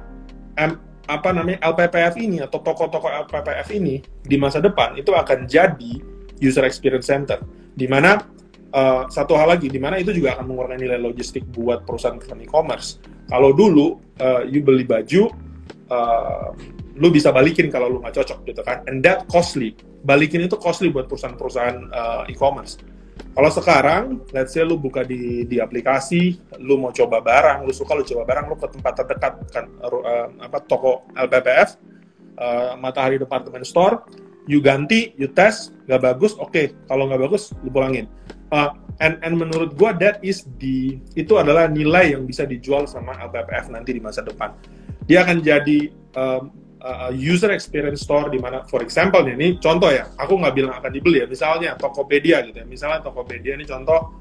M, 0.54 0.78
apa 1.04 1.28
namanya 1.36 1.60
LPPF 1.60 2.14
ini 2.16 2.40
atau 2.40 2.64
toko-toko 2.64 3.12
LPPF 3.28 3.68
ini 3.76 4.00
di 4.24 4.36
masa 4.40 4.62
depan 4.62 4.96
itu 4.96 5.12
akan 5.12 5.44
jadi 5.44 6.00
user 6.40 6.64
experience 6.64 7.10
center, 7.10 7.42
di 7.76 7.84
mana 7.84 8.22
uh, 8.72 9.04
satu 9.12 9.36
hal 9.36 9.54
lagi, 9.54 9.68
di 9.68 9.78
mana 9.78 10.00
itu 10.00 10.10
juga 10.16 10.38
akan 10.38 10.44
mengurangi 10.50 10.88
nilai 10.88 11.00
logistik 11.00 11.44
buat 11.52 11.84
perusahaan-perusahaan 11.84 12.42
e-commerce. 12.42 12.98
Kalau 13.28 13.52
dulu 13.52 14.00
uh, 14.20 14.42
you 14.48 14.64
beli 14.64 14.84
baju, 14.84 15.28
uh, 15.92 16.50
lu 16.96 17.08
bisa 17.10 17.34
balikin 17.34 17.68
kalau 17.68 17.90
lu 17.90 17.98
nggak 18.00 18.16
cocok 18.16 18.38
gitu 18.48 18.62
kan, 18.64 18.80
and 18.88 19.04
that 19.04 19.28
costly. 19.28 19.76
Balikin 20.04 20.44
itu 20.44 20.56
costly 20.60 20.92
buat 20.92 21.08
perusahaan-perusahaan 21.08 21.76
uh, 21.92 22.22
e-commerce 22.28 22.76
kalau 23.34 23.50
sekarang, 23.50 24.22
let's 24.30 24.54
say 24.54 24.62
lu 24.62 24.78
buka 24.78 25.02
di 25.02 25.42
di 25.50 25.58
aplikasi, 25.58 26.38
lu 26.62 26.78
mau 26.78 26.94
coba 26.94 27.18
barang, 27.18 27.66
lu 27.66 27.74
suka 27.74 27.98
lu 27.98 28.06
coba 28.06 28.22
barang, 28.30 28.44
lu 28.46 28.54
ke 28.54 28.66
tempat 28.78 28.92
terdekat 29.02 29.32
kan 29.50 29.66
uh, 29.82 30.30
apa 30.38 30.62
toko 30.62 31.02
LPPF, 31.18 31.74
uh, 32.38 32.78
Matahari 32.78 33.18
Department 33.18 33.66
Store, 33.66 34.06
you 34.46 34.62
ganti, 34.62 35.18
you 35.18 35.26
tes, 35.26 35.74
nggak 35.90 36.14
bagus, 36.14 36.38
oke. 36.38 36.54
Okay. 36.54 36.78
Kalau 36.86 37.10
nggak 37.10 37.26
bagus, 37.26 37.50
lu 37.66 37.74
pulangin. 37.74 38.06
Uh, 38.54 38.70
and, 39.02 39.18
and 39.26 39.34
menurut 39.34 39.74
gua 39.74 39.90
that 39.98 40.22
is 40.22 40.46
the 40.62 41.02
itu 41.18 41.34
adalah 41.34 41.66
nilai 41.66 42.14
yang 42.14 42.30
bisa 42.30 42.46
dijual 42.46 42.86
sama 42.86 43.18
LPPF 43.18 43.66
nanti 43.66 43.98
di 43.98 44.00
masa 44.02 44.22
depan. 44.22 44.54
Dia 45.10 45.26
akan 45.26 45.42
jadi 45.42 45.90
um, 46.14 46.54
uh, 46.84 47.10
user 47.10 47.50
experience 47.50 48.04
store 48.04 48.28
di 48.28 48.36
mana, 48.36 48.62
for 48.68 48.84
example 48.84 49.24
ini 49.24 49.56
contoh 49.56 49.88
ya, 49.88 50.12
aku 50.20 50.36
nggak 50.36 50.54
bilang 50.54 50.74
akan 50.76 50.92
dibeli 50.92 51.24
ya, 51.24 51.26
misalnya 51.26 51.74
Tokopedia 51.80 52.44
gitu 52.44 52.60
ya, 52.60 52.66
misalnya 52.68 53.00
Tokopedia 53.00 53.56
ini 53.56 53.64
contoh 53.64 54.20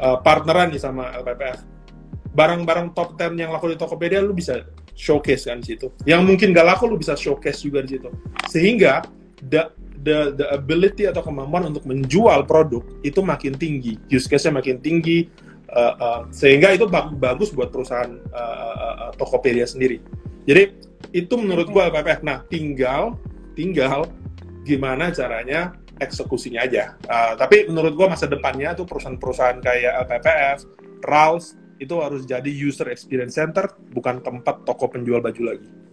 uh, 0.00 0.18
partneran 0.24 0.72
nih 0.72 0.80
sama 0.80 1.12
LPPF, 1.20 1.60
barang-barang 2.32 2.96
top 2.96 3.20
10 3.20 3.36
yang 3.36 3.52
laku 3.52 3.76
di 3.76 3.78
Tokopedia 3.78 4.24
lu 4.24 4.32
bisa 4.32 4.64
showcase 4.96 5.46
kan 5.52 5.60
di 5.60 5.76
situ, 5.76 5.92
yang 6.08 6.24
mungkin 6.24 6.56
gak 6.56 6.66
laku 6.66 6.88
lu 6.88 6.96
bisa 6.96 7.12
showcase 7.14 7.60
juga 7.60 7.84
di 7.84 8.00
situ, 8.00 8.08
sehingga 8.48 9.04
the 9.52 9.68
the 10.02 10.34
the 10.34 10.46
ability 10.54 11.06
atau 11.06 11.22
kemampuan 11.22 11.70
untuk 11.70 11.84
menjual 11.84 12.48
produk 12.48 12.82
itu 13.04 13.20
makin 13.20 13.52
tinggi, 13.54 14.00
use 14.08 14.26
case-nya 14.26 14.58
makin 14.58 14.80
tinggi, 14.80 15.28
uh, 15.70 15.94
uh, 15.98 16.20
sehingga 16.32 16.72
itu 16.74 16.88
bagus 17.18 17.52
buat 17.52 17.68
perusahaan 17.70 18.10
uh, 18.32 19.10
uh, 19.10 19.10
Tokopedia 19.14 19.66
sendiri. 19.68 20.00
Jadi 20.48 20.87
itu 21.14 21.34
menurut 21.38 21.68
gua 21.70 21.88
LPPF. 21.88 22.20
Nah, 22.22 22.44
tinggal 22.46 23.16
tinggal 23.54 24.06
gimana 24.62 25.10
caranya 25.10 25.74
eksekusinya 25.98 26.62
aja. 26.62 26.94
Uh, 27.08 27.34
tapi 27.34 27.66
menurut 27.66 27.94
gua 27.96 28.12
masa 28.12 28.30
depannya 28.30 28.76
tuh 28.76 28.86
perusahaan-perusahaan 28.86 29.58
kayak 29.58 29.92
LPPF, 30.06 30.58
RALS 31.02 31.58
itu 31.78 31.94
harus 32.02 32.26
jadi 32.26 32.50
user 32.50 32.90
experience 32.90 33.38
center, 33.38 33.70
bukan 33.94 34.18
tempat 34.22 34.66
toko 34.66 34.90
penjual 34.90 35.22
baju 35.22 35.54
lagi 35.54 35.87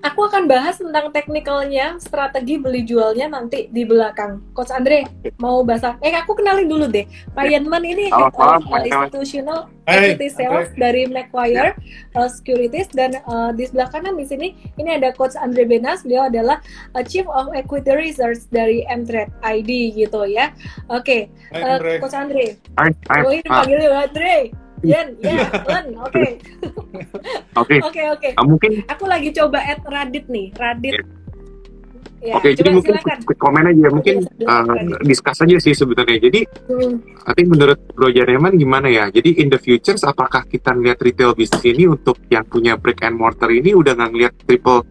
aku 0.00 0.26
akan 0.28 0.48
bahas 0.48 0.80
tentang 0.80 1.12
teknikalnya, 1.12 2.00
strategi 2.00 2.56
beli 2.56 2.84
jualnya 2.84 3.28
nanti 3.28 3.68
di 3.68 3.84
belakang. 3.84 4.40
Coach 4.56 4.72
Andre, 4.72 5.04
mau 5.36 5.60
bahas 5.64 5.96
Eh, 6.00 6.12
aku 6.12 6.36
kenalin 6.36 6.68
dulu 6.68 6.88
deh. 6.88 7.04
Pak 7.32 7.46
Yanman 7.48 7.84
ini 7.84 8.08
Head 8.12 8.32
of 8.36 8.64
uh, 8.68 8.80
Institutional 8.84 9.68
Equity 9.88 10.28
Sales 10.28 10.70
dari 10.76 11.08
Macquarie 11.08 11.72
uh, 12.14 12.28
Securities 12.28 12.88
dan 12.92 13.16
uh, 13.26 13.50
di 13.52 13.66
sebelah 13.66 13.88
kanan 13.88 14.14
di 14.14 14.28
sini 14.28 14.54
ini 14.76 14.96
ada 14.96 15.12
Coach 15.12 15.36
Andre 15.36 15.64
Benas. 15.64 16.04
Beliau 16.04 16.28
adalah 16.28 16.60
uh, 16.96 17.04
Chief 17.04 17.24
of 17.28 17.52
Equity 17.52 17.92
Research 17.92 18.44
dari 18.52 18.84
Mtrade 18.88 19.32
ID 19.44 19.96
gitu 19.96 20.24
ya. 20.28 20.52
Oke, 20.92 21.32
okay. 21.52 21.56
uh, 21.56 21.80
Coach 22.00 22.16
Andre. 22.16 22.56
Hai, 22.76 22.92
hai. 23.08 23.20
Oh, 23.24 23.32
ini 23.32 23.48
panggilnya 23.48 24.08
Andre. 24.08 24.36
Jen, 24.82 25.08
ya, 25.20 25.44
Len, 25.62 25.86
oke. 25.98 26.24
Oke. 27.54 27.76
Oke, 27.82 28.02
oke. 28.08 28.28
Ah, 28.32 28.44
mungkin 28.44 28.80
Aku 28.88 29.04
lagi 29.04 29.28
coba 29.30 29.60
add 29.60 29.82
Radit 29.82 30.24
nih, 30.26 30.48
Radit. 30.52 31.04
Ya, 32.20 32.36
Oke, 32.36 32.52
jadi 32.52 32.68
mungkin 32.68 32.94
silakan. 32.94 33.16
quick, 33.16 33.32
quick 33.32 33.40
comment 33.40 33.64
aja, 33.64 33.88
mungkin 33.88 34.16
Silakan, 34.20 34.44
uh, 34.44 34.64
Radit. 34.74 35.08
discuss 35.08 35.38
aja 35.40 35.56
sih 35.58 35.72
sebenarnya. 35.72 36.18
Jadi, 36.20 36.40
Hmm. 36.68 37.00
I 37.22 37.32
think 37.32 37.48
menurut 37.48 37.80
Bro 37.90 38.08
Janeman 38.10 38.54
gimana 38.54 38.88
ya? 38.88 39.08
Jadi 39.08 39.36
in 39.36 39.48
the 39.48 39.56
futures, 39.56 40.00
apakah 40.02 40.44
kita 40.44 40.70
ngeliat 40.70 40.96
retail 40.98 41.32
bisnis 41.32 41.64
ini 41.64 41.84
untuk 41.86 42.20
yang 42.28 42.44
punya 42.44 42.76
brick 42.76 43.00
and 43.00 43.16
mortar 43.16 43.48
ini 43.48 43.72
udah 43.72 43.92
nggak 43.94 44.10
ngeliat 44.10 44.34
triple 44.38 44.84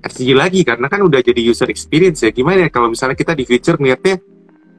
SG 0.00 0.32
lagi 0.32 0.64
karena 0.64 0.88
kan 0.88 1.00
udah 1.00 1.20
jadi 1.20 1.40
user 1.42 1.68
experience 1.68 2.20
ya. 2.22 2.30
Gimana 2.30 2.64
ya 2.64 2.70
kalau 2.70 2.88
misalnya 2.88 3.12
kita 3.12 3.32
di 3.32 3.44
future 3.44 3.76
ngeliatnya 3.76 4.16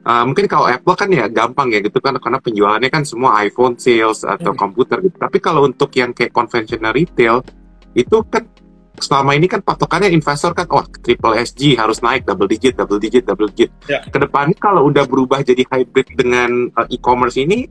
uh, 0.02 0.24
mungkin 0.24 0.46
kalau 0.46 0.66
Apple 0.66 0.94
kan 0.94 1.08
ya 1.08 1.26
gampang 1.26 1.68
ya 1.68 1.78
gitu 1.78 1.98
kan 1.98 2.14
karena 2.16 2.38
penjualannya 2.38 2.88
kan 2.88 3.02
semua 3.02 3.40
iPhone 3.40 3.76
sales 3.76 4.22
atau 4.22 4.50
Hmm. 4.50 4.58
komputer 4.58 5.00
gitu. 5.00 5.16
Tapi 5.16 5.38
kalau 5.38 5.64
untuk 5.64 5.90
yang 5.92 6.10
kayak 6.10 6.30
conventional 6.30 6.92
retail 6.92 7.40
itu 7.92 8.24
kan 8.24 8.46
selama 8.94 9.34
ini 9.34 9.46
kan 9.46 9.58
patokannya 9.58 10.08
investor 10.08 10.52
kan 10.52 10.68
oh 10.68 10.84
triple 11.00 11.34
SG 11.34 11.74
harus 11.74 11.98
naik 12.00 12.22
double 12.22 12.46
digit 12.46 12.74
double 12.74 12.96
digit 12.96 13.24
double 13.24 13.48
digit. 13.48 13.72
Ya. 13.84 13.98
Ke 14.00 14.16
depannya 14.16 14.54
kalau 14.54 14.86
udah 14.86 15.04
berubah 15.04 15.40
jadi 15.40 15.64
hybrid 15.64 16.14
dengan 16.14 16.70
uh, 16.72 16.86
e-commerce 16.86 17.34
ini 17.36 17.66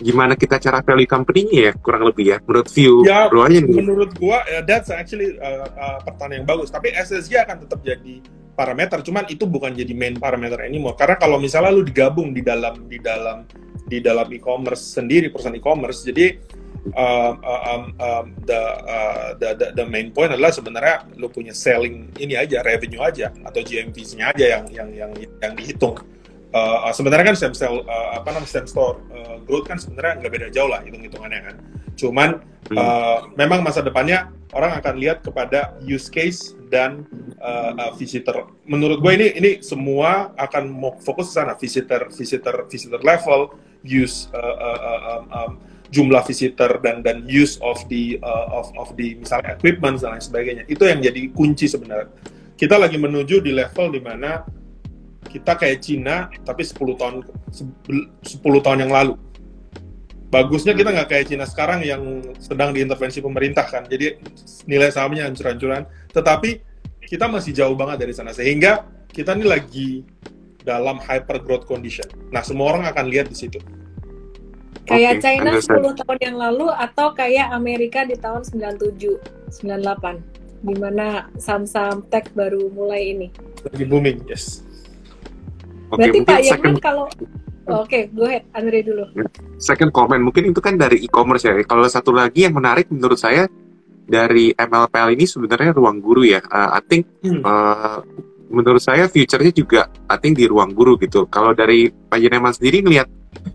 gimana 0.00 0.32
kita 0.32 0.56
cara 0.56 0.80
value 0.80 1.04
company-nya 1.04 1.60
ya 1.60 1.72
kurang 1.76 2.08
lebih 2.08 2.32
ya 2.32 2.40
menurut 2.40 2.72
view 2.72 3.04
Ya, 3.04 3.28
bro 3.28 3.44
aja 3.44 3.60
nih. 3.60 3.68
menurut 3.68 4.08
gua 4.16 4.40
ya, 4.48 4.64
that's 4.64 4.88
actually 4.88 5.36
uh, 5.36 5.68
uh, 5.68 6.00
pertanyaan 6.00 6.40
yang 6.40 6.48
bagus 6.48 6.72
tapi 6.72 6.88
SSG 6.88 7.36
akan 7.36 7.68
tetap 7.68 7.84
jadi 7.84 8.24
parameter 8.60 9.00
cuman 9.00 9.24
itu 9.32 9.48
bukan 9.48 9.72
jadi 9.72 9.96
main 9.96 10.20
parameter 10.20 10.60
anymore. 10.60 10.92
Karena 11.00 11.16
kalau 11.16 11.40
misalnya 11.40 11.72
lu 11.72 11.80
digabung 11.80 12.36
di 12.36 12.44
dalam 12.44 12.84
di 12.84 13.00
dalam 13.00 13.48
di 13.88 14.04
dalam 14.04 14.28
e-commerce 14.28 15.00
sendiri 15.00 15.32
perusahaan 15.32 15.56
e-commerce 15.56 16.04
jadi 16.04 16.36
um, 16.92 17.34
um, 17.40 17.82
um, 17.96 18.24
the, 18.44 18.60
uh, 18.84 19.32
the 19.40 19.56
the 19.56 19.66
the 19.80 19.86
main 19.88 20.12
point 20.12 20.30
adalah 20.30 20.52
sebenarnya 20.52 21.08
lu 21.16 21.32
punya 21.32 21.56
selling 21.56 22.12
ini 22.20 22.36
aja 22.36 22.60
revenue 22.60 23.00
aja 23.00 23.32
atau 23.48 23.64
GMV-nya 23.64 24.36
aja 24.36 24.44
yang 24.60 24.64
yang 24.68 24.88
yang 24.92 25.10
yang 25.40 25.52
dihitung. 25.56 25.96
Uh, 26.52 26.90
uh, 26.90 26.92
sebenarnya 26.92 27.32
kan 27.32 27.36
same 27.38 27.56
cell 27.56 27.80
uh, 27.88 28.20
apa 28.20 28.36
namanya 28.36 28.52
same 28.52 28.68
store 28.68 29.00
uh, 29.14 29.40
growth 29.48 29.64
kan 29.64 29.80
sebenarnya 29.80 30.20
nggak 30.20 30.32
beda 30.36 30.48
jauh 30.52 30.68
lah 30.68 30.84
hitung 30.84 31.00
hitungannya 31.00 31.40
kan. 31.48 31.56
Cuman 31.96 32.30
Hmm. 32.70 32.78
Uh, 32.78 33.18
memang 33.34 33.66
masa 33.66 33.82
depannya 33.82 34.30
orang 34.54 34.78
akan 34.78 34.94
lihat 35.02 35.26
kepada 35.26 35.74
use 35.82 36.06
case 36.06 36.54
dan 36.70 37.04
uh, 37.42 37.74
uh, 37.74 37.92
visitor. 37.98 38.48
Menurut 38.64 39.02
gue 39.02 39.12
ini 39.12 39.28
ini 39.36 39.50
semua 39.60 40.30
akan 40.38 40.70
fokus 41.02 41.34
ke 41.34 41.42
sana 41.42 41.58
visitor 41.58 42.08
visitor 42.14 42.54
visitor 42.70 43.00
level, 43.02 43.58
use 43.82 44.30
uh, 44.32 44.56
uh, 44.56 44.80
um, 45.10 45.24
um, 45.34 45.52
jumlah 45.90 46.22
visitor 46.22 46.78
dan 46.78 47.02
dan 47.02 47.26
use 47.26 47.58
of 47.60 47.82
the 47.90 48.16
uh, 48.22 48.46
of 48.54 48.70
of 48.78 48.88
the 48.94 49.18
misalnya 49.18 49.58
equipment 49.58 49.98
dan 49.98 50.16
lain 50.16 50.22
sebagainya. 50.22 50.62
Itu 50.70 50.86
yang 50.86 51.02
jadi 51.02 51.34
kunci 51.34 51.66
sebenarnya. 51.66 52.14
Kita 52.54 52.78
lagi 52.78 52.96
menuju 52.96 53.42
di 53.42 53.50
level 53.50 53.90
di 53.90 54.00
mana 54.00 54.46
kita 55.30 55.54
kayak 55.54 55.78
Cina 55.84 56.26
tapi 56.42 56.66
10 56.66 56.76
tahun 56.98 57.14
10 57.54 58.42
tahun 58.42 58.78
yang 58.82 58.92
lalu 58.92 59.14
bagusnya 60.30 60.72
kita 60.72 60.94
nggak 60.94 61.08
kayak 61.10 61.26
Cina 61.26 61.44
sekarang 61.44 61.82
yang 61.82 62.22
sedang 62.38 62.70
diintervensi 62.70 63.18
pemerintah 63.18 63.66
kan. 63.66 63.84
Jadi 63.90 64.16
nilai 64.70 64.88
sahamnya 64.94 65.26
hancur-hancuran. 65.26 65.84
Tetapi 66.14 66.50
kita 67.04 67.26
masih 67.26 67.52
jauh 67.52 67.74
banget 67.74 68.06
dari 68.06 68.14
sana. 68.14 68.30
Sehingga 68.30 68.86
kita 69.10 69.34
ini 69.34 69.44
lagi 69.44 69.88
dalam 70.62 71.02
hyper 71.02 71.42
growth 71.42 71.66
condition. 71.66 72.06
Nah 72.30 72.46
semua 72.46 72.70
orang 72.72 72.86
akan 72.86 73.10
lihat 73.10 73.26
di 73.28 73.36
situ. 73.36 73.58
Kayak 74.86 75.18
Oke, 75.18 75.22
China 75.22 75.50
understand. 75.54 75.82
10 75.86 76.00
tahun 76.02 76.18
yang 76.22 76.36
lalu 76.38 76.66
atau 76.72 77.06
kayak 77.14 77.46
Amerika 77.52 78.02
di 78.02 78.16
tahun 78.16 78.42
97, 78.42 79.18
98 79.62 80.40
di 80.60 80.74
mana 80.76 81.30
saham-saham 81.40 82.04
tech 82.12 82.28
baru 82.36 82.68
mulai 82.72 83.16
ini. 83.16 83.28
lagi 83.64 83.84
booming 83.84 84.24
yes. 84.28 84.64
Oke, 85.90 86.06
Berarti 86.06 86.18
Pak 86.22 86.40
second 86.46 86.76
Yeman 86.78 86.84
kalau 86.84 87.06
Oke, 87.66 88.08
go 88.10 88.24
ahead, 88.24 88.48
Andre 88.56 88.80
dulu. 88.80 89.04
second 89.60 89.92
comment 89.92 90.22
mungkin 90.22 90.48
itu 90.48 90.58
kan 90.58 90.80
dari 90.80 91.04
e-commerce 91.04 91.44
ya. 91.44 91.54
Kalau 91.62 91.84
satu 91.86 92.10
lagi 92.10 92.48
yang 92.48 92.56
menarik 92.56 92.88
menurut 92.88 93.20
saya 93.20 93.44
dari 94.04 94.50
MLPL 94.50 95.14
ini 95.14 95.24
sebenarnya 95.28 95.70
ruang 95.76 96.00
guru 96.00 96.24
ya. 96.24 96.40
Uh, 96.48 96.74
I 96.74 96.80
think 96.82 97.04
Hmm. 97.20 97.44
uh, 97.44 98.00
menurut 98.50 98.82
saya 98.82 99.06
future-nya 99.06 99.52
juga 99.54 99.86
I 100.08 100.16
think 100.18 100.40
di 100.40 100.48
ruang 100.48 100.72
guru 100.72 100.98
gitu. 100.98 101.28
Kalau 101.28 101.54
dari 101.54 101.86
Pak 101.86 102.18
Jeneman 102.18 102.50
sendiri 102.50 102.82
ngelihat 102.82 103.06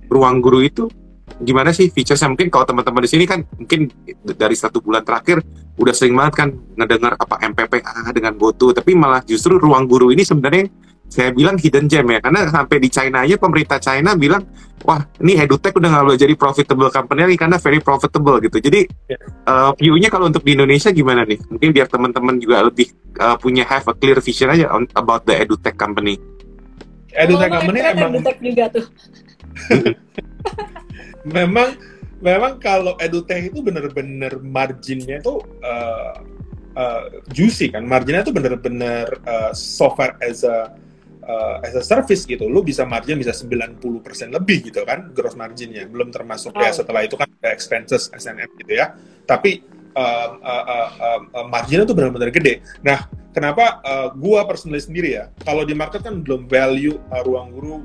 ruang 0.07 0.39
guru 0.39 0.63
itu 0.63 0.87
gimana 1.35 1.75
sih 1.75 1.91
featuresnya 1.91 2.31
mungkin 2.31 2.47
kalau 2.47 2.63
teman-teman 2.63 3.03
di 3.03 3.11
sini 3.11 3.25
kan 3.27 3.43
mungkin 3.59 3.91
dari 4.23 4.55
satu 4.55 4.79
bulan 4.79 5.03
terakhir 5.03 5.43
udah 5.75 5.91
sering 5.91 6.15
banget 6.15 6.33
kan 6.39 6.49
ngedengar 6.79 7.19
apa 7.19 7.35
MPPA 7.43 8.07
dengan 8.15 8.39
GoTo 8.39 8.71
tapi 8.71 8.95
malah 8.95 9.19
justru 9.27 9.59
ruang 9.59 9.83
guru 9.83 10.15
ini 10.15 10.23
sebenarnya 10.23 10.71
saya 11.05 11.29
bilang 11.31 11.55
hidden 11.55 11.85
gem 11.85 12.05
ya 12.09 12.19
karena 12.19 12.49
sampai 12.49 12.77
di 12.81 12.89
China 12.89 13.23
aja 13.23 13.37
pemerintah 13.37 13.77
China 13.79 14.17
bilang 14.17 14.43
wah 14.83 15.01
ini 15.21 15.37
edutech 15.39 15.71
udah 15.73 15.89
nggak 15.89 16.03
boleh 16.05 16.19
jadi 16.19 16.33
profitable 16.35 16.91
company 16.91 17.25
lagi 17.29 17.37
karena 17.39 17.57
very 17.57 17.79
profitable 17.79 18.37
gitu 18.41 18.57
jadi 18.59 18.85
Ya. 19.05 19.17
uh, 19.45 19.71
view-nya 19.77 20.09
kalau 20.09 20.27
untuk 20.29 20.41
di 20.41 20.57
Indonesia 20.57 20.89
gimana 20.89 21.21
nih 21.23 21.37
mungkin 21.47 21.69
biar 21.71 21.87
teman-teman 21.87 22.41
juga 22.41 22.65
lebih 22.65 22.89
uh, 23.21 23.37
punya 23.37 23.61
have 23.65 23.85
a 23.85 23.93
clear 23.93 24.17
vision 24.17 24.49
aja 24.49 24.65
on, 24.73 24.89
about 24.97 25.23
the 25.29 25.33
edutech 25.37 25.77
company 25.77 26.17
edutech 27.13 27.49
Oh, 27.49 27.55
company 27.61 27.79
emang 27.85 28.11
edutech 28.17 28.37
juga 28.41 28.63
tuh. 28.73 28.85
memang 31.25 31.77
memang 32.21 32.57
kalau 32.61 32.93
edutech 32.97 33.53
itu 33.53 33.59
bener-bener 33.61 34.41
marginnya 34.41 35.21
itu 35.21 35.37
uh, 35.61 36.13
uh, 36.75 37.03
juicy 37.31 37.71
kan 37.71 37.85
marginnya 37.85 38.25
itu 38.25 38.33
bener-bener 38.33 39.05
uh, 39.25 39.51
software 39.53 40.17
as 40.21 40.43
a 40.43 40.73
uh, 41.25 41.65
as 41.65 41.73
a 41.75 41.83
service 41.83 42.23
gitu 42.23 42.45
lu 42.47 42.61
bisa 42.61 42.85
margin 42.85 43.19
bisa 43.19 43.33
90% 43.33 43.81
lebih 44.31 44.71
gitu 44.71 44.85
kan 44.85 45.11
gross 45.11 45.35
marginnya. 45.35 45.85
Belum 45.89 46.13
termasuk 46.13 46.53
ya 46.55 46.71
Wow. 46.71 46.77
setelah 46.81 47.01
itu 47.05 47.15
kan 47.17 47.27
ada 47.41 47.49
expenses 47.51 48.09
SNM 48.13 48.49
gitu 48.61 48.73
ya. 48.77 48.95
Tapi 49.25 49.65
uh, 49.97 50.29
uh, 50.39 50.89
um, 51.01 51.21
uh, 51.33 51.47
marginnya 51.49 51.85
tuh 51.85 51.97
benar-benar 51.97 52.29
gede. 52.29 52.61
Nah 52.85 53.09
kenapa 53.33 53.81
uh, 53.83 54.07
gua 54.15 54.45
personally 54.45 54.81
sendiri 54.81 55.17
ya 55.17 55.25
kalau 55.43 55.65
di 55.65 55.73
market 55.75 56.05
kan 56.05 56.21
belum 56.21 56.47
value 56.47 56.95
uh, 57.11 57.21
ruang 57.25 57.51
guru 57.51 57.75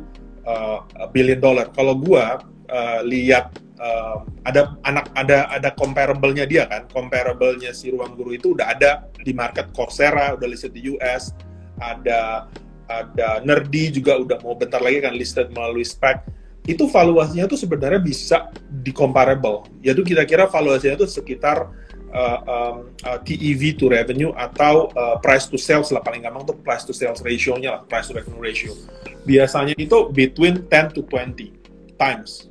uh, 0.44 0.84
billion 1.10 1.40
dollar. 1.40 1.72
Kalau 1.72 1.96
gua 1.96 2.38
uh, 2.68 3.00
lihat 3.02 3.56
uh, 3.80 4.22
ada 4.44 4.76
anak 4.84 5.08
ada 5.16 5.48
ada 5.50 5.68
comparable-nya 5.74 6.44
dia 6.44 6.68
kan 6.68 6.86
comparable-nya 6.92 7.72
si 7.72 7.90
ruang 7.90 8.14
guru 8.14 8.36
itu 8.36 8.52
udah 8.54 8.76
ada 8.76 9.08
di 9.16 9.32
market 9.32 9.72
Coursera 9.72 10.36
udah 10.36 10.46
listed 10.46 10.76
di 10.76 10.92
US 10.94 11.32
ada 11.80 12.46
ada 12.90 13.38
Nerdy 13.46 13.94
juga 13.94 14.18
udah 14.18 14.42
mau 14.42 14.58
bentar 14.58 14.82
lagi 14.82 14.98
kan 14.98 15.14
listed 15.14 15.54
melalui 15.54 15.86
spec 15.86 16.26
itu 16.66 16.90
valuasinya 16.90 17.46
tuh 17.46 17.56
sebenarnya 17.56 18.02
bisa 18.02 18.50
di 18.66 18.90
comparable 18.90 19.64
yaitu 19.80 20.02
kira-kira 20.02 20.50
valuasinya 20.50 20.98
tuh 20.98 21.08
sekitar 21.08 21.70
uh, 22.12 22.38
um, 22.44 22.76
uh, 23.06 23.18
TEV 23.22 23.78
to 23.78 23.88
revenue 23.88 24.34
atau 24.34 24.90
uh, 24.94 25.16
price 25.22 25.46
to 25.46 25.56
sales 25.56 25.88
lah. 25.94 26.02
Paling 26.02 26.26
gampang 26.26 26.46
tuh 26.46 26.56
price 26.60 26.84
to 26.84 26.92
sales 26.92 27.22
ratio-nya 27.22 27.78
lah 27.78 27.82
price 27.86 28.10
to 28.10 28.14
revenue 28.14 28.42
ratio. 28.42 28.74
Biasanya 29.24 29.74
itu 29.78 30.10
between 30.10 30.66
10 30.68 30.96
to 30.96 31.06
20 31.06 31.54
times. 31.96 32.50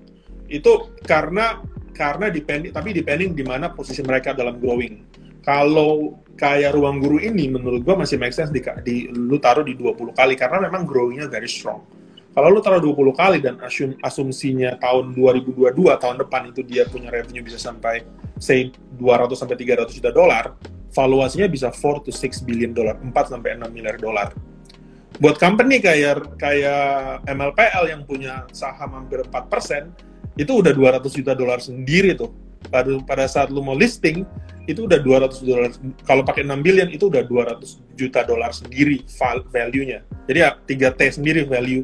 Itu 0.49 0.95
karena 1.05 1.61
karena 1.93 2.31
depending 2.31 2.71
tapi 2.71 2.95
depending 2.95 3.35
di 3.35 3.43
mana 3.43 3.69
posisi 3.75 3.99
mereka 3.99 4.31
dalam 4.31 4.57
growing 4.57 5.03
kalau 5.49 6.21
kayak 6.37 6.77
ruang 6.77 7.01
guru 7.01 7.17
ini 7.17 7.49
menurut 7.49 7.81
gua 7.81 7.97
masih 7.97 8.21
make 8.21 8.37
sense 8.37 8.53
di, 8.53 8.61
di 8.85 9.09
lu 9.09 9.41
taruh 9.41 9.65
di 9.65 9.73
20 9.73 10.13
kali 10.13 10.37
karena 10.37 10.61
memang 10.69 10.85
growingnya 10.85 11.25
very 11.25 11.49
strong. 11.49 11.81
Kalau 12.37 12.53
lu 12.53 12.61
taruh 12.61 12.77
20 12.77 12.93
kali 13.17 13.41
dan 13.41 13.57
asum, 13.65 13.97
asumsinya 14.05 14.77
tahun 14.77 15.17
2022 15.17 15.73
tahun 15.73 16.15
depan 16.21 16.53
itu 16.53 16.61
dia 16.61 16.85
punya 16.85 17.09
revenue 17.09 17.41
bisa 17.41 17.57
sampai 17.57 18.05
say 18.37 18.69
200 19.01 19.33
sampai 19.33 19.57
300 19.57 19.89
juta 19.89 20.13
dolar 20.13 20.53
valuasinya 20.93 21.49
bisa 21.49 21.73
4 21.73 22.05
to 22.05 22.13
6 22.13 22.45
billion 22.45 22.69
dolar 22.69 23.01
4 23.01 23.09
sampai 23.09 23.57
6 23.57 23.73
miliar 23.73 23.97
dolar. 23.97 24.29
Buat 25.17 25.41
company 25.41 25.81
kayak 25.81 26.37
kayak 26.37 27.25
MLPL 27.25 27.89
yang 27.89 28.05
punya 28.05 28.45
saham 28.53 28.93
hampir 28.93 29.25
4% 29.25 30.37
itu 30.37 30.51
udah 30.53 30.71
200 30.77 31.01
juta 31.09 31.33
dolar 31.33 31.57
sendiri 31.57 32.13
tuh. 32.13 32.29
Pada 32.69 33.01
pada 33.01 33.25
saat 33.25 33.49
lu 33.49 33.65
mau 33.65 33.73
listing 33.73 34.23
itu 34.69 34.85
udah 34.85 35.01
200 35.01 35.41
dolar 35.49 35.73
kalau 36.05 36.21
pakai 36.21 36.45
6 36.45 36.61
billion 36.61 36.87
itu 36.93 37.09
udah 37.09 37.25
200 37.25 37.97
juta 37.97 38.21
dolar 38.21 38.53
sendiri 38.53 39.01
val- 39.17 39.49
value-nya. 39.49 40.05
Jadi 40.29 40.37
ya 40.37 40.53
3T 40.53 41.17
sendiri 41.17 41.49
value 41.49 41.83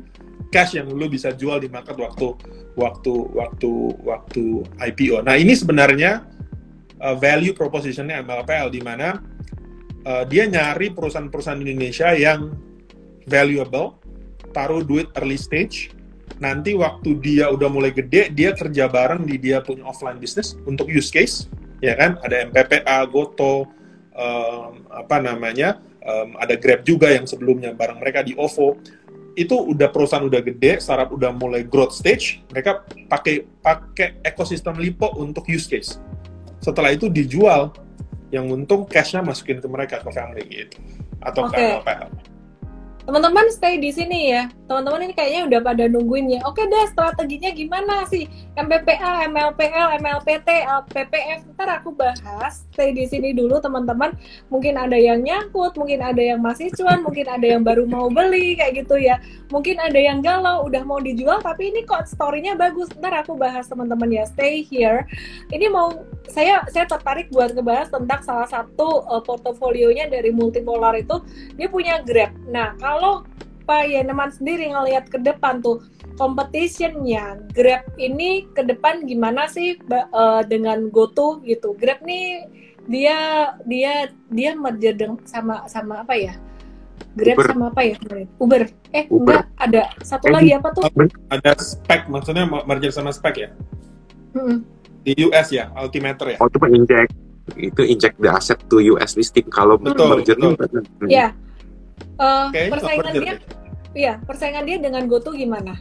cash 0.54 0.78
yang 0.78 0.88
lu 0.88 1.10
bisa 1.10 1.34
jual 1.34 1.60
di 1.60 1.67
market 1.67 2.00
waktu 2.00 2.32
waktu 2.80 3.13
waktu 3.36 3.71
waktu 4.04 4.43
IPO 4.80 5.28
nah 5.28 5.36
ini 5.36 5.52
sebenarnya 5.52 6.24
uh, 7.04 7.15
value 7.19 7.52
propositionnya 7.52 8.24
MLPL 8.24 8.71
di 8.71 8.80
mana 8.80 9.19
uh, 10.08 10.24
dia 10.28 10.48
nyari 10.48 10.91
perusahaan-perusahaan 10.95 11.60
Indonesia 11.60 12.15
yang 12.15 12.56
valuable 13.28 14.00
taruh 14.56 14.84
duit 14.84 15.12
early 15.19 15.36
stage 15.36 15.91
nanti 16.39 16.76
waktu 16.76 17.15
dia 17.24 17.48
udah 17.48 17.67
mulai 17.71 17.95
gede 17.95 18.32
dia 18.32 18.52
kerja 18.52 18.91
bareng 18.91 19.24
di 19.24 19.39
dia 19.39 19.63
punya 19.63 19.88
offline 19.88 20.19
business 20.19 20.60
untuk 20.67 20.91
use 20.91 21.12
case 21.12 21.48
ya 21.79 21.93
kan 21.95 22.19
ada 22.23 22.45
MPPA, 22.47 23.07
Goto, 23.09 23.69
um, 24.15 24.73
apa 24.91 25.17
namanya 25.19 25.79
um, 26.03 26.39
ada 26.39 26.55
Grab 26.55 26.83
juga 26.88 27.11
yang 27.11 27.27
sebelumnya 27.27 27.75
bareng 27.75 27.99
mereka 27.99 28.23
di 28.23 28.35
OVO 28.35 28.79
itu 29.35 29.51
udah 29.51 29.91
perusahaan 29.91 30.23
udah 30.23 30.39
gede, 30.39 30.79
startup 30.79 31.11
udah 31.11 31.35
mulai 31.35 31.67
growth 31.67 31.91
stage, 31.91 32.39
mereka 32.47 32.88
pakai 33.11 33.43
pakai 33.59 34.23
ekosistem 34.23 34.79
Lipo 34.79 35.11
untuk 35.19 35.43
use 35.51 35.67
case. 35.67 35.99
Setelah 36.63 36.95
itu 36.95 37.11
dijual, 37.11 37.75
yang 38.31 38.47
untung 38.51 38.88
cashnya 38.88 39.21
masukin 39.21 39.59
ke 39.59 39.67
mereka 39.67 40.01
ke 40.01 40.09
family 40.09 40.43
gitu 40.47 40.77
atau 41.23 41.47
okay. 41.47 41.55
ke 41.55 41.71
MLPL 41.71 42.09
teman-teman 43.05 43.45
stay 43.53 43.77
di 43.77 43.93
sini 43.93 44.33
ya. 44.33 44.49
Teman-teman 44.65 45.05
ini 45.05 45.13
kayaknya 45.13 45.41
udah 45.45 45.59
pada 45.61 45.85
nungguin 45.85 46.25
ya. 46.35 46.41
Oke 46.49 46.65
deh, 46.65 46.89
strateginya 46.89 47.53
gimana 47.53 48.01
sih? 48.09 48.25
MPPA, 48.57 49.29
MLPL, 49.29 50.01
MLPT, 50.01 50.49
PPF. 50.89 51.45
Ntar 51.53 51.69
aku 51.81 51.93
bahas. 51.93 52.65
Stay 52.73 52.97
di 52.97 53.05
sini 53.05 53.37
dulu 53.37 53.61
teman-teman. 53.61 54.17
Mungkin 54.49 54.73
ada 54.73 54.97
yang 54.97 55.21
nyangkut, 55.21 55.77
mungkin 55.77 56.01
ada 56.01 56.17
yang 56.17 56.41
masih 56.41 56.73
cuan, 56.73 57.05
mungkin 57.05 57.29
ada 57.29 57.45
yang 57.45 57.61
baru 57.61 57.85
mau 57.85 58.09
beli 58.09 58.57
kayak 58.57 58.85
gitu 58.85 58.97
ya. 58.97 59.21
Mungkin 59.53 59.77
ada 59.77 59.97
yang 60.01 60.25
galau, 60.25 60.65
udah 60.65 60.81
mau 60.81 60.97
dijual, 60.97 61.37
tapi 61.45 61.69
ini 61.69 61.85
kok 61.85 62.09
story-nya 62.09 62.57
bagus. 62.57 62.89
Ntar 62.97 63.21
aku 63.21 63.37
bahas 63.37 63.69
teman-teman 63.69 64.09
ya. 64.09 64.25
Stay 64.25 64.65
here. 64.65 65.05
Ini 65.53 65.69
mau 65.69 65.93
saya 66.25 66.65
saya 66.73 66.89
tertarik 66.89 67.29
buat 67.29 67.53
ngebahas 67.53 67.93
tentang 67.93 68.21
salah 68.25 68.49
satu 68.49 69.05
uh, 69.05 69.21
portofolionya 69.21 70.09
dari 70.09 70.33
multipolar 70.33 70.97
itu 70.97 71.21
dia 71.53 71.69
punya 71.69 72.01
Grab. 72.01 72.33
Nah, 72.49 72.73
kalau 72.95 73.27
Pak 73.67 73.91
Yeneman 73.91 74.31
sendiri 74.31 74.71
ngelihat 74.71 75.12
ke 75.12 75.19
depan 75.19 75.60
tuh 75.60 75.84
competitionnya 76.15 77.43
Grab 77.51 77.84
ini 77.99 78.47
ke 78.55 78.63
depan 78.63 79.03
gimana 79.03 79.51
sih 79.51 79.75
uh, 79.91 80.47
dengan 80.47 80.88
GoTo 80.88 81.43
gitu? 81.43 81.75
Grab 81.75 81.99
nih 82.08 82.47
dia 82.88 83.51
dia 83.67 84.08
dia 84.31 84.55
merger 84.55 84.95
sama 85.27 85.67
sama 85.67 86.08
apa 86.08 86.15
ya? 86.15 86.39
Grab 87.19 87.36
Uber. 87.36 87.47
sama 87.51 87.65
apa 87.73 87.81
ya 87.84 87.95
Uber. 88.39 88.63
Eh 88.95 89.03
Uber. 89.12 89.43
enggak 89.43 89.43
ada 89.60 89.84
satu 89.99 90.31
eh, 90.31 90.34
lagi 90.39 90.51
apa 90.55 90.67
tuh? 90.71 90.84
Ada 91.27 91.51
spek 91.60 92.08
maksudnya 92.08 92.47
merger 92.47 92.95
sama 92.95 93.12
spek 93.12 93.36
ya? 93.36 93.49
Hmm. 94.36 94.67
di 95.05 95.13
US 95.29 95.53
ya 95.53 95.69
Altimeter 95.77 96.34
ya? 96.34 96.38
Oh 96.41 96.49
itu 96.49 96.58
inject 96.65 97.13
itu 97.55 97.81
inject 97.86 98.17
the 98.17 98.29
asset 98.31 98.58
to 98.73 98.81
US 98.97 99.13
listing 99.13 99.45
kalau 99.53 99.77
betul, 99.77 100.17
merger 100.17 100.34
betul. 100.34 100.81
ya 101.05 101.29
uh, 102.19 102.51
persaingan 102.51 103.13
dia 103.19 103.34
iya 103.95 104.13
persaingan 104.23 104.65
dia 104.67 104.78
dengan 104.80 105.08
GoTo 105.08 105.36
gimana 105.36 105.80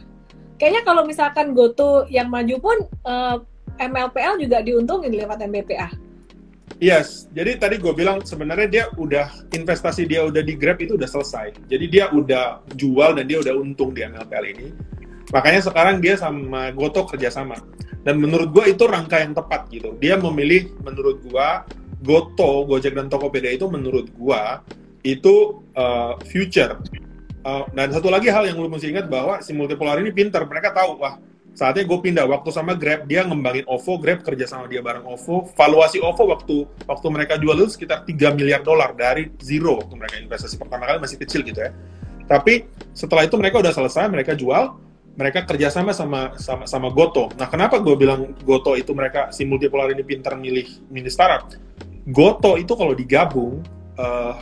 kayaknya 0.59 0.81
kalau 0.87 1.03
misalkan 1.03 1.51
GoTo 1.51 2.07
yang 2.07 2.31
maju 2.31 2.55
pun 2.59 2.77
uh, 3.07 3.37
eh, 3.79 3.87
MLPL 3.87 4.39
juga 4.39 4.63
diuntungin 4.63 5.11
lewat 5.11 5.43
MBPA 5.43 5.91
Yes, 6.83 7.31
jadi 7.31 7.55
tadi 7.55 7.79
gue 7.79 7.95
bilang 7.95 8.19
sebenarnya 8.19 8.67
dia 8.67 8.85
udah 8.99 9.31
investasi 9.55 10.11
dia 10.11 10.27
udah 10.27 10.43
di 10.43 10.59
Grab 10.59 10.75
itu 10.83 10.99
udah 10.99 11.07
selesai. 11.07 11.55
Jadi 11.71 11.85
dia 11.87 12.11
udah 12.11 12.67
jual 12.75 13.15
dan 13.15 13.31
dia 13.31 13.39
udah 13.39 13.55
untung 13.55 13.95
di 13.95 14.03
MLPL 14.03 14.45
ini. 14.51 14.67
Makanya 15.31 15.63
sekarang 15.63 16.03
dia 16.03 16.19
sama 16.19 16.75
Goto 16.75 17.07
kerjasama. 17.07 17.55
Dan 18.03 18.19
menurut 18.19 18.51
gue 18.51 18.75
itu 18.75 18.83
rangka 18.91 19.23
yang 19.23 19.31
tepat 19.31 19.71
gitu. 19.71 19.95
Dia 20.03 20.19
memilih 20.19 20.75
menurut 20.83 21.23
gue 21.23 21.47
Goto, 22.03 22.67
Gojek 22.67 22.91
dan 22.91 23.07
Tokopedia 23.07 23.55
itu 23.55 23.71
menurut 23.71 24.11
gue 24.11 24.41
itu 25.05 25.61
uh, 25.77 26.17
future. 26.25 26.81
Uh, 27.45 27.61
dan 27.77 27.93
satu 27.93 28.09
lagi 28.09 28.33
hal 28.33 28.49
yang 28.49 28.57
lu 28.57 28.65
mesti 28.65 28.89
ingat 28.89 29.05
bahwa 29.05 29.37
si 29.45 29.53
multipolar 29.53 30.01
ini 30.01 30.09
pinter. 30.09 30.41
Mereka 30.41 30.73
tahu, 30.73 30.97
wah 30.97 31.21
saatnya 31.55 31.87
gue 31.87 31.99
pindah. 32.01 32.25
Waktu 32.27 32.49
sama 32.51 32.73
Grab, 32.75 33.07
dia 33.07 33.23
ngembangin 33.23 33.63
OVO, 33.69 34.01
Grab 34.01 34.25
kerja 34.25 34.45
sama 34.45 34.65
dia 34.67 34.83
bareng 34.83 35.07
OVO. 35.07 35.53
Valuasi 35.55 36.03
OVO 36.03 36.23
waktu 36.33 36.55
waktu 36.89 37.07
mereka 37.13 37.37
jual 37.39 37.55
itu 37.61 37.77
sekitar 37.77 38.03
3 38.03 38.35
miliar 38.35 38.61
dolar 38.65 38.91
dari 38.97 39.31
zero 39.39 39.79
waktu 39.79 39.93
mereka 39.95 40.15
investasi 40.19 40.57
pertama 40.59 40.89
kali 40.89 40.97
masih 40.99 41.17
kecil 41.21 41.41
gitu 41.47 41.63
ya. 41.63 41.71
Tapi 42.25 42.67
setelah 42.91 43.23
itu 43.23 43.37
mereka 43.39 43.63
udah 43.63 43.73
selesai, 43.73 44.09
mereka 44.09 44.33
jual, 44.33 44.75
mereka 45.15 45.47
kerjasama 45.47 45.95
sama 45.95 46.35
sama 46.35 46.67
sama 46.67 46.91
Goto. 46.91 47.31
Nah, 47.39 47.47
kenapa 47.47 47.79
gue 47.79 47.95
bilang 47.95 48.35
Goto 48.43 48.75
itu 48.75 48.91
mereka 48.91 49.31
si 49.31 49.47
multipolar 49.47 49.87
ini 49.95 50.03
pinter 50.03 50.35
milih 50.35 50.67
mini 50.91 51.07
startup? 51.07 51.55
Goto 52.05 52.59
itu 52.59 52.75
kalau 52.75 52.93
digabung 52.93 53.63
uh, 53.95 54.35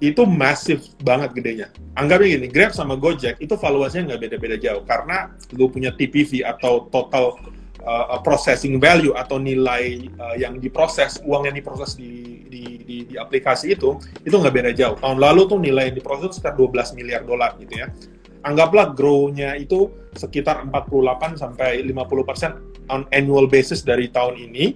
itu 0.00 0.24
masif 0.24 0.96
banget 1.04 1.36
gedenya. 1.36 1.68
Anggapnya 1.92 2.40
gini, 2.40 2.48
Grab 2.48 2.72
sama 2.72 2.96
Gojek 2.96 3.36
itu 3.36 3.52
valuasinya 3.52 4.16
nggak 4.16 4.20
beda-beda 4.26 4.56
jauh 4.56 4.82
karena 4.88 5.36
lu 5.52 5.68
punya 5.68 5.92
TPV 5.92 6.40
atau 6.40 6.88
total 6.88 7.36
uh, 7.84 8.16
processing 8.24 8.80
value 8.80 9.12
atau 9.12 9.36
nilai 9.36 10.08
uh, 10.16 10.36
yang 10.40 10.56
diproses, 10.56 11.20
uang 11.20 11.52
yang 11.52 11.56
diproses 11.56 12.00
di, 12.00 12.44
di, 12.48 12.80
di, 12.80 12.96
di 13.12 13.14
aplikasi 13.20 13.76
itu, 13.76 14.00
itu 14.24 14.32
nggak 14.32 14.54
beda 14.56 14.72
jauh. 14.72 14.96
Tahun 14.96 15.20
lalu 15.20 15.44
tuh 15.52 15.60
nilai 15.60 15.92
yang 15.92 15.96
diproses 16.00 16.40
sekitar 16.40 16.56
12 16.56 16.96
miliar 16.96 17.20
dolar 17.28 17.60
gitu 17.60 17.84
ya. 17.84 17.92
Anggaplah 18.40 18.96
grow-nya 18.96 19.52
itu 19.60 19.92
sekitar 20.16 20.64
48 20.64 21.36
sampai 21.36 21.84
50 21.84 22.24
persen 22.24 22.56
on 22.88 23.04
annual 23.12 23.44
basis 23.44 23.84
dari 23.84 24.08
tahun 24.08 24.40
ini 24.40 24.72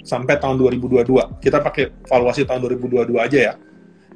sampai 0.00 0.40
tahun 0.40 0.56
2022. 0.56 1.44
Kita 1.44 1.60
pakai 1.60 2.08
valuasi 2.08 2.48
tahun 2.48 2.64
2022 2.64 3.20
aja 3.20 3.38
ya 3.52 3.54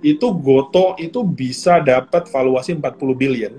itu 0.00 0.32
Goto 0.32 0.96
itu 0.96 1.20
bisa 1.24 1.80
dapat 1.80 2.28
valuasi 2.28 2.76
40 2.76 3.14
billion. 3.16 3.54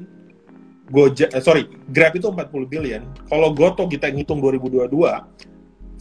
Gojek, 0.91 1.31
eh, 1.31 1.39
sorry, 1.39 1.71
Grab 1.87 2.19
itu 2.19 2.27
40 2.27 2.67
billion. 2.67 3.01
Kalau 3.31 3.55
Goto 3.55 3.87
kita 3.87 4.11
ngitung 4.11 4.43
2022, 4.43 5.23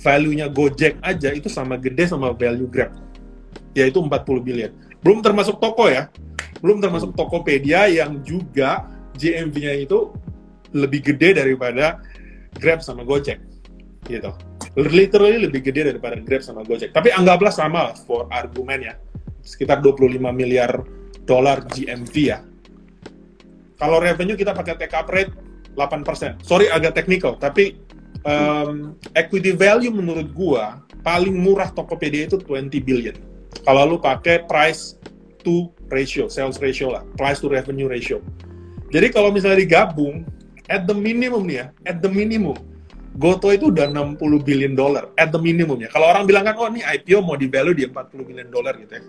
value-nya 0.03 0.51
Gojek 0.51 0.99
aja 0.99 1.31
itu 1.31 1.47
sama 1.47 1.79
gede 1.79 2.11
sama 2.11 2.35
value 2.35 2.67
Grab, 2.67 2.91
yaitu 3.77 4.03
40 4.03 4.11
billion. 4.43 4.75
Belum 4.99 5.23
termasuk 5.23 5.63
toko 5.63 5.87
ya, 5.87 6.11
belum 6.59 6.83
termasuk 6.83 7.15
Tokopedia 7.15 7.87
yang 7.87 8.19
juga 8.27 8.91
GMV-nya 9.15 9.79
itu 9.79 10.11
lebih 10.75 11.15
gede 11.15 11.39
daripada 11.39 12.03
Grab 12.59 12.83
sama 12.83 13.07
Gojek, 13.07 13.39
gitu. 14.11 14.35
Literally 14.75 15.47
lebih 15.47 15.63
gede 15.63 15.95
daripada 15.95 16.19
Grab 16.19 16.43
sama 16.43 16.67
Gojek. 16.67 16.91
Tapi 16.91 17.15
anggaplah 17.15 17.55
sama 17.55 17.95
for 17.95 18.27
argumen 18.27 18.91
ya 18.91 18.95
sekitar 19.43 19.81
25 19.85 20.21
miliar 20.33 20.71
dolar 21.25 21.65
GMV 21.69 22.15
ya. 22.17 22.41
Kalau 23.81 23.97
revenue 23.97 24.37
kita 24.37 24.53
pakai 24.53 24.77
take 24.77 24.93
up 24.93 25.09
rate 25.09 25.33
8%. 25.77 26.45
Sorry 26.45 26.69
agak 26.69 26.93
technical, 26.99 27.41
tapi 27.41 27.81
um, 28.29 28.97
equity 29.17 29.57
value 29.57 29.93
menurut 29.93 30.29
gua 30.37 30.85
paling 31.01 31.33
murah 31.33 31.73
Tokopedia 31.73 32.29
itu 32.29 32.37
20 32.37 32.69
billion. 32.85 33.17
Kalau 33.65 33.97
lu 33.97 33.99
pakai 34.01 34.45
price 34.45 35.01
to 35.41 35.73
ratio, 35.89 36.29
sales 36.29 36.61
ratio 36.61 36.93
lah, 36.93 37.03
price 37.17 37.41
to 37.41 37.49
revenue 37.49 37.89
ratio. 37.89 38.21
Jadi 38.91 39.09
kalau 39.15 39.33
misalnya 39.33 39.65
digabung, 39.65 40.27
at 40.69 40.85
the 40.87 40.95
minimum 40.95 41.47
nih 41.49 41.57
ya, 41.65 41.67
at 41.89 41.99
the 42.05 42.11
minimum, 42.11 42.57
Goto 43.19 43.51
itu 43.51 43.75
udah 43.75 43.91
60 43.91 44.19
billion 44.47 44.79
dollar 44.79 45.11
at 45.19 45.35
the 45.35 45.41
minimum 45.41 45.83
ya. 45.83 45.91
Kalau 45.91 46.07
orang 46.15 46.31
bilang 46.31 46.47
kan, 46.47 46.55
oh 46.55 46.71
ini 46.71 46.79
IPO 46.87 47.27
mau 47.27 47.35
di 47.35 47.51
value 47.51 47.75
di 47.75 47.83
40 47.91 48.23
billion 48.23 48.49
dollar 48.49 48.79
gitu 48.79 48.93
ya. 48.99 49.03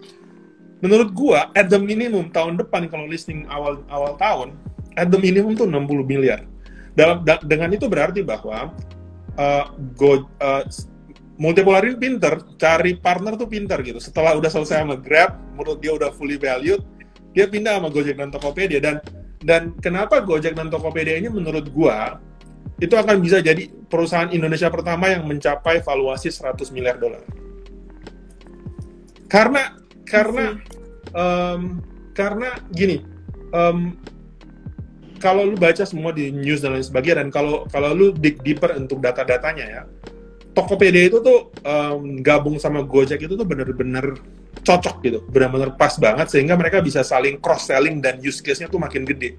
Menurut 0.82 1.14
gua, 1.14 1.54
at 1.54 1.70
the 1.70 1.78
minimum 1.78 2.34
tahun 2.34 2.58
depan 2.58 2.90
kalau 2.90 3.06
listing 3.06 3.46
awal 3.54 3.86
awal 3.94 4.18
tahun, 4.18 4.58
at 4.98 5.14
the 5.14 5.20
minimum 5.22 5.54
tuh 5.54 5.70
60 5.70 5.86
miliar. 6.10 6.42
Dalam 6.98 7.22
da, 7.22 7.38
dengan 7.46 7.70
itu 7.78 7.86
berarti 7.86 8.26
bahwa 8.26 8.74
uh, 9.38 9.66
go, 9.94 10.26
uh, 10.42 10.66
multipolar 11.38 11.86
ini 11.86 12.02
pinter, 12.02 12.42
cari 12.58 12.98
partner 12.98 13.38
tuh 13.38 13.46
pinter 13.46 13.78
gitu. 13.86 14.02
Setelah 14.02 14.34
udah 14.34 14.50
selesai 14.50 14.82
sama 14.82 14.98
Grab, 14.98 15.38
menurut 15.54 15.78
dia 15.78 15.94
udah 15.94 16.10
fully 16.18 16.42
valued, 16.42 16.82
dia 17.38 17.46
pindah 17.46 17.78
sama 17.78 17.94
Gojek 17.94 18.18
dan 18.18 18.34
Tokopedia 18.34 18.82
dan 18.82 18.98
dan 19.46 19.78
kenapa 19.80 20.22
Gojek 20.26 20.58
dan 20.58 20.74
Tokopedia 20.74 21.22
ini 21.22 21.30
menurut 21.30 21.70
gua 21.70 22.18
itu 22.82 22.98
akan 22.98 23.22
bisa 23.22 23.38
jadi 23.46 23.70
perusahaan 23.70 24.34
Indonesia 24.34 24.66
pertama 24.74 25.14
yang 25.14 25.30
mencapai 25.30 25.86
valuasi 25.86 26.34
100 26.34 26.74
miliar 26.74 26.98
dolar. 26.98 27.22
Karena 29.30 29.78
karena 30.10 30.58
um, 31.14 31.78
karena 32.18 32.58
gini, 32.74 33.06
um, 33.54 33.94
kalau 35.22 35.46
lu 35.46 35.56
baca 35.56 35.86
semua 35.86 36.10
di 36.10 36.34
news 36.34 36.66
dan 36.66 36.74
lain 36.74 36.82
sebagainya 36.82 37.22
dan 37.22 37.30
kalau 37.30 37.70
kalau 37.70 37.94
lu 37.94 38.08
dig 38.18 38.42
deeper 38.42 38.74
untuk 38.74 38.98
data-datanya 38.98 39.66
ya, 39.70 39.82
Tokopedia 40.58 41.06
itu 41.06 41.22
tuh 41.22 41.54
um, 41.62 42.18
gabung 42.26 42.58
sama 42.58 42.82
Gojek 42.82 43.22
itu 43.22 43.38
tuh 43.38 43.46
bener-bener 43.46 44.18
cocok 44.66 45.06
gitu, 45.06 45.22
benar-benar 45.30 45.78
pas 45.78 45.94
banget 46.02 46.34
sehingga 46.34 46.58
mereka 46.58 46.82
bisa 46.82 47.06
saling 47.06 47.38
cross 47.38 47.70
selling 47.70 48.02
dan 48.02 48.18
use 48.20 48.42
case-nya 48.42 48.68
tuh 48.68 48.82
makin 48.82 49.06
gede 49.06 49.38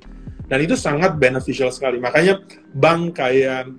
dan 0.53 0.61
itu 0.61 0.77
sangat 0.77 1.17
beneficial 1.17 1.73
sekali. 1.73 1.97
Makanya 1.97 2.45
bank 2.77 3.17
kayak 3.17 3.73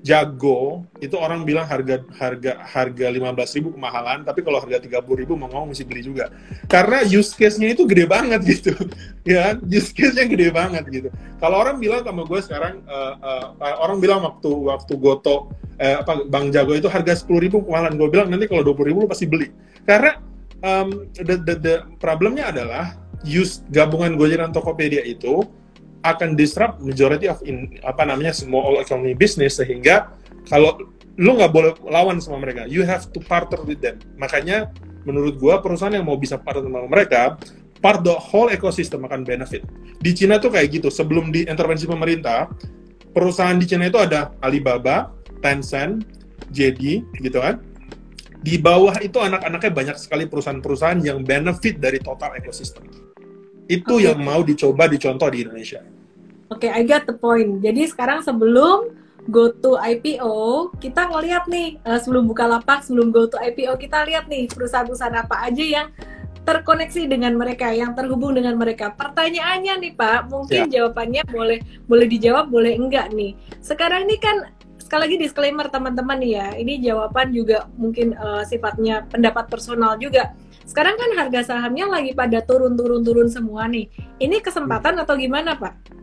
jago 0.00 0.86
itu 1.02 1.12
orang 1.18 1.42
bilang 1.42 1.68
harga 1.68 2.00
harga 2.14 2.62
harga 2.62 3.06
15.000 3.10 3.74
kemahalan 3.74 4.22
tapi 4.22 4.40
kalau 4.46 4.62
harga 4.62 4.78
30.000 4.80 5.02
mau 5.34 5.50
ngomong 5.50 5.76
mesti 5.76 5.84
beli 5.84 6.08
juga. 6.08 6.32
Karena 6.72 7.04
use 7.04 7.36
case-nya 7.36 7.76
itu 7.76 7.84
gede 7.84 8.08
banget 8.08 8.40
gitu 8.56 8.72
ya 9.28 9.52
kan? 9.52 9.56
use 9.68 9.92
case-nya 9.92 10.24
gede 10.24 10.48
banget 10.56 10.88
gitu. 10.88 11.08
Kalau 11.36 11.60
orang 11.60 11.76
bilang 11.76 12.00
sama 12.00 12.24
gue 12.24 12.40
sekarang 12.40 12.80
uh, 12.88 13.12
uh, 13.60 13.76
orang 13.84 14.00
bilang 14.00 14.24
waktu 14.24 14.48
waktu 14.72 14.96
goto 14.96 15.52
eh, 15.76 16.00
apa 16.00 16.24
bang 16.32 16.48
jago 16.48 16.72
itu 16.72 16.88
harga 16.88 17.12
10.000 17.12 17.60
kemahalan. 17.60 17.92
Gue 18.00 18.08
bilang 18.08 18.32
nanti 18.32 18.48
kalau 18.48 18.64
20.000 18.72 19.04
lu 19.04 19.04
pasti 19.04 19.28
beli. 19.28 19.52
Karena 19.84 20.16
um, 20.64 21.12
the, 21.12 21.36
the, 21.44 21.54
the 21.60 21.74
problemnya 22.00 22.48
adalah 22.48 22.96
use 23.26 23.60
gabungan 23.74 24.14
Gojek 24.14 24.38
dan 24.38 24.54
Tokopedia 24.54 25.02
itu 25.02 25.44
akan 26.04 26.36
disrupt 26.36 26.82
majority 26.82 27.30
of 27.30 27.40
in, 27.46 27.76
apa 27.84 28.04
namanya 28.04 28.34
semua 28.36 28.64
all 28.64 28.78
economy 28.82 29.16
business 29.16 29.56
sehingga 29.56 30.12
kalau 30.46 30.76
lu 31.16 31.32
nggak 31.40 31.52
boleh 31.52 31.72
lawan 31.88 32.20
sama 32.20 32.36
mereka 32.36 32.68
you 32.68 32.84
have 32.84 33.08
to 33.12 33.18
partner 33.24 33.60
with 33.64 33.80
them. 33.80 33.96
Makanya 34.20 34.68
menurut 35.08 35.40
gua 35.40 35.64
perusahaan 35.64 35.94
yang 35.94 36.04
mau 36.04 36.18
bisa 36.20 36.36
partner 36.36 36.68
sama 36.68 36.88
mereka 36.90 37.40
part 37.80 38.02
the 38.04 38.12
whole 38.12 38.52
ecosystem 38.52 39.04
akan 39.06 39.24
benefit. 39.24 39.64
Di 40.00 40.12
Cina 40.12 40.36
tuh 40.36 40.52
kayak 40.52 40.80
gitu. 40.80 40.88
Sebelum 40.92 41.32
di 41.32 41.48
intervensi 41.48 41.88
pemerintah 41.88 42.50
perusahaan 43.12 43.56
di 43.56 43.64
Cina 43.64 43.88
itu 43.88 44.00
ada 44.00 44.32
Alibaba 44.44 45.12
Tencent 45.40 46.04
JD 46.52 47.04
gitu 47.22 47.38
kan? 47.40 47.60
Di 48.44 48.60
bawah 48.60 48.94
itu 49.02 49.16
anak-anaknya 49.18 49.72
banyak 49.72 49.96
sekali 49.98 50.28
perusahaan-perusahaan 50.30 51.02
yang 51.02 51.24
benefit 51.26 51.80
dari 51.82 51.98
total 51.98 52.36
ekosistem 52.38 53.05
itu 53.66 53.94
okay. 53.98 54.10
yang 54.10 54.18
mau 54.22 54.40
dicoba 54.42 54.86
dicontoh 54.86 55.28
di 55.30 55.42
Indonesia. 55.42 55.82
Oke, 56.46 56.70
okay, 56.70 56.70
I 56.70 56.86
get 56.86 57.04
the 57.10 57.14
point. 57.18 57.58
Jadi 57.58 57.90
sekarang 57.90 58.22
sebelum 58.22 58.94
go 59.26 59.50
to 59.50 59.74
IPO, 59.74 60.70
kita 60.78 61.10
ngeliat 61.10 61.50
nih 61.50 61.82
uh, 61.82 61.98
sebelum 61.98 62.30
buka 62.30 62.46
lapak, 62.46 62.86
sebelum 62.86 63.10
go 63.10 63.26
to 63.26 63.34
IPO 63.38 63.74
kita 63.82 64.06
lihat 64.06 64.30
nih 64.30 64.46
perusahaan-perusahaan 64.50 65.26
apa 65.26 65.42
aja 65.42 65.64
yang 65.66 65.88
terkoneksi 66.46 67.10
dengan 67.10 67.34
mereka, 67.34 67.74
yang 67.74 67.98
terhubung 67.98 68.38
dengan 68.38 68.54
mereka. 68.54 68.94
Pertanyaannya 68.94 69.82
nih 69.82 69.92
Pak, 69.98 70.30
mungkin 70.30 70.70
ya. 70.70 70.78
jawabannya 70.80 71.26
boleh 71.26 71.58
boleh 71.90 72.06
dijawab, 72.06 72.46
boleh 72.54 72.78
enggak 72.78 73.10
nih. 73.10 73.34
Sekarang 73.58 74.06
ini 74.06 74.14
kan 74.22 74.54
sekali 74.78 75.10
lagi 75.10 75.16
disclaimer 75.18 75.66
teman-teman 75.66 76.22
nih 76.22 76.32
ya, 76.38 76.48
ini 76.54 76.78
jawaban 76.78 77.34
juga 77.34 77.66
mungkin 77.74 78.14
uh, 78.14 78.46
sifatnya 78.46 79.02
pendapat 79.10 79.50
personal 79.50 79.98
juga. 79.98 80.38
Sekarang 80.66 80.98
kan 80.98 81.10
harga 81.14 81.54
sahamnya 81.54 81.86
lagi 81.86 82.10
pada 82.10 82.42
turun-turun-turun 82.42 83.30
semua 83.30 83.70
nih. 83.70 83.86
Ini 84.18 84.42
kesempatan 84.42 84.98
atau 84.98 85.14
gimana 85.14 85.54
Pak? 85.54 85.94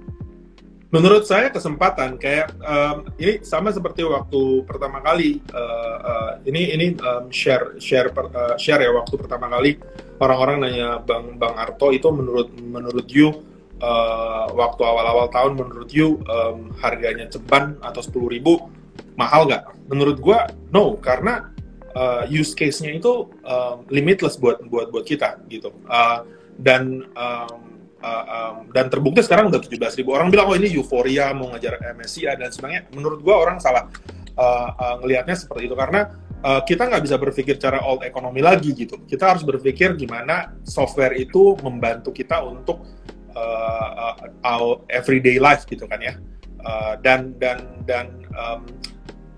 Menurut 0.94 1.26
saya 1.26 1.50
kesempatan 1.50 2.22
kayak 2.22 2.54
um, 2.62 3.10
ini 3.18 3.42
sama 3.42 3.74
seperti 3.74 4.06
waktu 4.06 4.62
pertama 4.62 5.02
kali 5.02 5.42
uh, 5.50 5.98
uh, 6.06 6.32
ini 6.46 6.70
ini 6.70 6.94
um, 7.02 7.34
share 7.34 7.82
share 7.82 8.14
per, 8.14 8.30
uh, 8.30 8.54
share 8.62 8.78
ya 8.78 8.94
waktu 8.94 9.18
pertama 9.18 9.50
kali 9.50 9.82
orang-orang 10.22 10.62
nanya 10.62 11.02
Bang 11.02 11.42
Bang 11.42 11.58
Arto 11.58 11.90
itu 11.90 12.14
menurut 12.14 12.54
menurut 12.62 13.10
you 13.10 13.42
uh, 13.82 14.46
waktu 14.54 14.86
awal-awal 14.86 15.34
tahun 15.34 15.58
menurut 15.58 15.90
you 15.90 16.22
um, 16.30 16.70
harganya 16.78 17.26
ceban 17.26 17.74
atau 17.82 18.06
sepuluh 18.06 18.30
ribu 18.30 18.70
mahal 19.18 19.50
nggak? 19.50 19.74
Menurut 19.90 20.22
gua 20.22 20.46
no 20.70 20.94
karena 21.02 21.53
uh, 21.96 22.24
use 22.30 22.54
case-nya 22.54 22.98
itu 22.98 23.30
uh, 23.46 23.82
limitless 23.90 24.38
buat 24.38 24.62
buat 24.68 24.90
buat 24.90 25.06
kita 25.06 25.42
gitu. 25.50 25.74
Uh, 25.88 26.26
dan 26.58 27.06
um, 27.18 27.60
uh, 28.02 28.26
um, 28.28 28.56
dan 28.74 28.90
terbukti 28.90 29.26
sekarang 29.26 29.50
udah 29.50 29.62
17 29.62 30.00
ribu 30.02 30.14
orang 30.14 30.30
bilang 30.30 30.52
oh 30.52 30.58
ini 30.58 30.70
euforia 30.74 31.34
mau 31.34 31.50
ngejar 31.54 31.82
MSCI 31.96 32.38
dan 32.38 32.50
sebagainya. 32.54 32.90
Menurut 32.94 33.22
gua 33.26 33.42
orang 33.42 33.58
salah 33.58 33.90
uh, 34.38 34.70
uh, 34.74 34.96
ngelihatnya 35.02 35.38
seperti 35.38 35.70
itu. 35.70 35.76
Karena 35.78 36.10
uh, 36.44 36.62
kita 36.62 36.90
nggak 36.90 37.04
bisa 37.06 37.16
berpikir 37.18 37.56
cara 37.58 37.82
old 37.86 38.04
economy 38.06 38.42
lagi 38.44 38.74
gitu. 38.74 39.02
Kita 39.06 39.34
harus 39.34 39.46
berpikir 39.46 39.96
gimana 39.98 40.54
software 40.66 41.16
itu 41.18 41.58
membantu 41.62 42.14
kita 42.14 42.42
untuk 42.44 42.86
uh, 43.34 43.90
uh, 44.14 44.16
our 44.46 44.84
everyday 44.92 45.38
life 45.40 45.66
gitu 45.66 45.88
kan 45.88 46.02
ya. 46.02 46.16
Uh, 46.64 46.96
dan 47.04 47.36
dan 47.44 47.60
dan 47.84 48.08
um, 48.40 48.64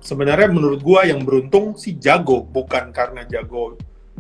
sebenarnya 0.06 0.54
menurut 0.54 0.86
gua 0.86 1.02
yang 1.10 1.26
beruntung 1.26 1.74
si 1.74 1.98
jago 1.98 2.46
bukan 2.46 2.94
karena 2.94 3.26
jago 3.26 3.74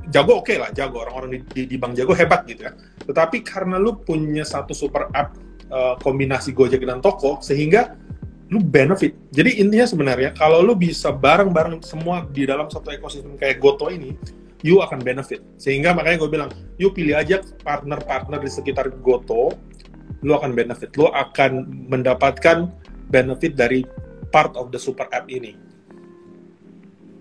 jago 0.09 0.41
oke 0.41 0.49
okay 0.49 0.57
lah 0.57 0.69
jago 0.73 1.05
orang-orang 1.05 1.37
di, 1.37 1.39
di, 1.53 1.61
di 1.69 1.75
bank 1.77 1.93
jago 1.93 2.17
hebat 2.17 2.45
gitu 2.49 2.65
ya. 2.65 2.73
Tetapi 3.05 3.45
karena 3.45 3.77
lu 3.77 4.01
punya 4.01 4.41
satu 4.41 4.73
super 4.73 5.09
app 5.13 5.37
uh, 5.69 5.93
kombinasi 6.01 6.53
Gojek 6.53 6.81
dan 6.81 7.01
Toko 7.01 7.37
sehingga 7.41 7.93
lu 8.49 8.61
benefit. 8.61 9.17
Jadi 9.33 9.61
intinya 9.61 9.85
sebenarnya 9.89 10.33
kalau 10.37 10.61
lu 10.61 10.77
bisa 10.77 11.09
bareng-bareng 11.09 11.81
semua 11.81 12.25
di 12.29 12.45
dalam 12.45 12.69
satu 12.69 12.93
ekosistem 12.93 13.37
kayak 13.37 13.57
Goto 13.61 13.89
ini 13.89 14.13
you 14.61 14.81
akan 14.81 15.01
benefit. 15.01 15.41
Sehingga 15.57 15.93
makanya 15.93 16.25
gue 16.25 16.29
bilang 16.29 16.49
you 16.77 16.93
pilih 16.93 17.17
aja 17.17 17.41
partner-partner 17.65 18.41
di 18.41 18.49
sekitar 18.49 18.89
Goto 19.01 19.53
lu 20.21 20.33
akan 20.33 20.53
benefit. 20.53 20.93
Lu 20.97 21.09
akan 21.09 21.65
mendapatkan 21.89 22.69
benefit 23.09 23.57
dari 23.57 23.85
part 24.29 24.53
of 24.57 24.69
the 24.69 24.77
super 24.81 25.09
app 25.13 25.25
ini 25.29 25.64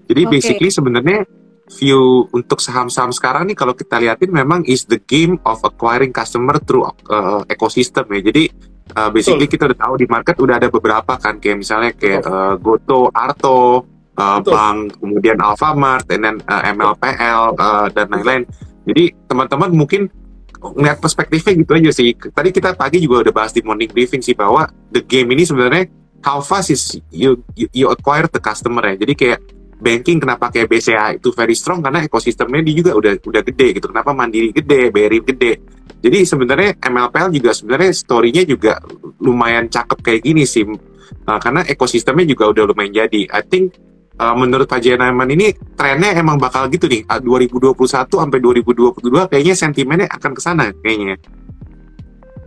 jadi 0.05 0.23
okay. 0.29 0.33
basically 0.33 0.71
sebenarnya 0.71 1.25
view 1.81 2.29
untuk 2.37 2.61
saham-saham 2.61 3.09
sekarang 3.09 3.49
nih 3.49 3.57
kalau 3.57 3.73
kita 3.73 3.97
lihatin 3.97 4.29
memang 4.29 4.61
is 4.69 4.85
the 4.85 5.01
game 5.09 5.41
of 5.49 5.57
acquiring 5.65 6.13
customer 6.13 6.61
through 6.61 6.85
uh, 7.09 7.41
ecosystem 7.49 8.05
ya. 8.13 8.21
Jadi 8.21 8.53
uh, 8.93 9.09
basically 9.09 9.49
Betul. 9.49 9.55
kita 9.57 9.63
udah 9.73 9.79
tahu 9.81 9.95
di 9.97 10.07
market 10.07 10.37
udah 10.37 10.55
ada 10.61 10.69
beberapa 10.69 11.17
kan 11.17 11.41
kayak 11.41 11.65
misalnya 11.65 11.91
kayak 11.97 12.21
uh, 12.29 12.55
Goto, 12.61 13.09
Arto, 13.17 13.89
uh, 14.21 14.39
Bank, 14.45 15.01
kemudian 15.01 15.41
Alfamart, 15.41 16.05
dan 16.05 16.37
uh, 16.45 16.63
MLPL 16.69 17.57
uh, 17.57 17.87
dan 17.89 18.07
lain-lain. 18.13 18.45
Jadi 18.85 19.17
teman-teman 19.25 19.73
mungkin 19.73 20.13
ngeliat 20.61 21.01
perspektifnya 21.01 21.57
gitu 21.61 21.73
aja 21.77 21.91
sih. 21.93 22.13
Tadi 22.17 22.49
kita 22.53 22.77
pagi 22.77 23.01
juga 23.01 23.29
udah 23.29 23.33
bahas 23.33 23.53
di 23.53 23.61
morning 23.65 23.89
briefing 23.89 24.21
sih 24.21 24.37
bahwa 24.37 24.69
the 24.93 25.01
game 25.01 25.33
ini 25.33 25.45
sebenarnya 25.45 25.89
how 26.25 26.41
fast 26.41 26.73
is 26.73 26.97
you 27.13 27.41
you, 27.53 27.69
you 27.73 27.87
acquire 27.89 28.29
the 28.29 28.41
customer 28.41 28.85
ya. 28.85 28.97
Jadi 28.97 29.13
kayak 29.17 29.41
banking 29.79 30.23
kenapa 30.23 30.51
kayak 30.51 30.69
BCA 30.71 31.19
itu 31.19 31.31
very 31.35 31.57
strong 31.57 31.83
karena 31.83 32.05
ekosistemnya 32.07 32.63
dia 32.63 32.75
juga 32.75 32.93
udah 32.95 33.13
udah 33.21 33.43
gede 33.43 33.67
gitu. 33.81 33.87
Kenapa 33.91 34.11
Mandiri 34.15 34.51
gede, 34.55 34.91
BRI 34.91 35.19
gede. 35.23 35.53
Jadi 36.05 36.19
sebenarnya 36.29 36.77
MLPL 36.79 37.33
juga 37.33 37.51
sebenarnya 37.57 37.91
story-nya 37.97 38.43
juga 38.45 38.77
lumayan 39.25 39.67
cakep 39.73 39.99
kayak 40.05 40.21
gini 40.21 40.45
sih. 40.45 40.69
Uh, 41.25 41.39
karena 41.41 41.65
ekosistemnya 41.65 42.29
juga 42.29 42.53
udah 42.53 42.65
lumayan 42.69 42.93
jadi. 43.05 43.25
I 43.33 43.43
think 43.45 43.77
uh, 44.21 44.37
menurut 44.37 44.69
Pak 44.69 44.85
Jayaman 44.85 45.29
ini 45.33 45.57
trennya 45.77 46.13
emang 46.13 46.37
bakal 46.37 46.69
gitu 46.69 46.85
nih. 46.89 47.09
Uh, 47.09 47.21
2021 47.25 47.73
sampai 48.05 48.39
2022 48.41 49.31
kayaknya 49.33 49.55
sentimennya 49.57 50.09
akan 50.13 50.31
ke 50.37 50.41
sana 50.45 50.69
kayaknya 50.85 51.17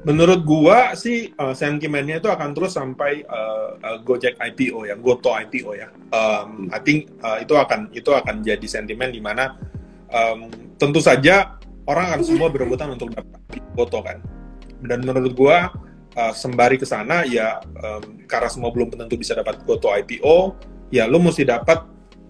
menurut 0.08 0.48
gua 0.48 0.96
sih 0.96 1.36
uh, 1.36 1.52
sentimennya 1.52 2.24
itu 2.24 2.32
akan 2.32 2.56
terus 2.56 2.80
sampai 2.80 3.28
uh, 3.28 3.76
uh, 3.76 3.98
Gojek 4.08 4.40
IPO 4.40 4.88
ya, 4.88 4.96
Goto 4.96 5.36
IPO 5.36 5.76
ya. 5.76 5.92
Um, 6.16 6.72
I 6.72 6.80
think 6.80 7.12
uh, 7.20 7.44
itu 7.44 7.52
akan 7.60 7.92
itu 7.92 8.16
akan 8.16 8.40
jadi 8.40 8.64
sentimen 8.64 9.12
di 9.12 9.20
mana 9.20 9.60
um, 10.08 10.48
tentu 10.80 11.04
saja 11.04 11.60
orang 11.92 12.16
akan 12.16 12.22
semua 12.24 12.48
berebutan 12.48 12.96
untuk 12.96 13.12
dapat 13.12 13.60
Goto 13.76 14.00
kan. 14.00 14.24
Dan 14.80 15.04
menurut 15.04 15.36
gua 15.36 15.76
uh, 16.16 16.32
sembari 16.32 16.80
ke 16.80 16.88
sana 16.88 17.28
ya 17.28 17.60
um, 17.84 18.24
karena 18.32 18.48
semua 18.48 18.72
belum 18.72 18.96
tentu 18.96 19.20
bisa 19.20 19.36
dapat 19.36 19.60
Goto 19.68 19.92
IPO, 19.92 20.56
ya 20.88 21.04
lu 21.04 21.20
mesti 21.20 21.44
dapat 21.44 21.84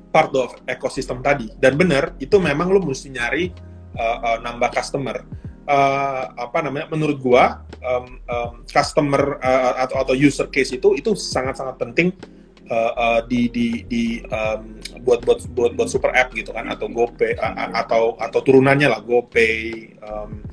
part 0.09 0.33
of 0.33 0.49
ekosistem 0.65 1.21
tadi. 1.21 1.53
Dan 1.61 1.77
benar 1.77 2.17
itu 2.17 2.41
memang 2.41 2.73
lu 2.73 2.81
mesti 2.81 3.13
nyari 3.13 3.53
uh, 3.93 4.17
uh, 4.33 4.37
nambah 4.41 4.73
customer 4.73 5.21
uh, 5.69 6.23
apa 6.33 6.63
namanya 6.63 6.89
menurut 6.89 7.19
gua 7.21 7.66
um, 7.83 8.05
um, 8.29 8.53
customer 8.69 9.41
uh, 9.41 9.83
atau 9.85 9.97
atau 10.01 10.13
user 10.15 10.47
case 10.49 10.77
itu 10.77 10.97
itu 10.97 11.13
sangat 11.13 11.59
sangat 11.59 11.77
penting 11.77 12.13
uh, 12.69 12.93
uh, 12.93 13.19
di 13.25 13.47
di 13.51 13.83
di 13.87 14.03
um, 14.27 14.79
buat 15.03 15.23
buat 15.23 15.45
buat 15.55 15.71
buat 15.75 15.89
super 15.89 16.11
app 16.13 16.33
gitu 16.35 16.51
kan 16.51 16.67
atau 16.71 16.87
GoPay 16.91 17.37
uh, 17.37 17.71
atau 17.73 18.15
atau 18.19 18.39
turunannya 18.43 18.87
lah 18.91 19.01
GoPay 19.03 19.55
um, 20.03 20.43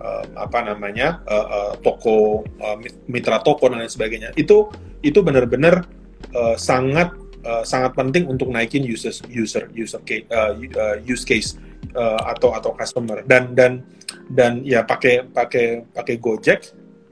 uh, 0.00 0.24
apa 0.38 0.58
namanya 0.64 1.20
uh, 1.26 1.46
uh, 1.46 1.72
toko 1.82 2.46
uh, 2.62 2.76
mitra 3.10 3.42
toko 3.42 3.68
dan 3.68 3.84
lain 3.84 3.92
sebagainya. 3.92 4.30
Itu 4.38 4.70
itu 5.02 5.22
benar-benar 5.22 5.86
uh, 6.34 6.56
sangat 6.58 7.14
uh, 7.44 7.62
sangat 7.66 7.94
penting 7.94 8.26
untuk 8.26 8.48
naikin 8.50 8.82
user 8.86 9.14
user 9.28 9.70
user 9.74 10.00
case, 10.06 10.26
uh, 10.32 10.54
use 11.02 11.22
case 11.26 11.58
uh, 11.94 12.22
atau 12.30 12.54
atau 12.54 12.72
customer. 12.74 13.22
Dan 13.26 13.54
dan 13.54 13.84
dan 14.28 14.60
ya 14.64 14.84
pakai 14.84 15.28
pakai 15.28 15.88
pakai 15.88 16.16
Gojek 16.20 16.60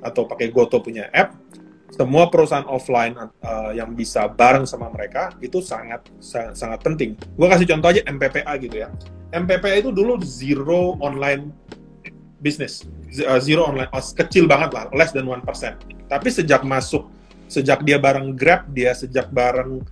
atau 0.01 0.29
pakai 0.29 0.53
Goto 0.53 0.85
punya 0.85 1.09
app 1.11 1.47
semua 1.97 2.29
perusahaan 2.29 2.67
offline 2.69 3.17
uh, 3.17 3.73
yang 3.73 3.95
bisa 3.97 4.29
bareng 4.29 4.69
sama 4.69 4.93
mereka 4.93 5.33
itu 5.39 5.63
sangat 5.63 6.05
sangat, 6.21 6.59
sangat 6.59 6.81
penting. 6.83 7.17
Gue 7.39 7.49
kasih 7.49 7.65
contoh 7.71 7.89
aja 7.95 8.03
MPPA 8.05 8.53
gitu 8.61 8.77
ya. 8.85 8.89
MPPA 9.31 9.87
itu 9.87 9.91
dulu 9.95 10.19
zero 10.21 10.99
online 10.99 11.51
business, 12.43 12.85
uh, 13.25 13.41
zero 13.41 13.65
online, 13.71 13.89
kecil 14.13 14.45
banget 14.51 14.75
lah, 14.75 14.91
less 14.93 15.15
than 15.15 15.25
one 15.25 15.41
percent. 15.41 15.79
Tapi 16.11 16.29
sejak 16.29 16.67
masuk, 16.67 17.09
sejak 17.49 17.83
dia 17.87 17.97
bareng 17.97 18.35
Grab, 18.35 18.69
dia 18.75 18.93
sejak 18.93 19.31
bareng 19.31 19.83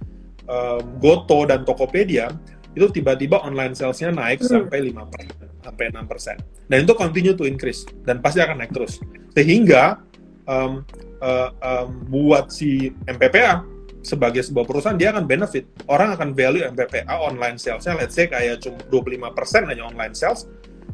um, 0.50 0.84
Goto 1.00 1.46
dan 1.48 1.62
Tokopedia 1.62 2.30
itu 2.74 2.86
tiba-tiba 2.90 3.40
online 3.42 3.72
salesnya 3.72 4.10
naik 4.10 4.42
hmm. 4.42 4.50
sampai 4.50 4.78
5 4.90 5.64
sampai 5.64 5.84
6 5.94 6.10
persen. 6.10 6.36
Dan 6.68 6.84
itu 6.84 6.92
continue 6.92 7.34
to 7.34 7.48
increase 7.48 7.86
dan 8.04 8.20
pasti 8.20 8.42
akan 8.44 8.60
naik 8.60 8.72
terus. 8.74 9.00
Sehingga 9.32 10.02
um, 10.44 10.84
uh, 11.22 11.50
um, 11.62 11.88
buat 12.10 12.52
si 12.52 12.92
MPPA 13.08 13.64
sebagai 14.04 14.44
sebuah 14.44 14.68
perusahaan 14.68 14.98
dia 14.98 15.14
akan 15.16 15.24
benefit. 15.24 15.64
Orang 15.88 16.12
akan 16.12 16.36
value 16.36 16.66
MPPA 16.68 17.14
online 17.14 17.56
salesnya 17.56 17.96
let's 17.96 18.12
say 18.12 18.28
kayak 18.28 18.60
cuma 18.60 18.76
25 18.92 19.32
persen 19.32 19.64
hanya 19.64 19.88
online 19.88 20.12
sales 20.12 20.44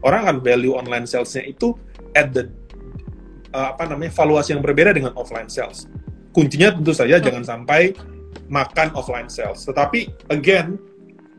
orang 0.07 0.27
akan 0.27 0.37
value 0.41 0.75
online 0.77 1.05
salesnya 1.05 1.45
itu 1.45 1.77
at 2.17 2.33
the 2.33 2.49
uh, 3.53 3.77
apa 3.77 3.91
namanya 3.91 4.13
valuasi 4.15 4.57
yang 4.57 4.63
berbeda 4.65 4.97
dengan 4.97 5.13
offline 5.17 5.51
sales. 5.51 5.87
Kuncinya 6.31 6.71
tentu 6.75 6.95
saja 6.95 7.19
oh. 7.19 7.23
jangan 7.23 7.45
sampai 7.45 7.93
makan 8.51 8.95
offline 8.97 9.29
sales. 9.31 9.63
Tetapi 9.67 10.31
again 10.33 10.79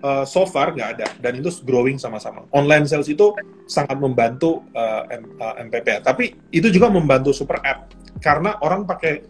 uh, 0.03 0.25
so 0.27 0.43
far 0.45 0.73
nggak 0.73 0.89
ada 0.97 1.07
dan 1.21 1.39
itu 1.39 1.49
growing 1.63 1.97
sama-sama. 1.97 2.45
Online 2.53 2.85
sales 2.85 3.07
itu 3.07 3.33
sangat 3.69 3.97
membantu 3.97 4.65
uh, 4.75 5.07
M, 5.09 5.37
uh, 5.37 5.55
MPP. 5.61 6.03
Tapi 6.03 6.35
itu 6.51 6.67
juga 6.73 6.89
membantu 6.91 7.31
super 7.31 7.61
app 7.63 7.93
karena 8.21 8.57
orang 8.61 8.85
pakai 8.85 9.23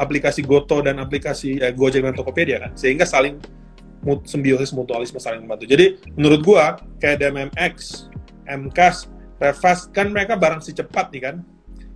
aplikasi 0.00 0.40
Goto 0.44 0.80
dan 0.80 0.96
aplikasi 0.96 1.60
eh, 1.60 1.76
Gojek 1.76 2.00
dan 2.00 2.16
Tokopedia 2.16 2.56
kan, 2.56 2.72
sehingga 2.72 3.04
saling 3.04 3.36
mut, 4.00 4.24
simbiosis 4.24 4.72
mutualisme 4.72 5.20
saling 5.20 5.44
membantu. 5.44 5.68
Jadi 5.68 6.00
menurut 6.16 6.40
gua 6.40 6.80
kayak 7.02 7.20
DMMX, 7.20 8.08
MKAS, 8.48 9.12
Revast 9.38 9.92
kan 9.92 10.10
mereka 10.10 10.40
barang 10.40 10.64
si 10.64 10.72
cepat 10.72 11.12
nih 11.12 11.22
kan. 11.22 11.36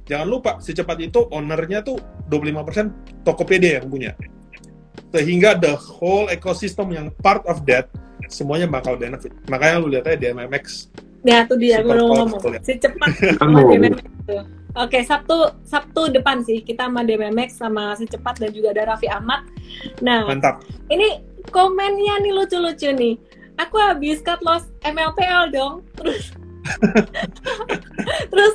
Jangan 0.03 0.26
lupa 0.28 0.53
si 0.59 0.74
cepat 0.74 0.99
itu 0.99 1.30
ownernya 1.30 1.80
tuh 1.86 1.97
25% 2.28 3.22
Tokopedia 3.22 3.78
yang 3.80 3.86
punya 3.86 4.12
sehingga 5.12 5.54
the 5.60 5.76
whole 5.76 6.26
ecosystem 6.32 6.90
yang 6.92 7.06
part 7.20 7.44
of 7.44 7.62
that 7.68 7.92
semuanya 8.32 8.64
bakal 8.66 8.96
benefit. 8.96 9.32
Makanya 9.46 9.76
lu 9.78 9.92
lihat 9.92 10.08
aja 10.08 10.18
DMMX 10.18 10.88
ya 11.22 11.46
tuh 11.46 11.54
dia 11.54 11.78
gue 11.82 11.94
ngomong. 11.94 12.42
si 12.66 12.74
cepat. 12.78 13.10
Sama 13.38 13.62
DMMX 13.62 14.06
tuh 14.26 14.42
oke 14.74 14.98
Sabtu 15.04 15.36
Sabtu 15.62 16.02
depan 16.10 16.42
sih 16.42 16.64
kita 16.64 16.88
sama 16.88 17.04
DMMX 17.04 17.60
sama 17.60 17.92
si 17.94 18.08
cepat 18.08 18.40
dan 18.40 18.50
juga 18.50 18.72
ada 18.74 18.94
Raffi 18.94 19.08
Ahmad. 19.08 19.44
Nah 20.00 20.26
mantap. 20.26 20.64
ini 20.88 21.20
komennya 21.52 22.20
nih 22.24 22.32
lucu-lucu 22.32 22.90
nih. 22.92 23.14
Aku 23.60 23.76
habis 23.76 24.24
cut 24.24 24.40
loss 24.40 24.72
MLPL 24.82 25.52
dong. 25.52 25.84
Terus 26.00 26.32
terus 28.32 28.54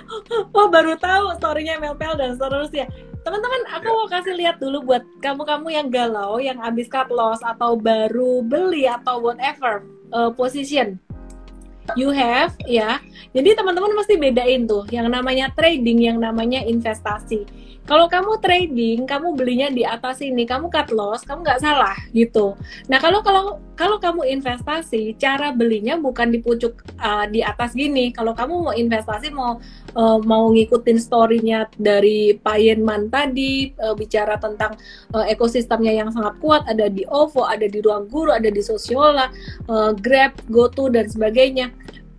oh 0.56 0.68
baru 0.68 0.94
tahu 1.00 1.34
storynya 1.40 1.80
MLPL 1.80 2.14
dan 2.20 2.30
seterusnya 2.36 2.86
teman-teman 3.26 3.62
aku 3.74 3.90
mau 3.90 4.06
kasih 4.06 4.38
lihat 4.38 4.62
dulu 4.62 4.86
buat 4.86 5.02
kamu-kamu 5.18 5.68
yang 5.74 5.88
galau 5.90 6.38
yang 6.38 6.62
habis 6.62 6.86
cut 6.86 7.10
loss 7.10 7.42
atau 7.42 7.74
baru 7.74 8.38
beli 8.38 8.86
atau 8.86 9.18
whatever 9.18 9.82
uh, 10.14 10.30
position. 10.30 10.94
You 11.98 12.14
have 12.14 12.54
ya. 12.70 13.02
Jadi 13.34 13.58
teman-teman 13.58 13.98
mesti 13.98 14.14
bedain 14.14 14.70
tuh 14.70 14.86
yang 14.94 15.10
namanya 15.10 15.50
trading 15.58 16.06
yang 16.06 16.22
namanya 16.22 16.62
investasi 16.62 17.65
kalau 17.86 18.10
kamu 18.10 18.42
trading, 18.42 19.06
kamu 19.06 19.38
belinya 19.38 19.70
di 19.70 19.86
atas 19.86 20.18
ini, 20.18 20.42
kamu 20.42 20.68
cut 20.74 20.90
loss, 20.90 21.22
kamu 21.22 21.46
nggak 21.46 21.62
salah 21.62 21.94
gitu. 22.10 22.58
Nah 22.90 22.98
kalau 22.98 23.22
kalau 23.22 23.62
kalau 23.78 24.02
kamu 24.02 24.26
investasi, 24.40 25.14
cara 25.20 25.54
belinya 25.54 25.94
bukan 25.94 26.34
di 26.34 26.42
pucuk 26.42 26.82
uh, 26.98 27.30
di 27.30 27.46
atas 27.46 27.78
gini. 27.78 28.10
Kalau 28.10 28.34
kamu 28.34 28.54
mau 28.66 28.74
investasi, 28.74 29.30
mau 29.30 29.62
uh, 29.94 30.18
mau 30.26 30.50
ngikutin 30.50 30.98
storynya 30.98 31.70
dari 31.78 32.34
Pak 32.34 32.58
Yenman 32.58 33.06
tadi, 33.06 33.70
uh, 33.78 33.94
bicara 33.94 34.34
tentang 34.40 34.74
uh, 35.14 35.28
ekosistemnya 35.28 35.94
yang 35.94 36.10
sangat 36.10 36.40
kuat, 36.42 36.66
ada 36.66 36.90
di 36.90 37.06
OVO, 37.06 37.46
ada 37.46 37.70
di 37.70 37.78
Ruang 37.78 38.10
Guru, 38.10 38.34
ada 38.34 38.50
di 38.50 38.64
Sosiola, 38.64 39.30
uh, 39.70 39.94
Grab, 39.94 40.34
GoTo 40.50 40.90
dan 40.90 41.06
sebagainya 41.06 41.70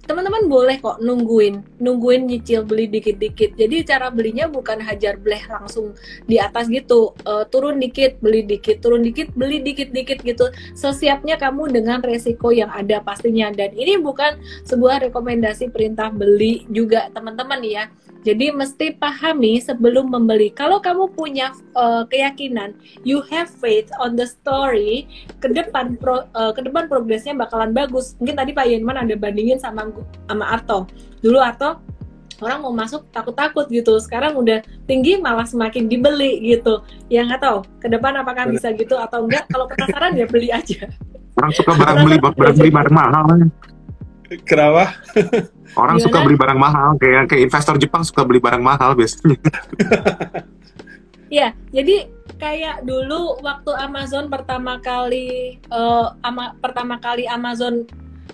teman-teman 0.08 0.48
boleh 0.48 0.80
kok 0.80 1.04
nungguin 1.04 1.78
nungguin 1.84 2.32
nyicil 2.32 2.64
beli 2.64 2.88
dikit-dikit. 2.88 3.60
Jadi 3.60 3.84
cara 3.84 4.08
belinya 4.08 4.48
bukan 4.48 4.80
hajar 4.80 5.20
bleh 5.20 5.44
langsung 5.52 5.94
di 6.26 6.40
atas 6.40 6.72
gitu. 6.72 7.12
Uh, 7.28 7.44
turun 7.52 7.78
dikit 7.78 8.18
beli 8.24 8.48
dikit 8.48 8.80
turun 8.80 9.04
dikit 9.04 9.30
beli 9.36 9.60
dikit-dikit 9.62 10.24
gitu. 10.24 10.48
Sesiapnya 10.74 11.36
kamu 11.36 11.76
dengan 11.76 12.00
resiko 12.00 12.56
yang 12.56 12.72
ada 12.72 13.04
pastinya. 13.04 13.52
Dan 13.52 13.76
ini 13.76 14.00
bukan 14.00 14.40
sebuah 14.64 15.12
rekomendasi 15.12 15.70
perintah 15.70 16.08
beli 16.10 16.64
juga 16.72 17.12
teman-teman 17.12 17.60
ya. 17.68 17.92
Jadi 18.28 18.52
mesti 18.52 18.92
pahami 18.92 19.64
sebelum 19.64 20.12
membeli. 20.12 20.52
Kalau 20.52 20.84
kamu 20.84 21.16
punya 21.16 21.56
uh, 21.80 22.04
keyakinan, 22.12 22.76
you 23.08 23.24
have 23.32 23.48
faith 23.48 23.88
on 24.04 24.20
the 24.20 24.28
story, 24.28 25.08
ke 25.40 25.48
depan 25.48 25.96
pro, 25.96 26.28
uh, 26.36 26.52
ke 26.52 26.60
depan 26.60 26.92
progresnya 26.92 27.32
bakalan 27.40 27.72
bagus. 27.72 28.20
Mungkin 28.20 28.36
tadi 28.36 28.52
Pak 28.52 28.68
Yenman 28.68 29.00
ada 29.00 29.16
bandingin 29.16 29.64
sama 29.64 29.88
sama 30.28 30.46
Arto. 30.52 30.90
Dulu 31.22 31.38
Arto 31.40 31.82
orang 32.38 32.60
mau 32.62 32.74
masuk 32.74 33.10
takut-takut 33.10 33.66
gitu. 33.70 33.98
Sekarang 33.98 34.38
udah 34.38 34.62
tinggi 34.86 35.18
malah 35.18 35.46
semakin 35.46 35.90
dibeli 35.90 36.42
gitu. 36.46 36.86
Yang 37.10 37.26
nggak 37.34 37.42
tahu 37.42 37.58
ke 37.82 37.88
depan 37.90 38.14
apakah 38.22 38.50
bisa 38.50 38.74
gitu 38.78 38.94
atau 38.98 39.26
enggak. 39.26 39.50
Kalau 39.50 39.66
penasaran 39.66 40.14
ya 40.14 40.26
beli 40.30 40.50
aja. 40.54 40.86
Orang 41.38 41.52
suka 41.54 41.72
barang 41.78 41.98
beli 42.06 42.18
barang 42.22 42.56
beli 42.58 42.72
barang 42.74 42.96
mahal. 42.96 43.26
Kenapa? 44.44 44.92
Orang 45.78 46.02
Gimana? 46.02 46.06
suka 46.10 46.18
beli 46.26 46.36
barang 46.36 46.60
mahal, 46.60 46.90
kayak 47.00 47.32
kayak 47.32 47.42
investor 47.48 47.76
Jepang 47.80 48.04
suka 48.04 48.28
beli 48.28 48.44
barang 48.44 48.60
mahal 48.60 48.92
biasanya. 48.98 49.40
Iya, 51.28 51.52
jadi 51.76 52.08
kayak 52.40 52.88
dulu 52.88 53.44
waktu 53.44 53.72
Amazon 53.76 54.32
pertama 54.32 54.80
kali 54.80 55.60
uh, 55.68 56.16
ama, 56.24 56.56
pertama 56.64 56.96
kali 57.04 57.28
Amazon 57.28 57.84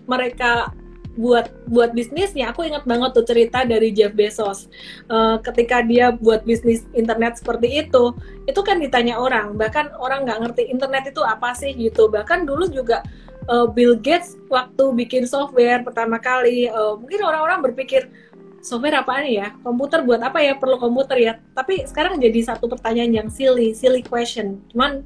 mereka 0.06 0.70
buat 1.14 1.54
buat 1.70 1.94
bisnisnya 1.94 2.50
aku 2.50 2.66
ingat 2.66 2.90
banget 2.90 3.14
tuh 3.14 3.26
cerita 3.26 3.62
dari 3.62 3.94
Jeff 3.94 4.14
Bezos. 4.18 4.66
Uh, 5.06 5.38
ketika 5.46 5.86
dia 5.86 6.10
buat 6.14 6.42
bisnis 6.42 6.90
internet 6.98 7.38
seperti 7.38 7.86
itu 7.86 8.18
itu 8.50 8.62
kan 8.66 8.82
ditanya 8.82 9.22
orang 9.22 9.54
bahkan 9.54 9.94
orang 10.02 10.26
nggak 10.26 10.40
ngerti 10.42 10.64
internet 10.74 11.14
itu 11.14 11.22
apa 11.22 11.54
sih 11.54 11.72
gitu. 11.78 12.10
Bahkan 12.10 12.50
dulu 12.50 12.66
juga 12.66 13.06
uh, 13.48 13.70
Bill 13.70 13.98
Gates 14.02 14.36
waktu 14.50 14.84
bikin 14.98 15.30
software 15.30 15.86
pertama 15.86 16.18
kali 16.18 16.68
uh, 16.70 16.98
mungkin 16.98 17.22
orang-orang 17.22 17.62
berpikir 17.72 18.10
software 18.66 18.98
apaan 19.06 19.30
ya? 19.30 19.54
Komputer 19.62 20.02
buat 20.02 20.24
apa 20.26 20.42
ya? 20.42 20.58
Perlu 20.58 20.82
komputer 20.82 21.18
ya? 21.22 21.34
Tapi 21.54 21.86
sekarang 21.86 22.18
jadi 22.18 22.42
satu 22.42 22.66
pertanyaan 22.66 23.12
yang 23.14 23.28
silly 23.30 23.78
silly 23.78 24.02
question. 24.02 24.66
Cuman 24.74 25.06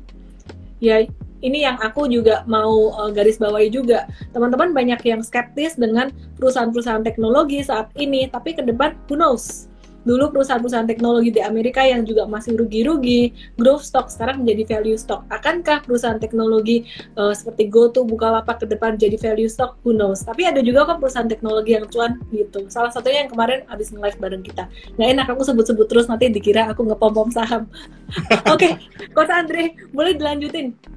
ya 0.79 1.03
ini 1.41 1.65
yang 1.65 1.77
aku 1.81 2.09
juga 2.09 2.41
mau 2.49 2.93
uh, 2.97 3.11
garis 3.13 3.37
bawahi 3.37 3.69
juga 3.69 4.09
teman-teman 4.33 4.73
banyak 4.73 5.01
yang 5.05 5.21
skeptis 5.21 5.77
dengan 5.77 6.09
perusahaan-perusahaan 6.37 7.05
teknologi 7.05 7.61
saat 7.61 7.89
ini 7.97 8.29
tapi 8.29 8.57
ke 8.57 8.63
depan 8.65 8.97
who 9.09 9.17
knows 9.17 9.69
dulu 10.07 10.31
perusahaan-perusahaan 10.31 10.87
teknologi 10.87 11.35
di 11.35 11.43
Amerika 11.43 11.83
yang 11.83 12.07
juga 12.07 12.23
masih 12.23 12.55
rugi-rugi, 12.55 13.35
growth 13.59 13.83
stock 13.83 14.07
sekarang 14.07 14.47
menjadi 14.47 14.79
value 14.79 14.95
stock. 14.95 15.27
Akankah 15.27 15.83
perusahaan 15.83 16.15
teknologi 16.15 16.87
uh, 17.19 17.35
seperti 17.35 17.67
GoTo, 17.67 18.07
Bukalapak 18.07 18.63
ke 18.63 18.65
depan 18.71 18.95
jadi 18.95 19.19
value 19.19 19.51
stock? 19.51 19.75
Who 19.83 19.91
knows? 19.91 20.23
Tapi 20.23 20.47
ada 20.47 20.63
juga 20.63 20.87
kok 20.87 21.03
perusahaan 21.03 21.27
teknologi 21.27 21.75
yang 21.75 21.85
cuan 21.91 22.23
gitu. 22.31 22.71
Salah 22.71 22.89
satunya 22.95 23.27
yang 23.27 23.31
kemarin 23.35 23.67
habis 23.67 23.91
nge-live 23.91 24.17
bareng 24.17 24.43
kita. 24.47 24.71
Nggak 24.95 25.09
enak 25.19 25.27
aku 25.35 25.43
sebut-sebut 25.43 25.85
terus 25.91 26.07
nanti 26.07 26.31
dikira 26.31 26.71
aku 26.71 26.87
ngepom-pom 26.87 27.27
saham. 27.35 27.67
Oke, 28.47 28.55
okay, 28.55 28.71
Coach 29.11 29.29
Andre, 29.29 29.75
boleh 29.91 30.15
dilanjutin? 30.15 30.96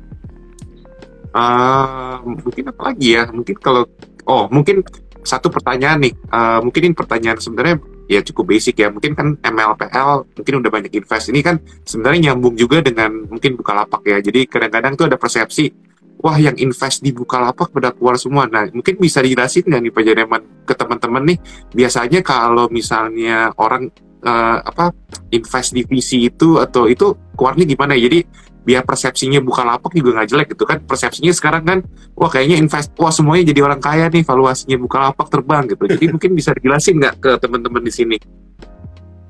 Uh, 1.31 2.17
mungkin 2.27 2.65
apa 2.71 2.83
lagi 2.91 3.09
ya? 3.15 3.31
Mungkin 3.31 3.57
kalau 3.59 3.87
oh 4.27 4.51
mungkin 4.51 4.83
satu 5.23 5.53
pertanyaan 5.53 6.03
nih. 6.03 6.15
Uh, 6.33 6.61
mungkin 6.65 6.91
ini 6.91 6.95
pertanyaan 6.97 7.39
sebenarnya 7.39 7.77
ya 8.11 8.21
cukup 8.25 8.51
basic 8.51 8.81
ya. 8.81 8.89
Mungkin 8.91 9.15
kan 9.15 9.39
MLPL 9.39 10.35
mungkin 10.35 10.55
udah 10.65 10.71
banyak 10.71 10.93
invest. 10.97 11.31
Ini 11.31 11.41
kan 11.45 11.57
sebenarnya 11.87 12.33
nyambung 12.33 12.59
juga 12.59 12.83
dengan 12.83 13.31
mungkin 13.31 13.55
Bukalapak 13.55 14.03
ya. 14.07 14.19
Jadi 14.19 14.51
kadang-kadang 14.51 14.99
tuh 14.99 15.07
ada 15.07 15.17
persepsi 15.21 15.71
wah 16.21 16.37
yang 16.37 16.57
invest 16.61 17.01
di 17.01 17.11
Bukalapak 17.17 17.73
pada 17.73 17.95
keluar 17.97 18.21
semua. 18.21 18.45
Nah 18.51 18.69
mungkin 18.71 19.01
bisa 19.01 19.25
dijelasin 19.25 19.67
nggak 19.67 19.81
nih 19.81 19.93
Pak 19.93 20.03
Jareman 20.05 20.43
ke 20.69 20.75
teman-teman 20.77 21.23
nih? 21.33 21.39
Biasanya 21.73 22.21
kalau 22.21 22.69
misalnya 22.69 23.55
orang 23.57 23.89
uh, 24.27 24.59
apa 24.61 24.93
invest 25.33 25.73
di 25.73 25.83
VC 25.89 26.29
itu 26.29 26.61
atau 26.61 26.87
itu 26.87 27.17
keluarnya 27.35 27.65
gimana? 27.65 27.97
Jadi 27.97 28.27
biar 28.61 28.85
persepsinya 28.85 29.41
buka 29.41 29.65
lapak 29.65 29.97
juga 29.97 30.21
nggak 30.21 30.29
jelek 30.29 30.49
gitu 30.53 30.65
kan 30.69 30.79
persepsinya 30.85 31.33
sekarang 31.33 31.63
kan 31.65 31.79
wah 32.13 32.29
kayaknya 32.29 32.61
invest 32.61 32.93
wah 33.01 33.13
semuanya 33.13 33.51
jadi 33.53 33.61
orang 33.65 33.81
kaya 33.81 34.13
nih 34.13 34.21
valuasinya 34.21 34.77
buka 34.77 35.11
lapak 35.11 35.27
terbang 35.33 35.65
gitu 35.69 35.85
jadi 35.89 36.05
mungkin 36.15 36.31
bisa 36.37 36.53
dijelasin 36.53 37.01
nggak 37.01 37.15
ke 37.21 37.31
teman-teman 37.41 37.83
di 37.83 37.93
sini 37.93 38.19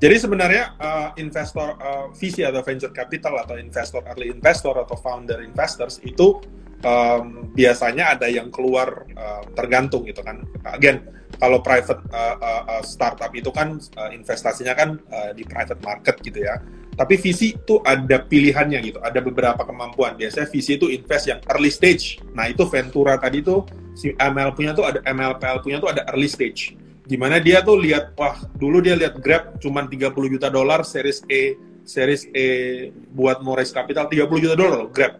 jadi 0.01 0.17
sebenarnya 0.17 0.63
uh, 0.81 1.09
investor 1.21 1.77
uh, 1.77 2.09
VC 2.17 2.41
atau 2.41 2.65
venture 2.65 2.89
capital 2.89 3.37
atau 3.37 3.53
investor 3.53 4.01
early 4.09 4.33
investor 4.33 4.73
atau 4.73 4.97
founder 4.97 5.45
investors 5.45 6.01
itu 6.01 6.41
um, 6.81 7.53
biasanya 7.53 8.17
ada 8.17 8.25
yang 8.25 8.49
keluar 8.49 9.05
uh, 9.13 9.45
tergantung 9.53 10.01
gitu 10.09 10.25
kan. 10.25 10.41
Again, 10.65 11.05
kalau 11.37 11.61
private 11.61 12.01
uh, 12.09 12.37
uh, 12.41 12.81
startup 12.81 13.29
itu 13.37 13.53
kan 13.53 13.77
uh, 13.97 14.09
investasinya 14.09 14.73
kan 14.73 14.97
uh, 15.13 15.31
di 15.37 15.45
private 15.45 15.81
market 15.85 16.17
gitu 16.25 16.49
ya. 16.49 16.57
Tapi 16.91 17.15
VC 17.15 17.55
itu 17.55 17.79
ada 17.87 18.19
pilihannya 18.19 18.79
gitu, 18.83 18.99
ada 18.99 19.23
beberapa 19.23 19.63
kemampuan. 19.63 20.19
Biasanya 20.19 20.47
VC 20.51 20.75
itu 20.75 20.91
invest 20.91 21.25
yang 21.31 21.39
early 21.51 21.71
stage. 21.71 22.19
Nah 22.35 22.51
itu 22.51 22.67
Ventura 22.67 23.15
tadi 23.15 23.39
tuh 23.39 23.63
si 23.95 24.11
ML 24.15 24.51
punya 24.53 24.75
tuh 24.75 24.85
ada 24.87 24.99
MLPL 25.07 25.63
punya 25.63 25.79
tuh 25.79 25.89
ada 25.89 26.03
early 26.11 26.27
stage. 26.27 26.75
Gimana 27.07 27.39
dia 27.39 27.63
tuh 27.63 27.79
lihat, 27.79 28.15
wah 28.15 28.39
dulu 28.55 28.79
dia 28.83 28.95
lihat 28.95 29.19
Grab 29.19 29.59
cuma 29.59 29.83
30 29.83 30.13
juta 30.13 30.47
dolar 30.47 30.83
series 30.83 31.23
E, 31.27 31.59
series 31.83 32.27
E 32.31 32.87
buat 33.11 33.43
mau 33.43 33.55
raise 33.55 33.73
capital 33.73 34.07
30 34.07 34.27
juta 34.43 34.55
dolar 34.55 34.87
Grab. 34.91 35.19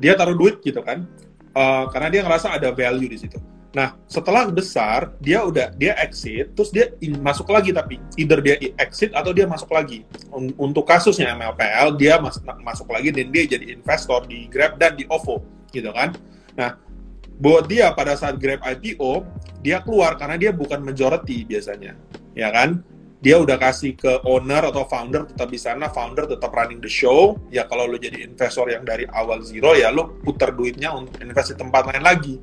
Dia 0.00 0.18
taruh 0.18 0.34
duit 0.34 0.58
gitu 0.64 0.82
kan, 0.82 1.06
uh, 1.54 1.88
karena 1.92 2.08
dia 2.08 2.20
ngerasa 2.24 2.56
ada 2.56 2.72
value 2.74 3.08
di 3.08 3.20
situ 3.20 3.38
Nah, 3.72 3.96
setelah 4.04 4.52
besar, 4.52 5.16
dia 5.16 5.40
udah 5.40 5.72
dia 5.72 5.96
exit, 5.96 6.52
terus 6.52 6.68
dia 6.68 6.92
in, 7.00 7.16
masuk 7.24 7.48
lagi 7.48 7.72
tapi 7.72 7.96
either 8.20 8.44
dia 8.44 8.60
exit 8.76 9.16
atau 9.16 9.32
dia 9.32 9.48
masuk 9.48 9.72
lagi. 9.72 10.04
Un, 10.28 10.52
untuk 10.60 10.84
kasusnya 10.84 11.32
MLPL, 11.32 11.96
dia 11.96 12.20
mas, 12.20 12.36
masuk 12.60 12.92
lagi 12.92 13.08
dan 13.08 13.32
dia 13.32 13.48
jadi 13.48 13.72
investor 13.72 14.28
di 14.28 14.44
Grab 14.52 14.76
dan 14.76 14.92
di 14.92 15.08
OVO, 15.08 15.40
gitu 15.72 15.88
kan. 15.88 16.12
Nah, 16.52 16.76
buat 17.40 17.64
dia 17.64 17.88
pada 17.96 18.12
saat 18.12 18.36
Grab 18.36 18.60
IPO, 18.60 19.24
dia 19.64 19.80
keluar 19.80 20.20
karena 20.20 20.36
dia 20.36 20.52
bukan 20.52 20.84
majority 20.84 21.48
biasanya, 21.48 21.96
ya 22.36 22.52
kan? 22.52 22.84
Dia 23.24 23.40
udah 23.40 23.56
kasih 23.56 23.96
ke 23.96 24.20
owner 24.26 24.68
atau 24.68 24.84
founder 24.84 25.24
tetap 25.32 25.48
di 25.48 25.56
sana, 25.56 25.88
founder 25.88 26.26
tetap 26.26 26.50
running 26.50 26.82
the 26.82 26.90
show. 26.90 27.38
Ya 27.54 27.70
kalau 27.70 27.86
lo 27.86 27.94
jadi 27.94 28.26
investor 28.26 28.66
yang 28.66 28.82
dari 28.82 29.06
awal 29.14 29.46
zero, 29.46 29.78
ya 29.78 29.94
lo 29.94 30.18
putar 30.26 30.50
duitnya 30.50 30.90
untuk 30.90 31.22
invest 31.22 31.54
di 31.54 31.56
tempat 31.56 31.86
lain 31.86 32.02
lagi 32.02 32.42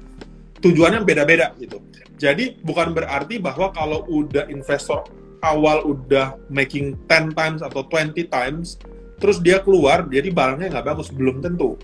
tujuannya 0.59 1.03
beda-beda 1.07 1.55
gitu. 1.57 1.79
Jadi 2.19 2.59
bukan 2.59 2.91
berarti 2.91 3.39
bahwa 3.39 3.71
kalau 3.71 4.03
udah 4.11 4.51
investor 4.51 5.07
awal 5.39 5.87
udah 5.87 6.35
making 6.51 6.99
10 7.07 7.31
times 7.31 7.63
atau 7.63 7.87
20 7.87 8.27
times, 8.27 8.75
terus 9.23 9.39
dia 9.39 9.63
keluar, 9.63 10.03
jadi 10.07 10.27
barangnya 10.31 10.67
nggak 10.79 10.85
bagus, 10.95 11.07
belum 11.11 11.39
tentu. 11.39 11.79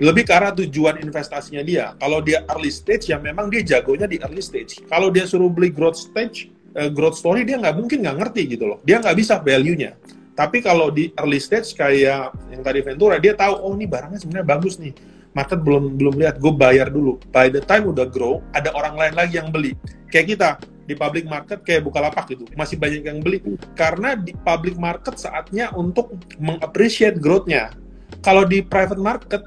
Lebih 0.00 0.24
arah 0.32 0.54
tujuan 0.56 0.96
investasinya 1.02 1.60
dia. 1.60 1.92
Kalau 2.00 2.24
dia 2.24 2.46
early 2.48 2.72
stage, 2.72 3.12
ya 3.12 3.20
memang 3.20 3.52
dia 3.52 3.60
jagonya 3.60 4.08
di 4.08 4.16
early 4.22 4.40
stage. 4.40 4.80
Kalau 4.88 5.12
dia 5.12 5.28
suruh 5.28 5.52
beli 5.52 5.68
growth 5.68 6.00
stage, 6.00 6.48
uh, 6.78 6.88
growth 6.88 7.20
story, 7.20 7.44
dia 7.44 7.60
nggak 7.60 7.76
mungkin 7.76 8.00
nggak 8.00 8.16
ngerti 8.16 8.56
gitu 8.56 8.64
loh. 8.64 8.78
Dia 8.80 9.02
nggak 9.02 9.18
bisa 9.18 9.42
value-nya. 9.44 10.00
Tapi 10.32 10.64
kalau 10.64 10.88
di 10.88 11.12
early 11.20 11.36
stage 11.36 11.76
kayak 11.76 12.32
yang 12.48 12.62
tadi 12.64 12.80
Ventura, 12.80 13.20
dia 13.20 13.36
tahu, 13.36 13.60
oh 13.60 13.76
ini 13.76 13.84
barangnya 13.84 14.24
sebenarnya 14.24 14.46
bagus 14.48 14.80
nih 14.80 14.94
market 15.32 15.62
belum 15.62 15.94
belum 15.94 16.14
lihat 16.18 16.42
gue 16.42 16.52
bayar 16.54 16.90
dulu. 16.90 17.22
By 17.30 17.50
the 17.50 17.62
time 17.62 17.90
udah 17.90 18.06
grow 18.10 18.42
ada 18.54 18.74
orang 18.74 18.98
lain 18.98 19.14
lagi 19.14 19.38
yang 19.38 19.54
beli. 19.54 19.78
Kayak 20.10 20.26
kita 20.36 20.48
di 20.90 20.98
public 20.98 21.30
market 21.30 21.62
kayak 21.62 21.86
Bukalapak 21.86 22.26
gitu 22.34 22.46
masih 22.58 22.74
banyak 22.80 23.06
yang 23.06 23.18
beli. 23.22 23.38
Karena 23.78 24.18
di 24.18 24.34
public 24.34 24.74
market 24.74 25.18
saatnya 25.18 25.70
untuk 25.78 26.18
mengappreciate 26.42 27.22
growth-nya. 27.22 27.70
Kalau 28.26 28.42
di 28.42 28.60
private 28.60 28.98
market 28.98 29.42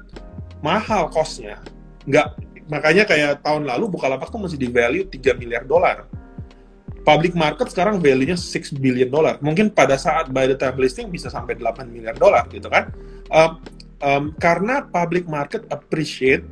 mahal 0.64 1.12
costnya. 1.12 1.60
Nggak 2.08 2.40
makanya 2.72 3.04
kayak 3.04 3.44
tahun 3.44 3.68
lalu 3.68 3.92
Bukalapak 3.92 4.32
tuh 4.32 4.40
masih 4.40 4.56
di 4.56 4.72
value 4.72 5.04
3 5.04 5.36
miliar 5.36 5.68
dolar. 5.68 6.08
Public 7.04 7.36
market 7.36 7.68
sekarang 7.68 8.00
value-nya 8.00 8.40
6 8.40 8.80
billion 8.80 9.12
dolar. 9.12 9.36
Mungkin 9.44 9.76
pada 9.76 10.00
saat 10.00 10.32
by 10.32 10.48
the 10.48 10.56
time 10.56 10.80
listing 10.80 11.12
bisa 11.12 11.28
sampai 11.28 11.60
8 11.60 11.84
miliar 11.92 12.16
dolar 12.16 12.48
gitu 12.48 12.72
kan. 12.72 12.88
Uh, 13.28 13.60
um, 14.04 14.36
karena 14.36 14.84
public 14.92 15.24
market 15.24 15.64
appreciate 15.72 16.44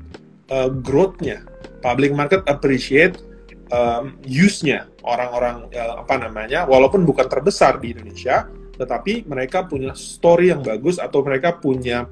uh, 0.48 0.72
growth-nya, 0.72 1.44
public 1.84 2.16
market 2.16 2.40
appreciate 2.48 3.20
um, 3.68 4.16
use-nya 4.24 4.88
orang-orang 5.04 5.68
uh, 5.76 6.00
apa 6.00 6.16
namanya, 6.16 6.64
walaupun 6.64 7.04
bukan 7.04 7.28
terbesar 7.28 7.76
di 7.78 7.92
Indonesia, 7.92 8.48
tetapi 8.80 9.28
mereka 9.28 9.68
punya 9.68 9.92
story 9.92 10.48
yang 10.50 10.64
bagus 10.64 10.96
atau 10.96 11.20
mereka 11.20 11.60
punya 11.60 12.08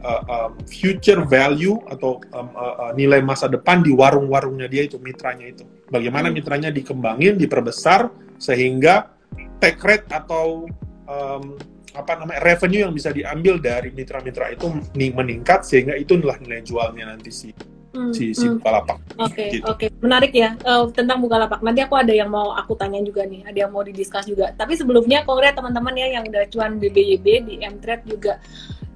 uh, 0.00 0.22
um, 0.24 0.52
future 0.66 1.22
value 1.28 1.76
atau 1.90 2.22
um, 2.32 2.48
uh, 2.56 2.88
uh, 2.88 2.92
nilai 2.96 3.20
masa 3.20 3.46
depan 3.46 3.84
di 3.84 3.92
warung-warungnya 3.92 4.66
dia 4.70 4.88
itu 4.88 4.96
mitranya 4.98 5.52
itu. 5.52 5.64
Bagaimana 5.92 6.32
hmm. 6.32 6.34
mitranya 6.34 6.70
dikembangin, 6.72 7.36
diperbesar 7.36 8.08
sehingga 8.38 9.10
take 9.58 9.82
rate 9.82 10.06
atau 10.14 10.70
um, 11.10 11.58
apa 11.98 12.14
namanya 12.14 12.40
revenue 12.46 12.86
yang 12.86 12.94
bisa 12.94 13.10
diambil 13.10 13.58
dari 13.58 13.90
mitra-mitra 13.90 14.54
itu 14.54 14.70
meningkat 14.94 15.66
sehingga 15.66 15.98
itu 15.98 16.14
adalah 16.14 16.38
nilai 16.38 16.62
jualnya 16.62 17.10
nanti 17.10 17.34
si 17.34 17.50
hmm, 17.50 18.14
si 18.14 18.30
si 18.30 18.46
hmm. 18.46 18.62
Bukalapak. 18.62 18.98
Oke 19.18 19.34
okay, 19.34 19.48
gitu. 19.58 19.66
oke 19.66 19.78
okay. 19.82 19.88
menarik 19.98 20.30
ya 20.30 20.54
uh, 20.62 20.86
tentang 20.94 21.18
Bukalapak. 21.18 21.58
Nanti 21.58 21.82
aku 21.82 21.98
ada 21.98 22.14
yang 22.14 22.30
mau 22.30 22.54
aku 22.54 22.78
tanya 22.78 23.02
juga 23.02 23.26
nih, 23.26 23.42
ada 23.42 23.58
yang 23.66 23.74
mau 23.74 23.82
didiskus 23.82 24.30
juga. 24.30 24.54
Tapi 24.54 24.78
sebelumnya 24.78 25.26
kongres 25.26 25.58
teman-teman 25.58 25.98
ya 25.98 26.06
yang 26.20 26.24
udah 26.30 26.46
cuan 26.54 26.78
BBYB 26.78 27.26
di 27.50 27.54
Mtrade 27.66 28.06
juga. 28.06 28.38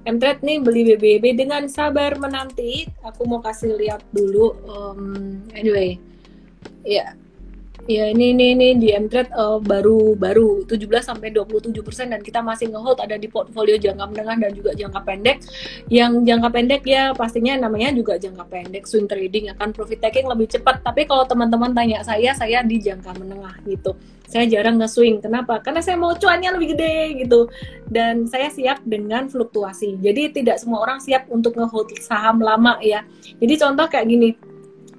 Mtrade 0.03 0.43
nih 0.43 0.57
beli 0.63 0.81
BBYB 0.95 1.25
dengan 1.35 1.67
sabar 1.67 2.15
menanti. 2.15 2.87
Aku 3.03 3.27
mau 3.27 3.43
kasih 3.43 3.75
lihat 3.75 4.03
dulu. 4.11 4.55
Um, 4.67 5.43
anyway, 5.55 5.99
ya 6.83 7.15
Ya 7.83 8.07
ini 8.07 8.31
ini 8.31 8.55
ini 8.55 8.67
di 8.79 8.95
Mtrade 8.95 9.27
uh, 9.35 9.59
baru 9.59 10.15
baru 10.15 10.63
17 10.63 10.87
sampai 11.03 11.35
27 11.35 11.75
persen 11.83 12.15
dan 12.15 12.23
kita 12.23 12.39
masih 12.39 12.71
ngehold 12.71 13.03
ada 13.03 13.19
di 13.19 13.27
portfolio 13.27 13.75
jangka 13.75 14.07
menengah 14.07 14.39
dan 14.39 14.51
juga 14.55 14.71
jangka 14.71 15.03
pendek. 15.03 15.43
Yang 15.91 16.23
jangka 16.23 16.49
pendek 16.55 16.81
ya 16.87 17.11
pastinya 17.11 17.59
namanya 17.59 17.91
juga 17.91 18.15
jangka 18.15 18.47
pendek 18.47 18.87
swing 18.87 19.03
trading 19.03 19.51
akan 19.51 19.75
profit 19.75 19.99
taking 19.99 20.31
lebih 20.31 20.47
cepat. 20.47 20.79
Tapi 20.79 21.03
kalau 21.03 21.27
teman-teman 21.27 21.75
tanya 21.75 21.99
saya, 22.07 22.31
saya 22.31 22.63
di 22.63 22.79
jangka 22.79 23.19
menengah 23.19 23.59
gitu. 23.67 23.91
Saya 24.31 24.47
jarang 24.47 24.79
nge-swing. 24.79 25.19
Kenapa? 25.19 25.59
Karena 25.59 25.83
saya 25.83 25.99
mau 25.99 26.15
cuannya 26.15 26.55
lebih 26.55 26.79
gede 26.79 27.19
gitu. 27.19 27.51
Dan 27.91 28.31
saya 28.31 28.47
siap 28.47 28.79
dengan 28.87 29.27
fluktuasi. 29.27 29.99
Jadi 29.99 30.39
tidak 30.39 30.55
semua 30.55 30.87
orang 30.87 31.03
siap 31.03 31.27
untuk 31.27 31.59
ngehold 31.59 31.91
saham 31.99 32.39
lama 32.39 32.79
ya. 32.79 33.03
Jadi 33.43 33.53
contoh 33.59 33.85
kayak 33.91 34.07
gini, 34.07 34.33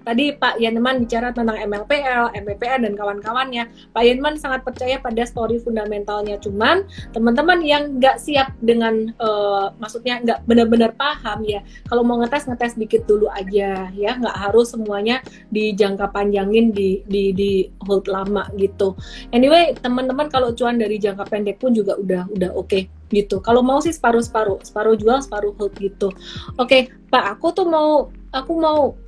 Tadi 0.05 0.37
Pak 0.37 0.61
Yaneman 0.61 1.01
bicara 1.03 1.33
tentang 1.33 1.57
MLPL, 1.57 2.37
MPPR 2.37 2.85
dan 2.85 2.93
kawan-kawannya. 2.93 3.67
Pak 3.91 4.03
Yaneman 4.05 4.37
sangat 4.37 4.63
percaya 4.63 5.01
pada 5.01 5.25
story 5.25 5.59
fundamentalnya. 5.59 6.37
Cuman 6.39 6.85
teman-teman 7.17 7.65
yang 7.65 7.97
nggak 7.97 8.21
siap 8.21 8.53
dengan, 8.61 9.11
uh, 9.19 9.73
maksudnya 9.81 10.21
nggak 10.21 10.45
benar-benar 10.45 10.93
paham 10.95 11.43
ya. 11.49 11.65
Kalau 11.89 12.05
mau 12.05 12.21
ngetes 12.21 12.45
ngetes 12.45 12.77
dikit 12.77 13.09
dulu 13.09 13.33
aja 13.33 13.89
ya, 13.91 14.13
nggak 14.21 14.37
harus 14.37 14.77
semuanya 14.77 15.25
dijangka 15.49 16.13
panjangin 16.13 16.71
di 16.71 17.01
di 17.09 17.33
di 17.33 17.53
hold 17.89 18.07
lama 18.07 18.47
gitu. 18.61 18.93
Anyway, 19.33 19.73
teman-teman 19.81 20.29
kalau 20.29 20.53
cuan 20.53 20.77
dari 20.77 21.01
jangka 21.01 21.25
pendek 21.27 21.57
pun 21.57 21.73
juga 21.73 21.97
udah 21.97 22.29
udah 22.29 22.53
oke. 22.53 22.69
Okay 22.69 22.85
gitu. 23.15 23.39
Kalau 23.39 23.63
mau 23.63 23.79
sih 23.79 23.95
separuh-separuh, 23.95 24.67
separuh 24.67 24.99
jual, 24.99 25.23
separuh 25.23 25.55
hold 25.55 25.71
gitu. 25.79 26.11
Oke, 26.59 26.91
Pak, 27.15 27.39
aku 27.39 27.55
tuh 27.55 27.67
mau 27.71 28.11
aku 28.35 28.53
mau 28.59 28.99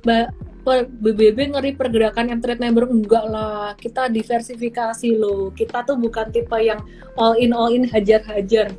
BBB 0.75 1.55
ngeri 1.55 1.71
pergerakan 1.79 2.31
yang 2.35 2.39
trade 2.43 2.59
number 2.59 2.87
enggak 2.87 3.25
lah. 3.27 3.73
Kita 3.79 4.11
diversifikasi 4.11 5.09
loh. 5.15 5.55
Kita 5.55 5.87
tuh 5.87 5.95
bukan 5.95 6.29
tipe 6.29 6.57
yang 6.59 6.83
all 7.15 7.39
in 7.39 7.55
all 7.55 7.71
in 7.71 7.87
hajar-hajar. 7.87 8.75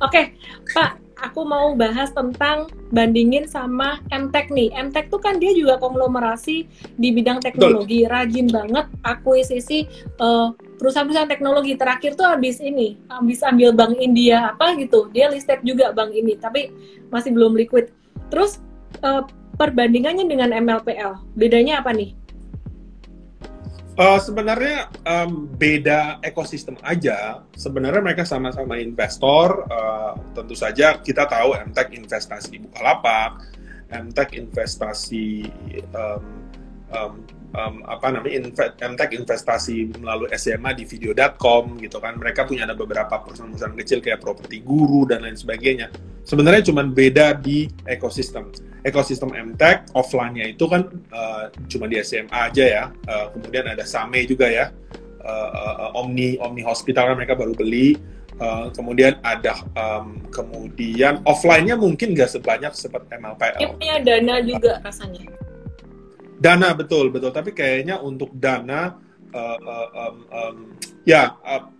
Oke 0.00 0.08
okay, 0.08 0.24
Pak 0.72 1.02
aku 1.22 1.46
mau 1.46 1.72
bahas 1.78 2.10
tentang 2.10 2.66
bandingin 2.90 3.46
sama 3.46 4.02
MTech 4.10 4.50
nih. 4.50 4.74
MTech 4.74 5.08
tuh 5.08 5.22
kan 5.22 5.38
dia 5.38 5.54
juga 5.54 5.78
konglomerasi 5.78 6.66
di 6.98 7.08
bidang 7.14 7.38
teknologi. 7.38 8.02
Betul. 8.04 8.10
rajin 8.10 8.46
banget 8.50 8.86
akuisisi 9.06 9.86
uh, 10.18 10.50
perusahaan-perusahaan 10.82 11.30
teknologi. 11.30 11.78
Terakhir 11.78 12.18
tuh 12.18 12.26
habis 12.26 12.58
ini 12.58 12.98
habis 13.06 13.40
ambil 13.46 13.70
bank 13.72 13.94
India 14.02 14.50
apa 14.52 14.74
gitu. 14.76 15.08
Dia 15.14 15.30
listed 15.30 15.62
juga 15.62 15.94
bank 15.94 16.10
ini 16.12 16.34
tapi 16.36 16.74
masih 17.08 17.30
belum 17.30 17.54
liquid. 17.54 17.94
Terus 18.28 18.58
uh, 19.06 19.22
perbandingannya 19.56 20.26
dengan 20.28 20.50
MLPL, 20.52 21.36
bedanya 21.36 21.80
apa 21.84 21.92
nih? 21.94 22.16
Uh, 23.92 24.16
sebenarnya 24.16 24.88
um, 25.04 25.44
beda 25.52 26.16
ekosistem 26.24 26.80
aja. 26.80 27.44
Sebenarnya 27.52 28.00
mereka 28.00 28.24
sama-sama 28.24 28.80
investor. 28.80 29.68
Uh, 29.68 30.16
tentu 30.32 30.56
saja 30.56 30.96
kita 30.96 31.28
tahu 31.28 31.52
MTech 31.68 31.92
investasi 31.92 32.56
Bukalapak, 32.64 33.44
MTech 33.92 34.32
investasi 34.32 35.44
um, 35.92 36.41
um, 36.92 37.12
um, 37.56 37.74
apa 37.88 38.12
namanya 38.12 38.48
MTech 38.80 39.10
investasi 39.12 39.92
melalui 40.00 40.28
SMA 40.36 40.76
di 40.76 40.84
video.com 40.88 41.80
gitu 41.80 42.00
kan. 42.00 42.16
Mereka 42.16 42.48
punya 42.48 42.68
ada 42.68 42.76
beberapa 42.76 43.20
perusahaan-perusahaan 43.20 43.76
kecil 43.76 43.98
kayak 44.04 44.20
properti 44.20 44.60
guru 44.64 45.08
dan 45.08 45.24
lain 45.24 45.36
sebagainya. 45.36 45.92
Sebenarnya 46.22 46.62
cuma 46.70 46.86
beda 46.86 47.36
di 47.36 47.68
ekosistem 47.88 48.52
ekosistem 48.82 49.30
MTech 49.30 49.94
offline-nya 49.94 50.50
itu 50.50 50.66
kan 50.66 50.90
uh, 51.14 51.46
cuma 51.70 51.86
di 51.86 52.02
SMA 52.02 52.34
aja 52.34 52.64
ya. 52.64 52.84
Uh, 53.06 53.30
kemudian 53.38 53.64
ada 53.70 53.86
Same 53.86 54.26
juga 54.26 54.50
ya. 54.50 54.70
Uh, 55.22 55.50
uh, 55.94 56.00
Omni 56.02 56.34
Omni 56.42 56.66
Hospital 56.66 57.14
kan 57.14 57.16
mereka 57.18 57.38
baru 57.38 57.54
beli. 57.54 57.94
Uh, 58.42 58.72
kemudian 58.74 59.22
ada 59.22 59.54
um, 59.76 60.18
kemudian 60.34 61.22
offline-nya 61.28 61.78
mungkin 61.78 62.16
nggak 62.16 62.32
sebanyak 62.32 62.74
seperti 62.74 63.20
MLPL. 63.20 63.60
Dia 63.60 63.70
punya 63.70 63.96
dana 64.02 64.34
juga 64.42 64.70
uh, 64.80 64.82
rasanya. 64.82 65.30
Dana 66.42 66.74
betul 66.74 67.14
betul, 67.14 67.30
tapi 67.30 67.54
kayaknya 67.54 68.02
untuk 68.02 68.34
dana 68.34 68.98
uh, 69.30 69.58
um, 69.94 70.16
um, 70.26 70.56
ya 71.06 71.38
uh, 71.46 71.70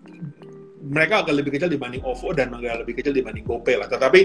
mereka 0.83 1.23
agak 1.23 1.35
lebih 1.39 1.55
kecil 1.55 1.71
dibanding 1.71 2.03
OVO 2.03 2.35
dan 2.35 2.51
agak 2.55 2.83
lebih 2.83 2.99
kecil 2.99 3.15
dibanding 3.15 3.47
GoPay 3.47 3.79
lah. 3.79 3.87
Tetapi 3.87 4.21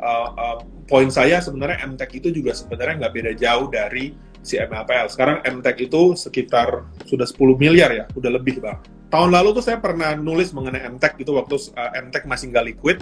uh, 0.00 0.28
uh, 0.32 0.58
poin 0.88 1.12
saya 1.12 1.40
sebenarnya 1.44 1.84
MTech 1.84 2.16
itu 2.16 2.32
juga 2.32 2.56
sebenarnya 2.56 3.04
nggak 3.04 3.14
beda 3.16 3.32
jauh 3.36 3.68
dari 3.68 4.16
si 4.40 4.56
MLPL. 4.56 5.12
Sekarang 5.12 5.44
MTech 5.44 5.76
itu 5.84 6.16
sekitar 6.16 6.88
sudah 7.04 7.28
10 7.28 7.60
miliar 7.60 7.92
ya, 7.92 8.04
udah 8.16 8.30
lebih 8.40 8.64
bang. 8.64 8.80
Tahun 9.12 9.28
lalu 9.32 9.60
tuh 9.60 9.64
saya 9.64 9.80
pernah 9.80 10.16
nulis 10.16 10.52
mengenai 10.56 10.84
MTech 10.96 11.20
itu 11.20 11.32
waktu 11.36 11.60
uh, 11.76 11.92
MTech 12.08 12.24
masih 12.24 12.52
nggak 12.52 12.66
liquid. 12.72 12.98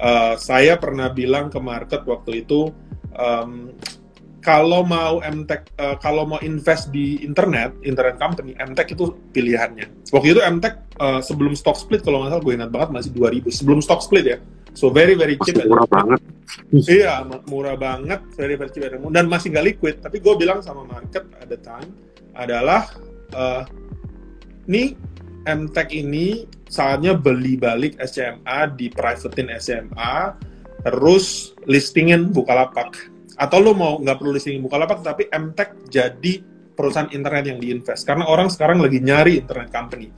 Uh, 0.00 0.32
saya 0.40 0.80
pernah 0.80 1.12
bilang 1.12 1.52
ke 1.52 1.60
market 1.60 2.08
waktu 2.08 2.48
itu 2.48 2.72
um, 3.12 3.68
kalau 4.40 4.80
mau 4.88 5.20
MTech, 5.20 5.68
uh, 5.76 5.96
kalau 6.00 6.24
mau 6.24 6.40
invest 6.40 6.88
di 6.88 7.20
internet, 7.20 7.76
internet 7.84 8.16
company, 8.16 8.56
MTech 8.56 8.96
itu 8.96 9.12
pilihannya. 9.36 10.08
Waktu 10.08 10.36
itu 10.36 10.40
MTech 10.40 10.96
uh, 10.96 11.20
sebelum 11.20 11.52
stock 11.52 11.76
split, 11.76 12.00
kalau 12.00 12.24
nggak 12.24 12.32
salah 12.32 12.44
gue 12.44 12.54
ingat 12.56 12.70
banget 12.72 12.88
masih 12.90 13.10
2000, 13.12 13.52
sebelum 13.52 13.80
stock 13.84 14.00
split 14.00 14.24
ya. 14.24 14.38
So 14.72 14.88
very 14.88 15.12
very 15.12 15.36
cheap. 15.44 15.60
Masih 15.60 15.68
murah 15.68 15.88
banget. 15.92 16.20
Iya, 16.72 17.14
murah 17.52 17.76
banget, 17.76 18.20
very 18.34 18.56
very 18.56 18.72
cheap 18.72 18.88
dan 18.88 19.24
masih 19.28 19.52
nggak 19.52 19.66
liquid. 19.76 19.94
Tapi 20.00 20.16
gue 20.24 20.34
bilang 20.40 20.64
sama 20.64 20.88
market 20.88 21.28
at 21.36 21.48
the 21.52 21.60
time 21.60 21.92
adalah, 22.32 22.88
uh, 23.36 23.68
nih 24.64 24.96
MTech 25.44 25.92
ini 25.92 26.48
saatnya 26.64 27.12
beli 27.12 27.60
balik 27.60 28.00
SMA 28.08 28.72
di 28.72 28.88
privatein 28.88 29.52
SMA, 29.60 30.32
terus 30.80 31.52
listingin 31.68 32.32
Bukalapak 32.32 33.19
atau 33.40 33.56
lo 33.56 33.72
mau 33.72 33.96
nggak 33.96 34.20
perlu 34.20 34.36
listing 34.36 34.60
lapak 34.60 35.00
tapi 35.00 35.24
MTech 35.32 35.88
jadi 35.88 36.44
perusahaan 36.76 37.08
internet 37.12 37.44
yang 37.48 37.58
diinvest. 37.60 38.04
Karena 38.04 38.28
orang 38.28 38.52
sekarang 38.52 38.80
lagi 38.84 39.00
nyari 39.00 39.40
internet 39.40 39.72
company. 39.72 40.08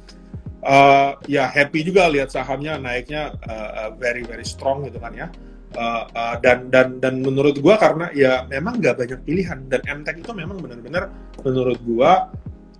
Uh, 0.62 1.18
ya 1.26 1.50
happy 1.50 1.82
juga 1.82 2.06
lihat 2.06 2.30
sahamnya 2.30 2.78
naiknya 2.78 3.34
uh, 3.50 3.90
very 3.98 4.22
very 4.22 4.46
strong 4.46 4.86
gitu 4.86 5.02
kan 5.02 5.10
ya. 5.14 5.26
Uh, 5.74 6.04
uh, 6.14 6.36
dan 6.38 6.70
dan 6.70 7.02
dan 7.02 7.18
menurut 7.18 7.58
gua 7.58 7.80
karena 7.82 8.14
ya 8.14 8.46
memang 8.46 8.78
nggak 8.78 8.94
banyak 8.98 9.20
pilihan. 9.26 9.58
Dan 9.66 9.82
MTech 9.82 10.22
itu 10.22 10.30
memang 10.34 10.58
benar-benar 10.62 11.10
menurut 11.42 11.78
gua 11.82 12.30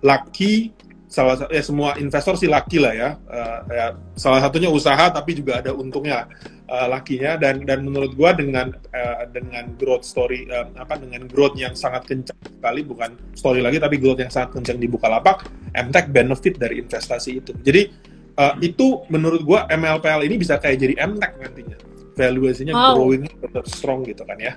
lucky 0.03 0.71
salah 1.11 1.45
ya 1.51 1.61
semua 1.61 1.93
investor 1.99 2.39
sih 2.39 2.47
laki 2.47 2.79
lah 2.79 2.93
ya. 2.95 3.09
Uh, 3.27 3.59
ya 3.67 3.85
salah 4.15 4.39
satunya 4.39 4.71
usaha 4.71 5.11
tapi 5.11 5.35
juga 5.35 5.59
ada 5.59 5.75
untungnya 5.75 6.27
uh, 6.69 6.87
lakinya 6.87 7.35
dan 7.35 7.63
dan 7.67 7.83
menurut 7.83 8.15
gua 8.15 8.35
dengan 8.35 8.71
uh, 8.71 9.23
dengan 9.31 9.73
growth 9.75 10.07
story 10.07 10.47
uh, 10.47 10.69
apa 10.79 10.99
dengan 10.99 11.27
growth 11.27 11.57
yang 11.59 11.75
sangat 11.75 12.07
kencang 12.07 12.39
sekali 12.43 12.81
bukan 12.85 13.15
story 13.35 13.59
lagi 13.59 13.81
tapi 13.81 13.99
growth 13.99 14.21
yang 14.21 14.31
sangat 14.31 14.59
kencang 14.59 14.77
di 14.79 14.87
Bukalapak, 14.87 15.47
MTech 15.75 16.11
benefit 16.11 16.55
dari 16.59 16.79
investasi 16.79 17.31
itu. 17.43 17.51
Jadi 17.63 17.91
uh, 18.39 18.55
itu 18.63 19.03
menurut 19.11 19.41
gua 19.43 19.65
MLPL 19.67 20.23
ini 20.27 20.35
bisa 20.39 20.59
kayak 20.59 20.77
jadi 20.79 20.95
MTech 21.03 21.33
nantinya. 21.39 21.77
Valuasinya 22.13 22.73
wow. 22.77 22.93
growing 22.93 23.25
tetap 23.25 23.65
strong 23.65 24.05
gitu 24.05 24.21
kan 24.21 24.37
ya. 24.37 24.53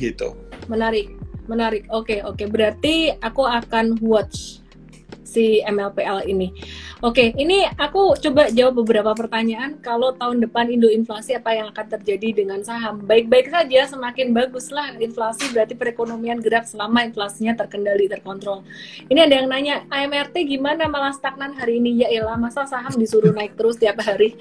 Gitu. 0.00 0.32
Menarik. 0.64 1.12
Menarik. 1.44 1.84
Oke, 1.92 2.16
okay, 2.16 2.18
oke. 2.24 2.40
Okay. 2.40 2.46
Berarti 2.48 2.94
aku 3.20 3.44
akan 3.44 4.00
watch 4.00 4.59
si 5.30 5.62
MLPL 5.62 6.26
ini. 6.26 6.50
Oke, 7.06 7.30
ini 7.38 7.62
aku 7.78 8.18
coba 8.18 8.50
jawab 8.50 8.82
beberapa 8.82 9.14
pertanyaan. 9.14 9.78
Kalau 9.78 10.10
tahun 10.18 10.42
depan 10.42 10.66
Indo 10.68 10.90
inflasi 10.90 11.38
apa 11.38 11.54
yang 11.54 11.70
akan 11.70 11.86
terjadi 11.96 12.42
dengan 12.42 12.60
saham? 12.66 13.06
Baik-baik 13.06 13.48
saja, 13.54 13.86
semakin 13.86 14.34
baguslah 14.34 14.98
inflasi 14.98 15.46
berarti 15.54 15.78
perekonomian 15.78 16.42
gerak 16.42 16.66
selama 16.66 17.06
inflasinya 17.06 17.54
terkendali, 17.54 18.10
terkontrol. 18.10 18.66
Ini 19.06 19.30
ada 19.30 19.34
yang 19.38 19.48
nanya, 19.48 19.86
AMRT 19.86 20.34
gimana 20.50 20.90
malah 20.90 21.14
stagnan 21.14 21.54
hari 21.54 21.78
ini? 21.78 22.02
Ya 22.02 22.10
elah, 22.10 22.34
masa 22.34 22.66
saham 22.66 22.92
disuruh 22.98 23.30
naik 23.30 23.54
terus 23.54 23.78
tiap 23.78 24.02
hari? 24.02 24.34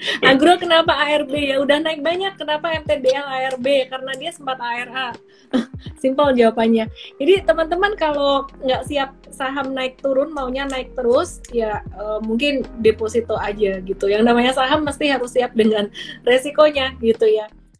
Agro 0.30 0.58
kenapa 0.58 0.92
ARB 0.96 1.32
ya 1.32 1.56
udah 1.62 1.78
naik 1.80 2.00
banyak 2.02 2.34
kenapa 2.36 2.74
MTBL 2.82 3.26
ARB 3.26 3.66
karena 3.88 4.12
dia 4.18 4.30
sempat 4.34 4.58
ARA 4.58 5.14
simpel 6.02 6.34
jawabannya. 6.34 6.90
Jadi 7.16 7.32
teman-teman 7.46 7.94
kalau 7.94 8.50
nggak 8.60 8.82
siap 8.88 9.14
saham 9.32 9.72
naik 9.72 10.00
turun 10.02 10.34
maunya 10.34 10.68
naik 10.68 10.92
terus 10.98 11.40
ya 11.54 11.80
uh, 11.96 12.18
mungkin 12.20 12.66
deposito 12.82 13.38
aja 13.38 13.78
gitu. 13.80 14.04
Yang 14.10 14.22
namanya 14.26 14.52
saham 14.52 14.84
mesti 14.84 15.12
harus 15.12 15.32
siap 15.32 15.54
dengan 15.54 15.88
resikonya 16.26 16.96
gitu 17.00 17.28
ya 17.28 17.48